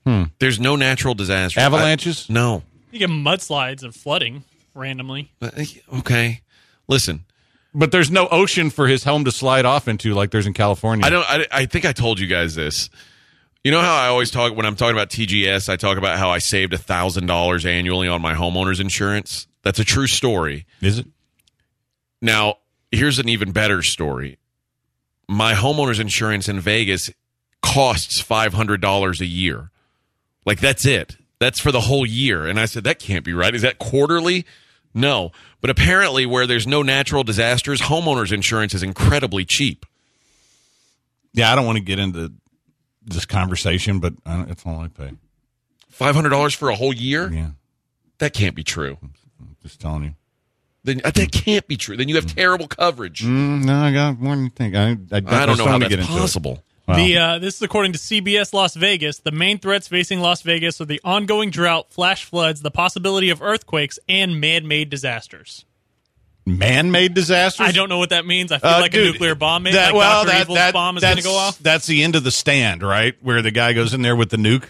Hmm. 0.06 0.24
There's 0.40 0.60
no 0.60 0.76
natural 0.76 1.14
disaster. 1.14 1.60
Avalanches? 1.60 2.28
I- 2.30 2.34
no. 2.34 2.64
You 2.92 3.00
get 3.00 3.10
mudslides 3.10 3.84
and 3.84 3.94
flooding 3.94 4.44
randomly. 4.76 5.32
Uh, 5.42 5.50
Okay. 5.98 6.42
Listen, 6.88 7.26
But 7.74 7.92
there's 7.92 8.12
no 8.12 8.28
ocean 8.28 8.70
for 8.70 8.88
his 8.88 9.04
home 9.04 9.26
to 9.26 9.32
slide 9.32 9.66
off 9.66 9.88
into 9.88 10.14
like 10.14 10.30
there's 10.32 10.46
in 10.46 10.54
California. 10.54 11.06
I 11.06 11.10
don't. 11.10 11.26
I, 11.28 11.48
I 11.52 11.66
think 11.66 11.86
I 11.86 11.92
told 11.94 12.20
you 12.20 12.28
guys 12.28 12.54
this. 12.54 12.90
You 13.64 13.72
know 13.72 13.80
how 13.80 13.96
I 13.96 14.08
always 14.08 14.30
talk 14.30 14.56
when 14.56 14.66
I'm 14.66 14.76
talking 14.76 14.96
about 14.96 15.10
TGS. 15.10 15.70
I 15.70 15.78
talk 15.78 15.98
about 15.98 16.18
how 16.18 16.30
I 16.30 16.40
saved 16.40 16.74
a 16.74 16.78
thousand 16.78 17.28
dollars 17.28 17.66
annually 17.66 18.10
on 18.10 18.22
my 18.22 18.34
homeowner's 18.34 18.82
insurance. 18.82 19.48
That's 19.62 19.80
a 19.80 19.86
true 19.86 20.08
story. 20.08 20.66
Is 20.82 21.00
it? 21.00 21.08
Now, 22.22 22.58
here's 22.92 23.20
an 23.20 23.30
even 23.30 23.54
better 23.54 23.82
story. 23.82 24.38
My 25.30 25.54
homeowner's 25.54 26.00
insurance 26.00 26.50
in 26.50 26.60
Vegas 26.60 27.10
costs 27.62 28.22
$500 28.22 29.20
a 29.22 29.26
year. 29.26 29.72
Like, 30.46 30.60
that's 30.60 30.86
it. 30.86 31.16
That's 31.40 31.62
for 31.62 31.72
the 31.72 31.82
whole 31.82 32.06
year. 32.06 32.46
And 32.46 32.60
I 32.60 32.66
said, 32.66 32.84
that 32.84 33.00
can't 33.00 33.24
be 33.24 33.34
right. 33.34 33.56
Is 33.56 33.62
that 33.62 33.80
quarterly? 33.80 34.46
No. 34.94 35.32
But 35.62 35.70
apparently, 35.70 36.26
where 36.26 36.46
there's 36.46 36.68
no 36.68 36.82
natural 36.84 37.24
disasters, 37.24 37.82
homeowner's 37.82 38.34
insurance 38.34 38.74
is 38.74 38.84
incredibly 38.84 39.46
cheap. 39.46 39.86
Yeah, 41.34 41.52
I 41.52 41.56
don't 41.56 41.66
want 41.66 41.78
to 41.78 41.84
get 41.84 42.00
into 42.00 42.34
this 43.06 43.26
conversation, 43.26 44.00
but 44.00 44.14
I 44.26 44.38
don't, 44.38 44.52
it's 44.52 44.66
all 44.66 44.80
I 44.80 44.88
pay. 44.88 45.12
$500 45.98 46.56
for 46.56 46.70
a 46.70 46.76
whole 46.76 46.94
year? 46.94 47.32
Yeah, 47.32 47.50
That 48.18 48.34
can't 48.34 48.56
be 48.56 48.64
true. 48.64 48.98
just 49.62 49.80
telling 49.80 50.04
you. 50.04 50.14
Then 50.84 51.02
uh, 51.04 51.12
that 51.12 51.32
can't 51.32 51.66
be 51.68 51.78
true. 51.78 51.96
Then 51.96 52.10
you 52.10 52.16
have 52.16 52.26
terrible 52.26 52.68
coverage. 52.68 53.22
Mm, 53.24 53.64
no, 53.64 53.76
I 53.76 53.94
got 53.94 54.20
more 54.20 54.36
than 54.36 54.46
you 54.46 54.50
think. 54.50 54.76
I, 54.76 54.98
I, 55.12 55.18
I 55.18 55.46
don't 55.46 55.58
know 55.58 55.66
how 55.66 55.72
wanna 55.74 55.80
that's 55.86 55.90
get 55.90 56.00
into 56.00 56.12
it. 56.14 56.20
possible. 56.20 56.62
Wow. 56.88 56.96
The 56.98 57.18
uh, 57.18 57.40
this 57.40 57.56
is 57.56 57.62
according 57.62 57.94
to 57.94 58.00
CBS 58.00 58.52
Las 58.52 58.76
Vegas. 58.76 59.20
The 59.20 59.32
main 59.32 59.58
threats 59.60 59.88
facing 59.88 60.20
Las 60.20 60.42
Vegas 60.42 60.82
are 60.82 60.86
the 60.86 61.00
ongoing 61.06 61.50
drought, 61.50 61.94
flash 61.94 62.26
floods, 62.26 62.62
the 62.62 62.72
possibility 62.72 63.30
of 63.30 63.42
earthquakes, 63.42 63.98
and 64.10 64.42
man-made 64.42 64.90
disasters. 64.90 65.64
Man-made 66.46 67.14
disasters. 67.14 67.68
I 67.68 67.72
don't 67.72 67.90
know 67.90 67.98
what 67.98 68.10
that 68.10 68.26
means. 68.26 68.52
I 68.52 68.58
feel 68.60 68.70
Uh, 68.72 68.82
like 68.82 68.92
dude, 68.92 69.10
a 69.10 69.12
nuclear 69.14 69.36
bomb, 69.36 69.64
maybe 69.64 69.76
That, 69.76 69.88
like 69.88 69.96
well, 69.96 70.24
Dr. 70.26 70.32
that, 70.34 70.42
Evil's 70.42 70.58
that, 70.58 70.74
bomb 70.74 70.98
is 70.98 71.02
going 71.04 71.16
to 71.18 71.22
that's- 71.22 71.34
go 71.34 71.38
off. 71.40 71.60
That's 71.60 71.86
the 71.88 72.04
end 72.04 72.16
of 72.16 72.24
the 72.24 72.32
stand, 72.32 72.84
right? 72.84 73.16
Where 73.22 73.42
the 73.42 73.52
guy 73.52 73.74
goes 73.74 73.94
in 73.94 74.02
there 74.02 74.16
with 74.16 74.30
the 74.30 74.38
nuke. 74.38 74.66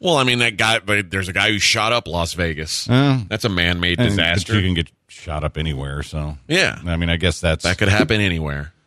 Well, 0.00 0.16
I 0.16 0.24
mean, 0.24 0.38
that 0.38 0.56
guy, 0.56 0.78
but 0.78 1.10
there's 1.10 1.28
a 1.28 1.32
guy 1.32 1.50
who 1.50 1.58
shot 1.58 1.92
up 1.92 2.08
Las 2.08 2.32
Vegas. 2.32 2.88
Uh, 2.88 3.20
That's 3.28 3.44
a 3.44 3.48
man 3.50 3.80
made 3.80 3.98
and- 4.00 4.08
disaster. 4.08 4.54
You 4.54 4.62
can 4.62 4.74
get 4.74 4.90
shot 5.08 5.44
up 5.44 5.58
anywhere. 5.58 6.02
So 6.02 6.38
yeah. 6.48 6.78
I 6.86 6.96
mean, 6.96 7.10
I 7.10 7.16
guess 7.16 7.40
that's 7.40 7.64
That 7.64 7.76
could 7.78 7.88
happen 7.88 8.20
anywhere. 8.20 8.72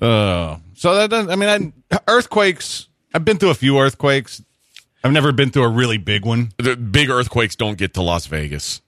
Uh, 0.00 0.56
so 0.74 0.94
that 0.96 1.10
doesn't, 1.10 1.30
I 1.30 1.36
mean, 1.36 1.74
I, 1.92 1.98
earthquakes. 2.08 2.88
I've 3.12 3.26
been 3.26 3.36
through 3.36 3.50
a 3.50 3.54
few 3.54 3.78
earthquakes. 3.78 4.42
I've 5.04 5.12
never 5.12 5.32
been 5.32 5.50
through 5.50 5.64
a 5.64 5.68
really 5.68 5.98
big 5.98 6.24
one. 6.24 6.52
The 6.56 6.76
big 6.76 7.10
earthquakes 7.10 7.56
don't 7.56 7.76
get 7.76 7.92
to 7.94 8.02
Las 8.02 8.24
Vegas. 8.26 8.80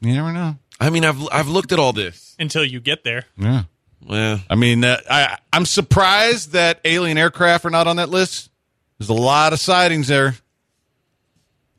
You 0.00 0.12
never 0.14 0.32
know. 0.32 0.56
I 0.80 0.90
mean, 0.90 1.04
I've 1.04 1.26
I've 1.32 1.48
looked 1.48 1.72
at 1.72 1.78
all 1.78 1.92
this. 1.92 2.36
until 2.38 2.64
you 2.64 2.80
get 2.80 3.04
there. 3.04 3.24
Yeah. 3.36 3.64
Well, 4.06 4.40
I 4.48 4.54
mean, 4.54 4.84
uh, 4.84 5.00
I 5.10 5.38
I'm 5.52 5.66
surprised 5.66 6.52
that 6.52 6.80
alien 6.84 7.18
aircraft 7.18 7.64
are 7.64 7.70
not 7.70 7.86
on 7.86 7.96
that 7.96 8.08
list. 8.08 8.50
There's 8.98 9.08
a 9.08 9.14
lot 9.14 9.52
of 9.52 9.60
sightings 9.60 10.08
there. 10.08 10.36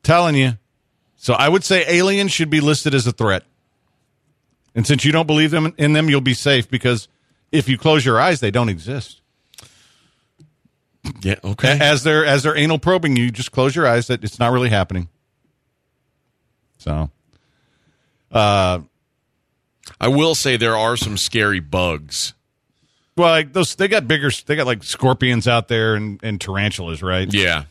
Telling 0.02 0.34
you. 0.34 0.52
So 1.16 1.34
I 1.34 1.48
would 1.48 1.64
say 1.64 1.84
aliens 1.88 2.32
should 2.32 2.50
be 2.50 2.60
listed 2.60 2.94
as 2.94 3.06
a 3.06 3.12
threat. 3.12 3.44
And 4.74 4.86
since 4.86 5.04
you 5.04 5.12
don't 5.12 5.26
believe 5.26 5.50
them 5.50 5.74
in 5.76 5.92
them, 5.92 6.08
you'll 6.08 6.20
be 6.20 6.34
safe 6.34 6.70
because 6.70 7.08
if 7.52 7.68
you 7.68 7.76
close 7.76 8.04
your 8.04 8.20
eyes, 8.20 8.40
they 8.40 8.50
don't 8.50 8.68
exist. 8.68 9.20
yeah, 11.22 11.36
okay. 11.44 11.76
As 11.80 12.02
they're 12.04 12.24
as 12.24 12.42
they're 12.42 12.56
anal 12.56 12.78
probing 12.78 13.16
you, 13.16 13.30
just 13.30 13.52
close 13.52 13.74
your 13.74 13.86
eyes 13.86 14.06
that 14.06 14.22
it's 14.24 14.38
not 14.38 14.52
really 14.52 14.70
happening. 14.70 15.08
So 16.78 17.10
uh 18.32 18.80
I 20.00 20.08
will 20.08 20.34
say 20.34 20.56
there 20.56 20.76
are 20.76 20.96
some 20.96 21.16
scary 21.16 21.60
bugs. 21.60 22.34
well 23.16 23.30
like 23.30 23.52
those 23.52 23.74
they 23.74 23.88
got 23.88 24.06
bigger 24.08 24.30
they 24.46 24.56
got 24.56 24.66
like 24.66 24.82
scorpions 24.84 25.48
out 25.48 25.68
there 25.68 25.94
and, 25.94 26.20
and 26.22 26.40
tarantulas, 26.40 27.02
right? 27.02 27.32
Yeah, 27.32 27.64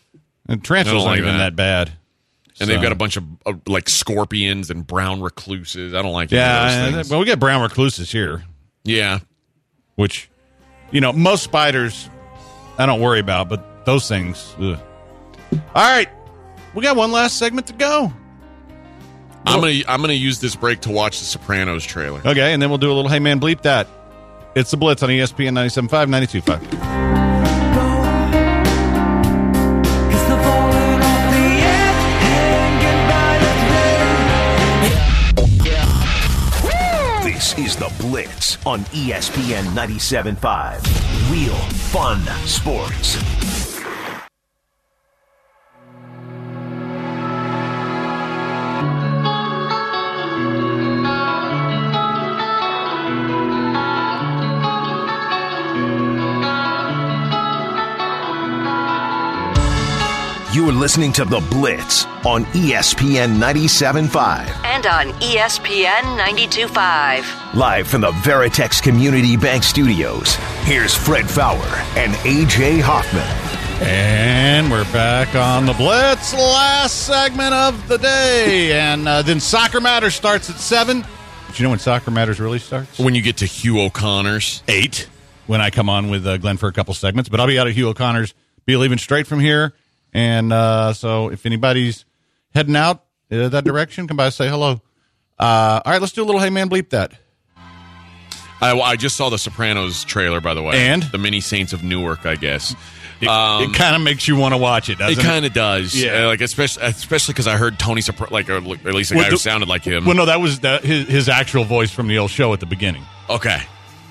And 0.47 0.63
tarantulas 0.63 1.03
aren't 1.05 1.21
like 1.21 1.27
even 1.27 1.37
that. 1.37 1.55
that, 1.55 1.55
bad. 1.55 1.87
and 2.47 2.57
So- 2.57 2.65
they've 2.65 2.81
got 2.81 2.91
a 2.91 2.95
bunch 2.95 3.15
of 3.17 3.23
uh, 3.45 3.53
like 3.67 3.87
scorpions 3.89 4.69
and 4.69 4.85
brown 4.85 5.21
recluses. 5.21 5.93
I 5.93 6.01
don't 6.01 6.11
like 6.13 6.31
any 6.33 6.39
Yeah, 6.41 6.57
of 6.65 6.71
those 6.71 6.77
and- 6.87 6.95
things. 6.95 7.09
well 7.09 7.19
we 7.19 7.25
got 7.25 7.39
brown 7.39 7.61
recluses 7.61 8.11
here, 8.11 8.43
yeah, 8.83 9.19
which 9.95 10.29
you 10.91 10.99
know, 11.01 11.13
most 11.13 11.43
spiders 11.43 12.09
I 12.77 12.85
don't 12.85 12.99
worry 13.01 13.19
about, 13.19 13.47
but 13.49 13.85
those 13.85 14.07
things 14.07 14.55
ugh. 14.59 14.79
All 15.53 15.59
right. 15.75 16.09
We 16.75 16.83
got 16.83 16.95
one 16.95 17.11
last 17.11 17.37
segment 17.37 17.65
to 17.67 17.73
go. 17.73 18.13
I'm 19.45 19.61
gonna 19.61 19.81
I'm 19.87 20.01
gonna 20.01 20.13
use 20.13 20.39
this 20.39 20.55
break 20.55 20.81
to 20.81 20.91
watch 20.91 21.19
the 21.19 21.25
Sopranos 21.25 21.85
trailer. 21.85 22.19
Okay, 22.25 22.53
and 22.53 22.61
then 22.61 22.69
we'll 22.69 22.77
do 22.77 22.91
a 22.91 22.93
little 22.93 23.09
hey 23.09 23.19
man 23.19 23.39
bleep 23.39 23.61
that. 23.61 23.87
It's 24.55 24.71
the 24.71 24.77
Blitz 24.77 25.03
on 25.03 25.09
ESPN 25.09 25.53
97.5, 25.53 26.41
92.5. 26.41 27.59
This 37.23 37.57
is 37.57 37.75
The 37.77 37.91
Blitz 37.99 38.57
on 38.65 38.81
ESPN 38.85 39.63
97.5. 39.73 41.31
Real 41.31 41.55
fun 41.55 42.21
sports. 42.45 43.68
You 60.59 60.67
are 60.67 60.73
listening 60.73 61.13
to 61.13 61.23
The 61.23 61.39
Blitz 61.39 62.03
on 62.25 62.43
ESPN 62.47 63.37
97.5. 63.37 64.49
And 64.65 64.85
on 64.87 65.07
ESPN 65.21 66.19
92.5. 66.19 67.53
Live 67.53 67.87
from 67.87 68.01
the 68.01 68.11
Veritex 68.11 68.83
Community 68.83 69.37
Bank 69.37 69.63
Studios, 69.63 70.35
here's 70.63 70.93
Fred 70.93 71.29
Faour 71.29 71.63
and 71.95 72.11
AJ 72.25 72.81
Hoffman. 72.81 73.87
And 73.87 74.69
we're 74.69 74.83
back 74.91 75.33
on 75.33 75.65
the 75.65 75.71
Blitz, 75.71 76.33
last 76.33 77.05
segment 77.05 77.53
of 77.53 77.87
the 77.87 77.97
day. 77.97 78.73
And 78.77 79.07
uh, 79.07 79.21
then 79.21 79.39
Soccer 79.39 79.79
Matters 79.79 80.13
starts 80.13 80.49
at 80.49 80.57
7. 80.57 81.05
But 81.47 81.57
you 81.57 81.63
know 81.63 81.69
when 81.69 81.79
Soccer 81.79 82.11
Matters 82.11 82.41
really 82.41 82.59
starts? 82.59 82.99
When 82.99 83.15
you 83.15 83.21
get 83.21 83.37
to 83.37 83.45
Hugh 83.45 83.79
O'Connor's, 83.79 84.61
8 84.67 85.07
when 85.47 85.61
I 85.61 85.69
come 85.69 85.87
on 85.87 86.09
with 86.09 86.27
uh, 86.27 86.35
Glenn 86.35 86.57
for 86.57 86.67
a 86.67 86.73
couple 86.73 86.93
segments. 86.93 87.29
But 87.29 87.39
I'll 87.39 87.47
be 87.47 87.57
out 87.57 87.67
at 87.67 87.73
Hugh 87.75 87.87
O'Connor's, 87.87 88.33
be 88.65 88.75
leaving 88.75 88.97
straight 88.97 89.25
from 89.25 89.39
here. 89.39 89.73
And 90.13 90.51
uh, 90.51 90.93
so 90.93 91.29
if 91.29 91.45
anybody's 91.45 92.05
heading 92.53 92.75
out 92.75 93.03
uh, 93.31 93.49
that 93.49 93.63
direction, 93.63 94.07
come 94.07 94.17
by 94.17 94.25
and 94.25 94.33
say 94.33 94.49
hello. 94.49 94.81
Uh, 95.37 95.81
all 95.85 95.91
right, 95.91 96.01
let's 96.01 96.13
do 96.13 96.23
a 96.23 96.25
little 96.25 96.41
Hey 96.41 96.49
Man 96.49 96.69
Bleep 96.69 96.89
That. 96.89 97.13
I, 98.61 98.77
I 98.77 98.95
just 98.97 99.15
saw 99.15 99.29
the 99.29 99.37
Sopranos 99.37 100.03
trailer, 100.03 100.41
by 100.41 100.53
the 100.53 100.61
way, 100.61 100.75
And? 100.89 101.03
the 101.03 101.17
Many 101.17 101.39
Saints 101.39 101.71
of 101.71 101.81
Newark, 101.81 102.25
I 102.25 102.35
guess. 102.35 102.75
It, 103.21 103.27
Um, 103.29 103.63
it 103.63 103.73
kind 103.73 103.95
of 103.95 104.01
makes 104.01 104.27
you 104.27 104.35
want 104.35 104.53
to 104.53 104.57
watch 104.57 104.89
it, 104.89 104.97
doesn't 104.97 105.17
It 105.17 105.23
it? 105.23 105.25
kind 105.25 105.45
of 105.45 105.53
does, 105.53 105.95
Yeah. 105.95 106.23
Uh, 106.23 106.27
like 106.27 106.41
especially 106.41 106.83
especially 106.83 107.33
because 107.33 107.47
I 107.47 107.55
heard 107.55 107.79
Tony 107.79 108.01
Sopra- 108.01 108.31
like 108.31 108.49
or 108.49 108.57
at 108.57 108.63
least 108.65 109.11
a 109.11 109.15
Well, 109.15 109.23
guy 109.25 109.29
who 109.29 109.37
sounded 109.37 109.69
like 109.69 109.83
him. 109.85 110.05
Well, 110.05 110.15
no, 110.15 110.25
that 110.25 110.41
was 110.41 110.59
the, 110.59 110.77
his, 110.79 111.07
his 111.07 111.29
actual 111.29 111.63
voice 111.63 111.91
from 111.91 112.07
the 112.07 112.17
old 112.17 112.31
show 112.31 112.51
at 112.53 112.59
the 112.59 112.65
beginning. 112.65 113.03
okay, 113.29 113.61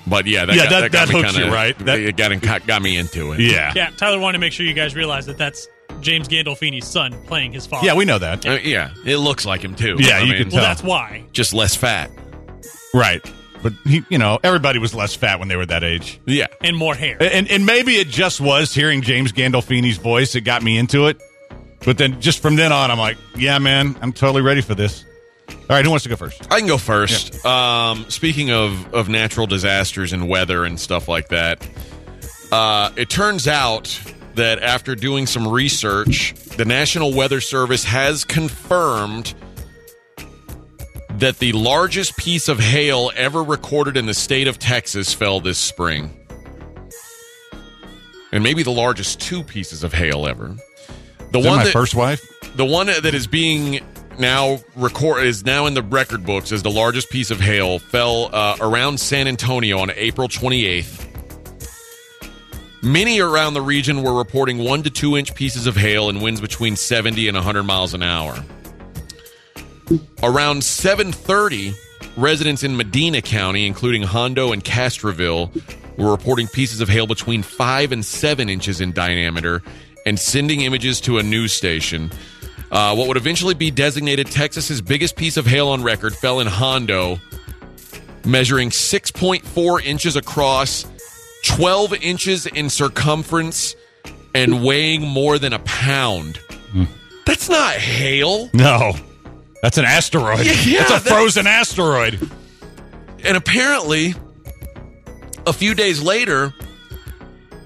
but 0.07 0.25
yeah, 0.25 0.45
that 0.45 0.55
Yeah, 0.55 0.63
got, 0.63 0.69
that- 0.69 0.81
that, 0.81 0.91
got 0.91 1.07
that 1.07 1.13
me 1.13 1.21
hooks 1.21 1.31
kinda, 1.33 1.47
you, 1.47 1.53
right? 1.53 1.77
That- 1.79 1.99
it 1.99 2.17
got, 2.17 2.41
got 2.41 2.65
got 2.67 2.81
me 2.81 2.97
into 2.97 3.33
it. 3.33 3.39
Yeah. 3.41 3.71
Yeah, 3.75 3.89
Tyler 3.97 4.19
wanted 4.19 4.37
to 4.37 4.39
make 4.41 4.53
sure 4.53 4.65
you 4.65 4.73
guys 4.73 4.95
realize 4.95 5.27
that 5.27 5.37
that's 5.37 5.67
James 6.01 6.27
Gandolfini's 6.27 6.87
son 6.87 7.13
playing 7.27 7.51
his 7.53 7.65
father. 7.65 7.85
Yeah, 7.85 7.95
we 7.95 8.05
know 8.05 8.19
that. 8.19 8.45
Uh, 8.45 8.57
yeah, 8.63 8.91
it 9.05 9.17
looks 9.17 9.45
like 9.45 9.61
him 9.61 9.75
too. 9.75 9.97
Yeah, 9.99 10.17
I 10.17 10.19
you 10.21 10.33
mean, 10.33 10.37
can 10.43 10.47
Well, 10.49 10.61
tell. 10.61 10.61
that's 10.63 10.83
why. 10.83 11.23
just 11.31 11.53
less 11.53 11.75
fat. 11.75 12.09
Right. 12.93 13.21
But 13.61 13.73
he, 13.85 14.03
you 14.09 14.17
know, 14.17 14.39
everybody 14.43 14.79
was 14.79 14.95
less 14.95 15.13
fat 15.15 15.37
when 15.39 15.49
they 15.49 15.57
were 15.57 15.65
that 15.65 15.83
age. 15.83 16.19
Yeah, 16.25 16.47
And 16.61 16.77
more 16.77 16.95
hair. 16.95 17.17
And 17.19 17.49
and 17.51 17.65
maybe 17.65 17.95
it 17.95 18.07
just 18.07 18.39
was 18.39 18.73
hearing 18.73 19.01
James 19.01 19.31
Gandolfini's 19.33 19.97
voice 19.97 20.31
that 20.33 20.41
got 20.41 20.63
me 20.63 20.77
into 20.77 21.07
it. 21.07 21.21
But 21.85 21.97
then 21.97 22.21
just 22.21 22.41
from 22.41 22.55
then 22.55 22.71
on, 22.71 22.89
I'm 22.91 22.97
like, 22.97 23.17
yeah, 23.35 23.57
man, 23.59 23.97
I'm 24.01 24.13
totally 24.13 24.41
ready 24.41 24.61
for 24.61 24.75
this. 24.75 25.03
All 25.49 25.55
right, 25.69 25.83
who 25.83 25.89
wants 25.91 26.03
to 26.03 26.09
go 26.09 26.15
first? 26.15 26.47
I 26.51 26.59
can 26.59 26.67
go 26.67 26.77
first. 26.77 27.43
Um, 27.45 28.05
speaking 28.09 28.49
of 28.51 28.93
of 28.93 29.09
natural 29.09 29.45
disasters 29.45 30.13
and 30.13 30.29
weather 30.29 30.63
and 30.63 30.79
stuff 30.79 31.07
like 31.09 31.27
that, 31.29 31.67
uh, 32.51 32.91
it 32.95 33.09
turns 33.09 33.47
out 33.47 33.87
that 34.39 34.63
after 34.63 34.95
doing 34.95 35.27
some 35.27 35.45
research, 35.45 36.33
the 36.55 36.63
National 36.63 37.13
Weather 37.13 37.41
Service 37.41 37.83
has 37.83 38.23
confirmed 38.23 39.33
that 41.09 41.39
the 41.39 41.51
largest 41.51 42.15
piece 42.15 42.47
of 42.47 42.57
hail 42.57 43.11
ever 43.17 43.43
recorded 43.43 43.97
in 43.97 44.05
the 44.05 44.13
state 44.13 44.47
of 44.47 44.57
Texas 44.57 45.13
fell 45.13 45.41
this 45.41 45.57
spring. 45.57 46.17
And 48.31 48.41
maybe 48.41 48.63
the 48.63 48.71
largest 48.71 49.19
two 49.19 49.43
pieces 49.43 49.83
of 49.83 49.91
hail 49.91 50.25
ever. 50.25 50.55
The 51.33 51.39
Is 51.39 51.43
that 51.43 51.49
one 51.49 51.57
my 51.57 51.63
that, 51.65 51.73
first 51.73 51.93
wife? 51.93 52.25
the 52.55 52.63
one 52.65 52.87
that 52.87 53.13
is 53.13 53.27
being 53.27 53.81
now 54.17 54.59
record 54.77 55.25
is 55.25 55.43
now 55.43 55.65
in 55.65 55.73
the 55.73 55.83
record 55.83 56.25
books 56.25 56.53
as 56.53 56.63
the 56.63 56.71
largest 56.71 57.09
piece 57.09 57.29
of 57.29 57.41
hail 57.41 57.79
fell 57.79 58.33
uh, 58.33 58.55
around 58.61 59.01
San 59.01 59.27
Antonio 59.27 59.79
on 59.79 59.91
April 59.95 60.29
28th. 60.29 61.08
Many 62.81 63.19
around 63.19 63.55
the 63.55 63.61
region 63.61 64.03
were 64.03 64.13
reporting 64.13 64.57
one 64.59 64.83
to 64.83 64.89
two 64.89 65.17
inch 65.17 65.35
pieces 65.35 65.67
of 65.67 65.75
hail 65.75 66.09
and 66.09 66.21
winds 66.21 66.39
between 66.39 66.77
70 66.77 67.27
and 67.27 67.35
100 67.35 67.63
miles 67.63 67.93
an 67.93 68.03
hour. 68.03 68.43
Around 70.23 70.63
7:30, 70.63 71.73
residents 72.15 72.63
in 72.63 72.77
Medina 72.77 73.21
County, 73.21 73.65
including 73.65 74.03
Hondo 74.03 74.53
and 74.53 74.63
Castroville, 74.63 75.49
were 75.97 76.11
reporting 76.11 76.47
pieces 76.47 76.79
of 76.79 76.87
hail 76.87 77.05
between 77.05 77.43
five 77.43 77.91
and 77.91 78.05
seven 78.05 78.49
inches 78.49 78.79
in 78.79 78.93
diameter 78.93 79.61
and 80.05 80.17
sending 80.17 80.61
images 80.61 81.01
to 81.01 81.17
a 81.17 81.23
news 81.23 81.51
station. 81.51 82.11
Uh, 82.71 82.95
what 82.95 83.07
would 83.07 83.17
eventually 83.17 83.55
be 83.55 83.71
designated 83.71 84.27
Texas's 84.27 84.79
biggest 84.81 85.15
piece 85.15 85.35
of 85.37 85.45
hail 85.45 85.69
on 85.69 85.83
record 85.83 86.15
fell 86.15 86.39
in 86.39 86.47
Hondo, 86.47 87.19
measuring 88.23 88.69
6.4 88.69 89.83
inches 89.83 90.15
across, 90.15 90.85
12 91.45 91.93
inches 91.95 92.45
in 92.45 92.69
circumference, 92.69 93.75
and 94.35 94.63
weighing 94.63 95.01
more 95.01 95.39
than 95.39 95.53
a 95.53 95.59
pound. 95.59 96.39
That's 97.25 97.49
not 97.49 97.75
hail. 97.75 98.49
No. 98.53 98.93
That's 99.61 99.77
an 99.77 99.85
asteroid. 99.85 100.45
Yeah, 100.45 100.51
yeah, 100.65 100.77
That's 100.79 100.89
a 100.89 100.93
that's- 100.93 101.07
frozen 101.07 101.47
asteroid. 101.47 102.19
And 103.25 103.35
apparently, 103.35 104.15
a 105.45 105.51
few 105.53 105.73
days 105.75 106.01
later, 106.01 106.53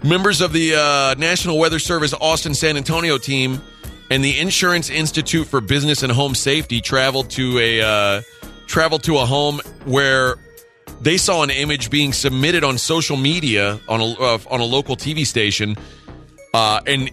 members 0.04 0.42
of 0.42 0.52
the 0.54 0.76
uh, 0.76 1.16
National 1.20 1.58
Weather 1.60 1.80
Service 1.80 2.14
Austin 2.20 2.54
San 2.56 2.78
Antonio 2.78 3.18
team 3.18 3.62
and 4.10 4.24
the 4.24 4.40
Insurance 4.40 4.90
Institute 4.90 5.48
for 5.48 5.62
Business 5.62 6.02
and 6.04 6.12
Home 6.12 6.34
Safety 6.36 6.82
traveled 6.82 7.30
to 7.32 7.60
a 7.60 7.82
uh, 7.82 8.22
traveled 8.68 9.04
to 9.04 9.18
a 9.20 9.26
home 9.26 9.60
where 9.86 10.36
they 11.04 11.18
saw 11.18 11.44
an 11.44 11.50
image 11.50 11.90
being 11.90 12.14
submitted 12.14 12.64
on 12.64 12.78
social 12.78 13.18
media 13.18 13.80
on 13.90 14.00
a 14.00 14.06
uh, 14.06 14.40
on 14.50 14.62
a 14.62 14.66
local 14.66 14.96
TV 14.96 15.26
station, 15.26 15.76
uh, 16.54 16.80
and 16.88 17.12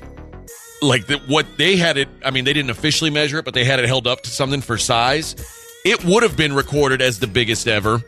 like 0.81 1.07
the, 1.07 1.19
what 1.27 1.47
they 1.59 1.77
had 1.77 1.97
it. 1.99 2.09
I 2.25 2.31
mean, 2.31 2.45
they 2.45 2.53
didn't 2.53 2.71
officially 2.71 3.11
measure 3.11 3.39
it, 3.39 3.45
but 3.45 3.55
they 3.55 3.65
had 3.65 3.81
it 3.81 3.87
held 3.87 4.07
up 4.07 4.23
to 4.23 4.31
something 4.31 4.61
for 4.61 4.79
size. 4.79 5.35
It 5.85 6.05
would 6.05 6.23
have 6.23 6.37
been 6.37 6.53
recorded 6.53 7.03
as 7.03 7.19
the 7.19 7.27
biggest 7.27 7.67
ever, 7.67 8.03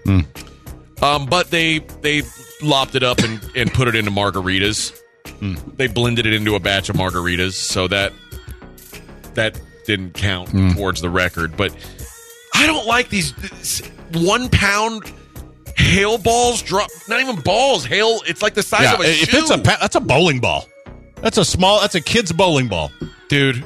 um, 1.03 1.27
but 1.27 1.51
they 1.51 1.79
they 2.01 2.23
lopped 2.63 2.95
it 2.95 3.03
up 3.03 3.19
and, 3.19 3.41
and 3.57 3.73
put 3.73 3.89
it 3.89 3.97
into 3.97 4.11
margaritas. 4.11 4.99
They 5.77 5.89
blended 5.89 6.27
it 6.27 6.35
into 6.35 6.55
a 6.55 6.61
batch 6.61 6.89
of 6.91 6.97
margaritas, 6.97 7.55
so 7.55 7.89
that 7.89 8.13
that 9.35 9.61
didn't 9.87 10.15
count 10.15 10.51
towards 10.77 11.01
the 11.01 11.11
record. 11.11 11.57
But 11.57 11.75
I 12.55 12.67
don't 12.67 12.87
like 12.87 13.09
these 13.09 13.33
one 14.13 14.49
pound 14.51 15.13
hail 15.77 16.19
balls 16.19 16.63
drop. 16.63 16.91
Not 17.09 17.21
even 17.21 17.37
balls. 17.37 17.85
Hail. 17.85 18.21
It's 18.27 18.43
like 18.43 18.55
the 18.55 18.63
size 18.63 18.83
Yeah, 18.83 18.95
of 18.95 19.01
a 19.01 19.05
if 19.05 19.31
shoe. 19.31 19.39
it's 19.39 19.51
a 19.51 19.59
pa- 19.59 19.79
that's 19.81 19.97
a 19.97 20.01
bowling 20.01 20.41
ball. 20.41 20.69
That's 21.17 21.39
a 21.39 21.45
small. 21.45 21.81
That's 21.81 21.95
a 21.95 22.01
kid's 22.01 22.33
bowling 22.33 22.69
ball. 22.69 22.91
dude. 23.29 23.65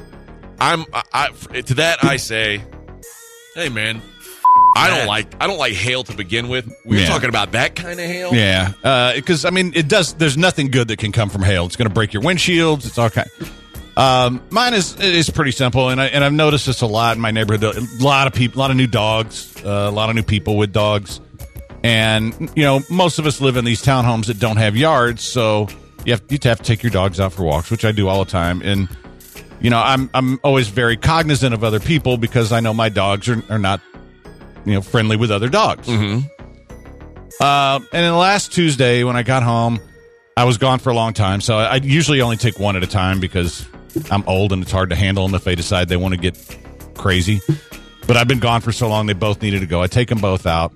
I'm 0.59 0.85
I, 0.93 1.03
I, 1.51 1.61
to 1.61 1.73
that 1.75 2.03
I 2.03 2.17
say, 2.17 2.63
hey 3.53 3.69
man, 3.69 4.01
I 4.75 4.89
don't 4.89 5.07
like 5.07 5.27
I 5.41 5.45
don't 5.47 5.59
like 5.59 5.73
hail 5.73 6.03
to 6.03 6.15
begin 6.15 6.47
with. 6.49 6.67
We 6.83 6.97
are 6.97 7.01
Yeah. 7.01 7.07
talking 7.07 7.29
about 7.29 7.51
that 7.51 7.75
kind 7.75 7.99
of 7.99 8.05
hail. 8.07 8.33
Yeah, 8.33 9.13
because 9.15 9.45
I 9.45 9.51
mean, 9.51 9.71
it 9.75 9.87
does. 9.87 10.13
There's 10.13 10.37
nothing 10.37 10.71
good 10.71 10.87
that 10.87 10.97
can 10.97 11.11
come 11.11 11.29
from 11.29 11.43
hail. 11.43 11.65
It's 11.67 11.75
going 11.75 11.87
to 11.89 11.93
break 11.93 12.11
your 12.13 12.23
windshields. 12.23 12.85
It's 12.87 12.97
all 12.97 13.09
kind. 13.11 13.29
Um, 13.95 14.41
mine 14.51 14.73
is 14.73 14.95
is 14.99 15.29
pretty 15.29 15.51
simple, 15.51 15.89
and 15.89 15.99
I 16.01 16.05
and 16.07 16.23
I've 16.23 16.33
noticed 16.33 16.65
this 16.67 16.81
a 16.81 16.87
lot 16.87 17.15
in 17.15 17.21
my 17.21 17.31
neighborhood. 17.31 17.63
A 17.77 18.03
lot 18.03 18.27
of 18.27 18.33
people, 18.33 18.59
a 18.59 18.61
lot 18.61 18.71
of 18.71 18.77
new 18.77 18.85
dogs, 18.87 19.55
uh, 19.65 19.69
a 19.69 19.91
lot 19.91 20.09
of 20.09 20.15
new 20.15 20.23
people 20.23 20.55
with 20.57 20.71
dogs, 20.71 21.19
and 21.83 22.33
you 22.55 22.63
know, 22.63 22.81
most 22.89 23.19
of 23.19 23.25
us 23.25 23.41
live 23.41 23.57
in 23.57 23.65
these 23.65 23.81
townhomes 23.81 24.27
that 24.27 24.39
don't 24.39 24.57
have 24.57 24.75
yards, 24.75 25.23
so 25.23 25.67
you 26.05 26.13
have 26.13 26.23
you 26.29 26.39
have 26.43 26.57
to 26.59 26.63
take 26.63 26.83
your 26.83 26.91
dogs 26.91 27.19
out 27.19 27.33
for 27.33 27.43
walks, 27.43 27.69
which 27.71 27.85
I 27.85 27.91
do 27.91 28.07
all 28.07 28.23
the 28.23 28.31
time, 28.31 28.61
and 28.63 28.87
you 29.61 29.69
know, 29.69 29.79
I'm 29.79 30.09
I'm 30.13 30.39
always 30.43 30.67
very 30.67 30.97
cognizant 30.97 31.53
of 31.53 31.63
other 31.63 31.79
people 31.79 32.17
because 32.17 32.51
I 32.51 32.59
know 32.59 32.73
my 32.73 32.89
dogs 32.89 33.27
are 33.29 33.43
are 33.49 33.59
not 33.59 33.81
you 34.65 34.73
know 34.73 34.81
friendly 34.81 35.17
with 35.17 35.31
other 35.31 35.49
dogs. 35.49 35.87
Uh, 37.39 37.79
and 37.79 38.03
then 38.03 38.15
last 38.15 38.51
Tuesday 38.51 39.03
when 39.03 39.15
I 39.15 39.23
got 39.23 39.43
home, 39.43 39.79
I 40.35 40.45
was 40.45 40.57
gone 40.57 40.79
for 40.79 40.89
a 40.89 40.95
long 40.95 41.13
time, 41.13 41.41
so 41.41 41.57
I, 41.57 41.65
I 41.65 41.75
usually 41.75 42.21
only 42.21 42.37
take 42.37 42.59
one 42.59 42.75
at 42.75 42.83
a 42.83 42.87
time 42.87 43.19
because 43.19 43.65
I'm 44.11 44.23
old 44.27 44.53
and 44.53 44.63
it's 44.63 44.71
hard 44.71 44.89
to 44.89 44.95
handle 44.95 45.25
them 45.27 45.35
if 45.35 45.43
they 45.43 45.55
decide 45.55 45.87
they 45.89 45.97
want 45.97 46.13
to 46.15 46.19
get 46.19 46.37
crazy. 46.95 47.41
But 48.07 48.17
I've 48.17 48.27
been 48.27 48.39
gone 48.39 48.61
for 48.61 48.71
so 48.71 48.87
long; 48.87 49.05
they 49.05 49.13
both 49.13 49.41
needed 49.41 49.59
to 49.59 49.65
go. 49.65 49.81
I 49.81 49.87
take 49.87 50.09
them 50.09 50.19
both 50.19 50.45
out, 50.47 50.73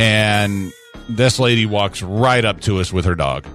and 0.00 0.72
this 1.10 1.38
lady 1.38 1.66
walks 1.66 2.02
right 2.02 2.44
up 2.44 2.60
to 2.62 2.80
us 2.80 2.92
with 2.92 3.04
her 3.04 3.14
dog. 3.14 3.46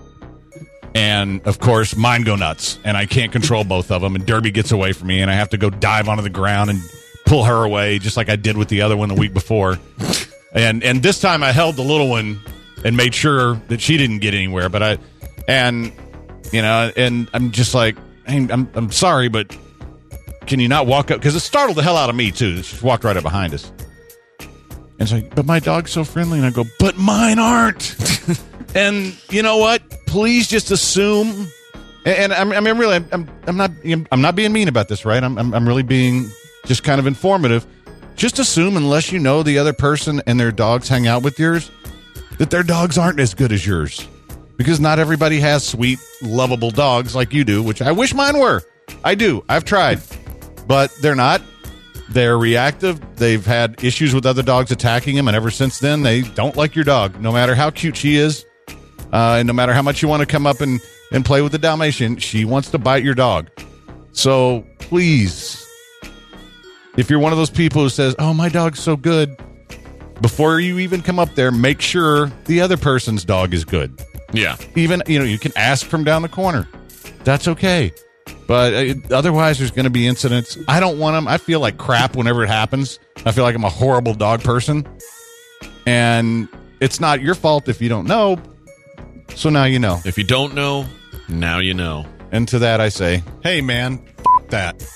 And 0.94 1.46
of 1.46 1.60
course, 1.60 1.96
mine 1.96 2.22
go 2.22 2.36
nuts, 2.36 2.80
and 2.86 2.96
I 2.96 3.08
can't 3.08 3.32
control 3.32 3.64
both 3.66 3.92
of 3.92 4.02
them. 4.02 4.16
And 4.16 4.26
Derby 4.26 4.52
gets 4.52 4.72
away 4.72 4.94
from 4.94 5.08
me, 5.08 5.22
and 5.22 5.30
I 5.32 5.34
have 5.34 5.50
to 5.50 5.58
go 5.58 5.70
dive 5.70 6.08
onto 6.08 6.24
the 6.24 6.30
ground 6.30 6.70
and 6.70 6.80
pull 7.26 7.44
her 7.46 7.64
away, 7.64 8.00
just 8.00 8.16
like 8.16 8.30
I 8.30 8.36
did 8.36 8.58
with 8.58 8.70
the 8.70 8.84
other 8.84 8.96
one 8.96 9.10
the 9.10 9.16
week 9.16 9.34
before. 9.34 9.78
And 10.56 10.86
and 10.86 11.04
this 11.04 11.20
time 11.20 11.44
I 11.44 11.52
held 11.52 11.76
the 11.76 11.82
little 11.82 12.08
one 12.08 12.40
and 12.86 12.96
made 12.96 13.14
sure 13.14 13.56
that 13.68 13.82
she 13.82 13.98
didn't 13.98 14.20
get 14.20 14.34
anywhere. 14.34 14.70
But 14.70 14.84
I 14.84 14.98
and 15.50 15.92
you 16.54 16.62
know, 16.62 16.94
and 16.96 17.30
I'm 17.34 17.52
just 17.52 17.76
like, 17.76 17.98
hey, 18.26 18.48
I'm 18.50 18.70
I'm 18.74 18.90
sorry, 18.90 19.28
but 19.28 19.54
can 20.48 20.62
you 20.62 20.70
not 20.70 20.88
walk 20.88 21.12
up? 21.12 21.20
Because 21.20 21.36
it 21.36 21.42
startled 21.42 21.78
the 21.78 21.84
hell 21.84 21.98
out 21.98 22.10
of 22.10 22.16
me 22.16 22.32
too. 22.32 22.64
She 22.64 22.80
walked 22.86 23.04
right 23.04 23.18
up 23.18 23.24
behind 23.24 23.54
us. 23.54 23.70
And 24.98 25.02
it's 25.02 25.12
like, 25.12 25.36
but 25.36 25.46
my 25.46 25.60
dog's 25.60 25.92
so 25.92 26.04
friendly, 26.04 26.38
and 26.38 26.48
I 26.48 26.52
go, 26.52 26.64
but 26.80 26.98
mine 26.98 27.38
aren't. 27.38 27.96
and 28.76 29.16
you 29.30 29.44
know 29.44 29.58
what? 29.58 29.82
Please 30.08 30.48
just 30.48 30.72
assume. 30.72 31.48
And, 32.06 32.32
and 32.32 32.34
I'm, 32.34 32.52
I 32.54 32.60
mean, 32.62 32.78
really, 32.78 33.04
I'm, 33.12 33.30
I'm 33.46 33.58
not, 33.58 33.72
I'm 34.12 34.22
not 34.22 34.36
being 34.36 34.54
mean 34.54 34.70
about 34.70 34.88
this, 34.88 35.04
right? 35.04 35.22
I'm, 35.22 35.38
I'm, 35.38 35.54
I'm 35.54 35.68
really 35.68 35.84
being 35.84 36.30
just 36.66 36.84
kind 36.84 37.00
of 37.00 37.08
informative. 37.08 37.66
Just 38.16 38.40
assume, 38.40 38.78
unless 38.78 39.12
you 39.12 39.20
know 39.20 39.44
the 39.44 39.58
other 39.58 39.74
person 39.74 40.22
and 40.26 40.40
their 40.40 40.52
dogs 40.52 40.88
hang 40.88 41.08
out 41.08 41.24
with 41.24 41.38
yours, 41.38 41.70
that 42.38 42.50
their 42.50 42.64
dogs 42.64 42.98
aren't 42.98 43.20
as 43.20 43.34
good 43.34 43.52
as 43.52 43.66
yours. 43.66 44.08
Because 44.56 44.80
not 44.80 45.00
everybody 45.00 45.40
has 45.42 45.68
sweet, 45.68 46.00
lovable 46.22 46.72
dogs 46.72 47.14
like 47.14 47.34
you 47.34 47.44
do, 47.44 47.62
which 47.62 47.82
I 47.82 47.92
wish 47.92 48.14
mine 48.14 48.40
were. 48.40 48.62
I 49.04 49.16
do. 49.16 49.44
I've 49.50 49.66
tried, 49.66 50.00
but 50.68 50.96
they're 51.02 51.16
not. 51.16 51.42
They're 52.10 52.38
reactive. 52.38 53.00
They've 53.16 53.46
had 53.46 53.84
issues 53.84 54.14
with 54.14 54.26
other 54.26 54.44
dogs 54.44 54.72
attacking 54.72 55.16
them, 55.16 55.28
and 55.28 55.36
ever 55.36 55.50
since 55.50 55.80
then, 55.80 56.04
they 56.04 56.22
don't 56.22 56.56
like 56.56 56.76
your 56.76 56.86
dog, 56.86 57.20
no 57.20 57.32
matter 57.32 57.56
how 57.56 57.72
cute 57.72 57.98
she 57.98 58.16
is, 58.16 58.46
uh, 59.12 59.38
and 59.40 59.48
no 59.48 59.54
matter 59.54 59.74
how 59.74 59.82
much 59.82 60.02
you 60.02 60.08
want 60.08 60.22
to 60.22 60.26
come 60.26 60.46
up 60.46 60.62
and 60.62 60.80
and 61.12 61.24
play 61.24 61.42
with 61.42 61.52
the 61.52 61.58
Dalmatian, 61.58 62.18
she 62.18 62.46
wants 62.46 62.72
to 62.72 62.78
bite 62.78 63.04
your 63.04 63.16
dog. 63.16 63.50
So 64.12 64.66
please, 64.80 65.66
if 66.98 67.10
you're 67.10 67.20
one 67.20 67.32
of 67.32 67.38
those 67.38 67.50
people 67.50 67.82
who 67.82 67.90
says, 67.90 68.16
"Oh, 68.20 68.34
my 68.34 68.50
dog's 68.50 68.80
so 68.80 68.96
good," 68.96 69.36
before 70.22 70.60
you 70.60 70.80
even 70.80 71.02
come 71.02 71.20
up 71.20 71.34
there, 71.36 71.52
make 71.52 71.82
sure 71.82 72.32
the 72.46 72.62
other 72.62 72.78
person's 72.78 73.26
dog 73.26 73.54
is 73.54 73.66
good. 73.66 74.00
Yeah. 74.32 74.58
Even 74.76 75.02
you 75.08 75.20
know, 75.20 75.26
you 75.26 75.40
can 75.40 75.52
ask 75.56 75.86
from 75.86 76.04
down 76.04 76.22
the 76.22 76.30
corner. 76.30 76.68
That's 77.24 77.48
okay. 77.48 77.92
But 78.48 78.74
uh, 78.74 78.94
otherwise, 79.12 79.58
there's 79.60 79.72
going 79.72 79.86
to 79.86 79.90
be 79.90 80.06
incidents. 80.08 80.58
I 80.68 80.80
don't 80.80 81.00
want 81.00 81.16
them. 81.16 81.28
I 81.28 81.38
feel 81.38 81.60
like 81.60 81.78
crap 81.78 82.16
whenever 82.16 82.44
it 82.44 82.48
happens. 82.48 83.00
I 83.26 83.32
feel 83.32 83.44
like 83.44 83.56
I'm 83.56 83.64
a 83.64 83.70
horrible 83.70 84.14
dog 84.14 84.44
person, 84.44 84.88
and 85.88 86.48
it's 86.80 87.00
not 87.00 87.22
your 87.22 87.36
fault 87.36 87.68
if 87.68 87.82
you 87.82 87.90
don't 87.90 88.08
know. 88.08 88.38
So 89.36 89.50
now 89.50 89.64
you 89.66 89.80
know. 89.80 90.00
If 90.06 90.18
you 90.18 90.24
don't 90.24 90.54
know, 90.54 90.86
now 91.28 91.60
you 91.60 91.74
know. 91.74 92.06
And 92.32 92.48
to 92.50 92.60
that, 92.60 92.82
I 92.82 92.90
say, 92.90 93.24
hey, 93.44 93.62
man, 93.62 94.06
f- 94.18 94.50
that. 94.50 94.88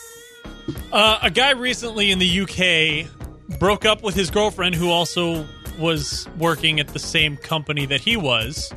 Uh, 0.92 1.20
a 1.24 1.32
guy 1.32 1.52
recently 1.52 2.12
in 2.12 2.20
the 2.20 2.42
UK 2.42 3.60
broke 3.60 3.86
up 3.86 4.04
with 4.04 4.14
his 4.14 4.30
girlfriend, 4.30 4.76
who 4.76 4.92
also 4.92 5.46
was 5.80 6.28
working 6.38 6.80
at 6.80 6.90
the 6.90 7.00
same 7.00 7.38
company 7.38 7.86
that 7.88 8.02
he 8.02 8.18
was. 8.18 8.72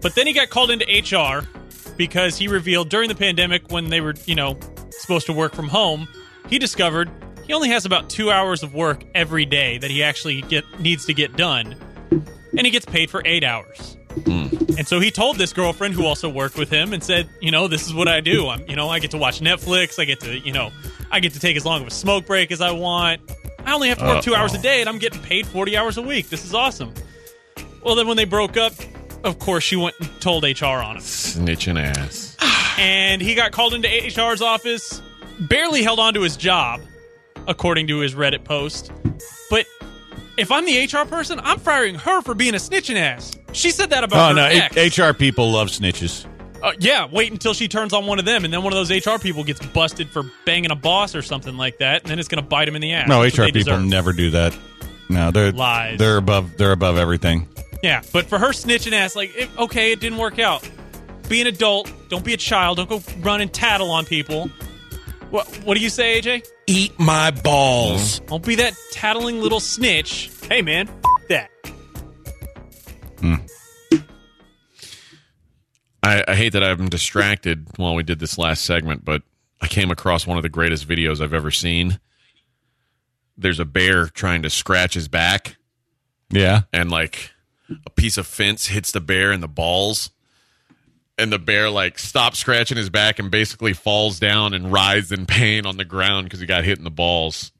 But 0.00 0.14
then 0.14 0.26
he 0.26 0.32
got 0.32 0.50
called 0.50 0.70
into 0.70 0.84
HR 0.84 1.46
because 1.98 2.38
he 2.38 2.48
revealed 2.48 2.88
during 2.88 3.10
the 3.10 3.14
pandemic, 3.14 3.70
when 3.70 3.90
they 3.90 4.00
were, 4.00 4.14
you 4.24 4.34
know, 4.34 4.58
supposed 4.90 5.26
to 5.26 5.34
work 5.34 5.54
from 5.54 5.68
home, 5.68 6.08
he 6.48 6.58
discovered 6.58 7.10
he 7.46 7.52
only 7.52 7.68
has 7.68 7.84
about 7.84 8.08
two 8.08 8.30
hours 8.30 8.62
of 8.62 8.74
work 8.74 9.04
every 9.14 9.44
day 9.44 9.76
that 9.78 9.90
he 9.90 10.02
actually 10.02 10.40
get 10.42 10.64
needs 10.80 11.04
to 11.06 11.14
get 11.14 11.36
done, 11.36 11.74
and 12.10 12.60
he 12.60 12.70
gets 12.70 12.86
paid 12.86 13.10
for 13.10 13.22
eight 13.26 13.44
hours. 13.44 13.96
Hmm. 14.24 14.46
And 14.76 14.86
so 14.86 15.00
he 15.00 15.10
told 15.10 15.36
this 15.36 15.52
girlfriend 15.52 15.94
who 15.94 16.04
also 16.04 16.28
worked 16.28 16.56
with 16.56 16.70
him 16.70 16.92
and 16.92 17.02
said, 17.02 17.28
you 17.40 17.50
know, 17.50 17.68
this 17.68 17.86
is 17.86 17.94
what 17.94 18.06
I 18.08 18.20
do. 18.20 18.48
I'm, 18.48 18.68
you 18.68 18.76
know, 18.76 18.88
I 18.88 18.98
get 18.98 19.10
to 19.12 19.18
watch 19.18 19.40
Netflix. 19.40 19.98
I 19.98 20.04
get 20.04 20.20
to, 20.20 20.38
you 20.38 20.52
know, 20.52 20.70
I 21.10 21.20
get 21.20 21.32
to 21.34 21.40
take 21.40 21.56
as 21.56 21.64
long 21.64 21.82
of 21.82 21.88
a 21.88 21.90
smoke 21.90 22.26
break 22.26 22.52
as 22.52 22.60
I 22.60 22.70
want. 22.70 23.20
I 23.64 23.74
only 23.74 23.88
have 23.88 23.98
to 23.98 24.04
work 24.04 24.22
two 24.22 24.34
hours 24.34 24.54
a 24.54 24.58
day 24.58 24.80
and 24.80 24.88
I'm 24.88 24.98
getting 24.98 25.20
paid 25.22 25.46
40 25.46 25.76
hours 25.76 25.98
a 25.98 26.02
week. 26.02 26.28
This 26.28 26.44
is 26.44 26.54
awesome. 26.54 26.94
Well, 27.82 27.94
then 27.94 28.06
when 28.06 28.16
they 28.16 28.24
broke 28.24 28.56
up, 28.56 28.72
of 29.24 29.38
course, 29.38 29.64
she 29.64 29.76
went 29.76 29.94
and 30.00 30.08
told 30.20 30.44
HR 30.44 30.64
on 30.66 30.96
him. 30.96 31.02
Snitching 31.02 31.80
ass. 31.82 32.36
And 32.80 33.20
he 33.20 33.34
got 33.34 33.50
called 33.50 33.74
into 33.74 33.88
HR's 33.88 34.40
office, 34.40 35.02
barely 35.40 35.82
held 35.82 35.98
on 35.98 36.14
to 36.14 36.20
his 36.20 36.36
job, 36.36 36.80
according 37.48 37.88
to 37.88 37.98
his 37.98 38.14
Reddit 38.14 38.44
post. 38.44 38.92
But 39.50 39.66
if 40.36 40.52
I'm 40.52 40.64
the 40.64 40.84
HR 40.84 41.04
person, 41.04 41.40
I'm 41.42 41.58
firing 41.58 41.96
her 41.96 42.22
for 42.22 42.34
being 42.34 42.54
a 42.54 42.58
snitching 42.58 42.94
ass. 42.94 43.32
She 43.52 43.72
said 43.72 43.90
that 43.90 44.04
about 44.04 44.16
Oh 44.16 44.28
her 44.28 44.34
no, 44.34 44.44
ex. 44.44 44.76
H- 44.76 44.96
HR 44.98 45.12
people 45.12 45.50
love 45.50 45.68
snitches. 45.70 46.24
Uh, 46.62 46.70
yeah, 46.78 47.08
wait 47.10 47.32
until 47.32 47.52
she 47.52 47.66
turns 47.66 47.92
on 47.92 48.06
one 48.06 48.20
of 48.20 48.24
them, 48.24 48.44
and 48.44 48.52
then 48.54 48.62
one 48.62 48.72
of 48.72 48.88
those 48.88 48.92
HR 49.04 49.18
people 49.20 49.42
gets 49.42 49.64
busted 49.66 50.08
for 50.08 50.22
banging 50.44 50.70
a 50.70 50.76
boss 50.76 51.16
or 51.16 51.22
something 51.22 51.56
like 51.56 51.78
that, 51.78 52.02
and 52.02 52.10
then 52.12 52.20
it's 52.20 52.28
going 52.28 52.40
to 52.42 52.48
bite 52.48 52.68
him 52.68 52.76
in 52.76 52.80
the 52.82 52.92
ass. 52.92 53.08
No, 53.08 53.22
HR 53.24 53.46
people 53.46 53.50
deserve. 53.52 53.82
never 53.84 54.12
do 54.12 54.30
that. 54.30 54.56
No, 55.08 55.32
they're 55.32 55.50
Lies. 55.50 55.98
They're 55.98 56.18
above. 56.18 56.56
They're 56.56 56.70
above 56.72 56.96
everything. 56.96 57.48
Yeah, 57.82 58.02
but 58.12 58.26
for 58.26 58.38
her 58.38 58.48
snitching 58.48 58.92
ass, 58.92 59.14
like, 59.14 59.34
it, 59.36 59.48
okay, 59.56 59.92
it 59.92 60.00
didn't 60.00 60.18
work 60.18 60.38
out. 60.38 60.68
Be 61.28 61.40
an 61.40 61.46
adult. 61.46 61.90
Don't 62.08 62.24
be 62.24 62.34
a 62.34 62.38
child. 62.38 62.78
Don't 62.78 62.88
go 62.88 63.02
run 63.20 63.40
and 63.40 63.52
tattle 63.52 63.90
on 63.90 64.04
people. 64.04 64.48
What 65.30 65.46
What 65.64 65.76
do 65.76 65.80
you 65.82 65.90
say, 65.90 66.20
AJ? 66.20 66.46
Eat 66.66 66.98
my 66.98 67.30
balls. 67.30 68.18
Don't 68.20 68.44
be 68.44 68.56
that 68.56 68.74
tattling 68.92 69.40
little 69.40 69.60
snitch. 69.60 70.30
Hey, 70.48 70.62
man, 70.62 70.88
f- 70.88 71.28
that. 71.28 71.50
Hmm. 73.20 73.34
I, 76.02 76.24
I 76.28 76.34
hate 76.34 76.52
that 76.54 76.62
I'm 76.64 76.88
distracted 76.88 77.66
while 77.76 77.94
we 77.94 78.02
did 78.02 78.18
this 78.18 78.38
last 78.38 78.64
segment, 78.64 79.04
but 79.04 79.22
I 79.60 79.66
came 79.66 79.90
across 79.90 80.26
one 80.26 80.36
of 80.36 80.42
the 80.42 80.48
greatest 80.48 80.88
videos 80.88 81.20
I've 81.20 81.34
ever 81.34 81.50
seen. 81.50 81.98
There's 83.36 83.60
a 83.60 83.64
bear 83.64 84.06
trying 84.06 84.42
to 84.42 84.50
scratch 84.50 84.94
his 84.94 85.08
back, 85.08 85.56
Yeah. 86.30 86.62
and 86.72 86.90
like 86.90 87.30
a 87.86 87.90
piece 87.90 88.16
of 88.18 88.26
fence 88.26 88.66
hits 88.66 88.92
the 88.92 89.00
bear 89.00 89.32
in 89.32 89.40
the 89.40 89.48
balls. 89.48 90.10
And 91.20 91.32
the 91.32 91.38
bear 91.40 91.68
like 91.68 91.98
stops 91.98 92.38
scratching 92.38 92.76
his 92.76 92.90
back 92.90 93.18
and 93.18 93.28
basically 93.28 93.72
falls 93.72 94.20
down 94.20 94.54
and 94.54 94.72
writhes 94.72 95.10
in 95.10 95.26
pain 95.26 95.66
on 95.66 95.76
the 95.76 95.84
ground 95.84 96.26
because 96.26 96.38
he 96.38 96.46
got 96.46 96.62
hit 96.64 96.78
in 96.78 96.84
the 96.84 96.90
balls. 96.92 97.50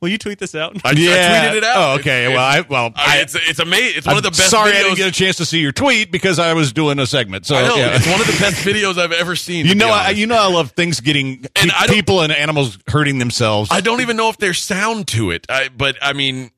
Will 0.00 0.08
you 0.08 0.18
tweet 0.18 0.40
this 0.40 0.56
out? 0.56 0.76
I, 0.84 0.88
I 0.88 0.92
Yeah. 0.96 1.52
tweeted 1.52 1.56
it 1.58 1.62
out. 1.64 1.76
Oh, 1.76 2.00
okay. 2.00 2.24
It's- 2.24 2.34
well, 2.36 2.44
I 2.44 2.60
well, 2.68 2.92
I, 2.96 3.18
it's 3.20 3.36
it's 3.36 3.60
amazing. 3.60 3.98
It's 3.98 4.06
one 4.08 4.16
of 4.16 4.24
the 4.24 4.30
best. 4.30 4.50
Sorry, 4.50 4.72
videos. 4.72 4.74
I 4.74 4.82
didn't 4.82 4.96
get 4.96 5.06
a 5.06 5.12
chance 5.12 5.36
to 5.36 5.44
see 5.46 5.60
your 5.60 5.70
tweet 5.70 6.10
because 6.10 6.40
I 6.40 6.54
was 6.54 6.72
doing 6.72 6.98
a 6.98 7.06
segment. 7.06 7.46
So 7.46 7.54
I 7.54 7.68
know 7.68 7.76
yeah. 7.76 7.94
it's 7.94 8.08
one 8.08 8.20
of 8.20 8.26
the 8.26 8.36
best 8.40 8.66
videos 8.66 8.98
I've 8.98 9.12
ever 9.12 9.36
seen. 9.36 9.64
you 9.66 9.76
know, 9.76 9.90
I, 9.90 10.10
you 10.10 10.26
know, 10.26 10.34
I 10.34 10.48
love 10.48 10.72
things 10.72 10.98
getting 10.98 11.46
And 11.54 11.70
pe- 11.70 11.86
people 11.86 12.20
and 12.20 12.32
animals 12.32 12.78
hurting 12.88 13.20
themselves. 13.20 13.70
I 13.70 13.80
don't 13.80 14.00
even 14.00 14.16
know 14.16 14.28
if 14.28 14.38
there's 14.38 14.60
sound 14.60 15.06
to 15.08 15.30
it. 15.30 15.46
I, 15.48 15.68
but 15.68 15.96
I 16.02 16.14
mean, 16.14 16.50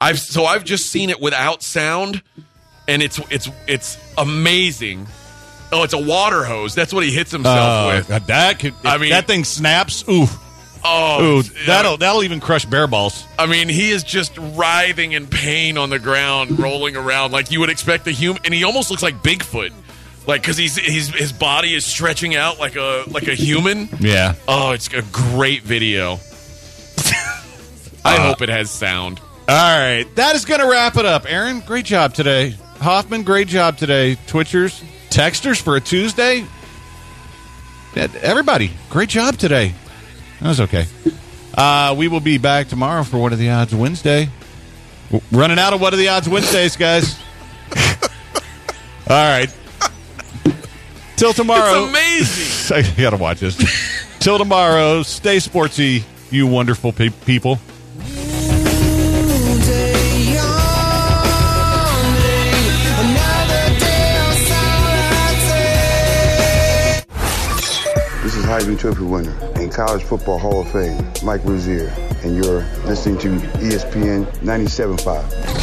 I've 0.00 0.18
so 0.18 0.44
I've 0.46 0.64
just 0.64 0.86
seen 0.90 1.10
it 1.10 1.20
without 1.20 1.62
sound, 1.62 2.22
and 2.88 3.02
it's 3.02 3.18
it's 3.30 3.48
it's 3.66 3.98
amazing. 4.16 5.06
Oh, 5.72 5.82
it's 5.84 5.92
a 5.94 5.98
water 6.02 6.42
hose. 6.44 6.74
That's 6.74 6.92
what 6.92 7.04
he 7.04 7.10
hits 7.12 7.30
himself 7.30 7.58
Uh, 7.58 8.02
with. 8.08 8.26
That 8.26 8.58
could. 8.58 8.74
I 8.84 8.98
mean- 8.98 9.10
that 9.10 9.26
thing 9.26 9.44
snaps. 9.44 10.04
Ooh, 10.08 10.26
Oh, 10.82 11.22
ooh, 11.22 11.42
that'll 11.66 11.98
that'll 11.98 12.22
even 12.24 12.40
crush 12.40 12.64
bear 12.64 12.86
balls. 12.86 13.24
I 13.38 13.44
mean, 13.44 13.68
he 13.68 13.90
is 13.90 14.02
just 14.02 14.32
writhing 14.38 15.12
in 15.12 15.26
pain 15.26 15.76
on 15.76 15.90
the 15.90 15.98
ground, 15.98 16.58
rolling 16.58 16.96
around 16.96 17.32
like 17.32 17.50
you 17.50 17.60
would 17.60 17.68
expect 17.68 18.06
a 18.06 18.10
human, 18.12 18.40
and 18.46 18.54
he 18.54 18.64
almost 18.64 18.90
looks 18.90 19.02
like 19.02 19.22
Bigfoot, 19.22 19.72
like 20.26 20.40
because 20.40 20.56
he's, 20.56 20.76
he's 20.78 21.08
his 21.14 21.32
body 21.34 21.74
is 21.74 21.84
stretching 21.84 22.34
out 22.34 22.58
like 22.58 22.76
a 22.76 23.04
like 23.08 23.28
a 23.28 23.34
human. 23.34 23.90
Yeah. 24.00 24.36
Oh, 24.48 24.70
it's 24.70 24.88
a 24.94 25.02
great 25.12 25.62
video. 25.64 26.14
I 28.04 28.16
Uh, 28.16 28.20
hope 28.28 28.40
it 28.40 28.48
has 28.48 28.70
sound. 28.70 29.20
All 29.48 29.78
right, 29.78 30.04
that 30.14 30.36
is 30.36 30.44
going 30.44 30.60
to 30.60 30.68
wrap 30.68 30.96
it 30.96 31.04
up. 31.04 31.24
Aaron, 31.30 31.60
great 31.60 31.84
job 31.84 32.14
today. 32.14 32.54
Hoffman, 32.78 33.24
great 33.24 33.48
job 33.48 33.76
today. 33.76 34.16
Twitchers, 34.26 34.80
texters 35.10 35.60
for 35.60 35.76
a 35.76 35.80
Tuesday. 35.80 36.44
Everybody, 37.96 38.70
great 38.88 39.08
job 39.08 39.36
today. 39.36 39.74
That 40.40 40.48
was 40.48 40.60
okay. 40.60 40.86
Uh, 41.54 41.94
we 41.98 42.06
will 42.06 42.20
be 42.20 42.38
back 42.38 42.68
tomorrow 42.68 43.02
for 43.02 43.18
What 43.18 43.32
Are 43.32 43.36
the 43.36 43.50
Odds 43.50 43.74
Wednesday. 43.74 44.28
Running 45.32 45.58
out 45.58 45.72
of 45.72 45.80
What 45.80 45.92
Are 45.92 45.96
the 45.96 46.08
Odds 46.08 46.28
Wednesdays, 46.28 46.76
guys. 46.76 47.18
All 49.08 49.16
right. 49.16 49.52
Till 51.16 51.32
tomorrow. 51.32 51.84
It's 51.84 51.90
amazing. 51.90 52.76
I 52.96 53.02
gotta 53.02 53.16
watch 53.16 53.40
this. 53.40 53.56
Till 54.20 54.38
tomorrow, 54.38 55.02
stay 55.02 55.38
sportsy, 55.38 56.04
you 56.30 56.46
wonderful 56.46 56.92
pe- 56.92 57.08
people. 57.08 57.58
Heisman 68.50 68.76
Trophy 68.76 69.04
winner 69.04 69.32
and 69.54 69.70
College 69.70 70.02
Football 70.02 70.40
Hall 70.40 70.62
of 70.62 70.72
Fame, 70.72 71.12
Mike 71.22 71.44
Rozier, 71.44 71.86
and 72.24 72.34
you're 72.34 72.62
listening 72.84 73.16
to 73.18 73.28
ESPN 73.58 74.26
97.5. 74.38 75.59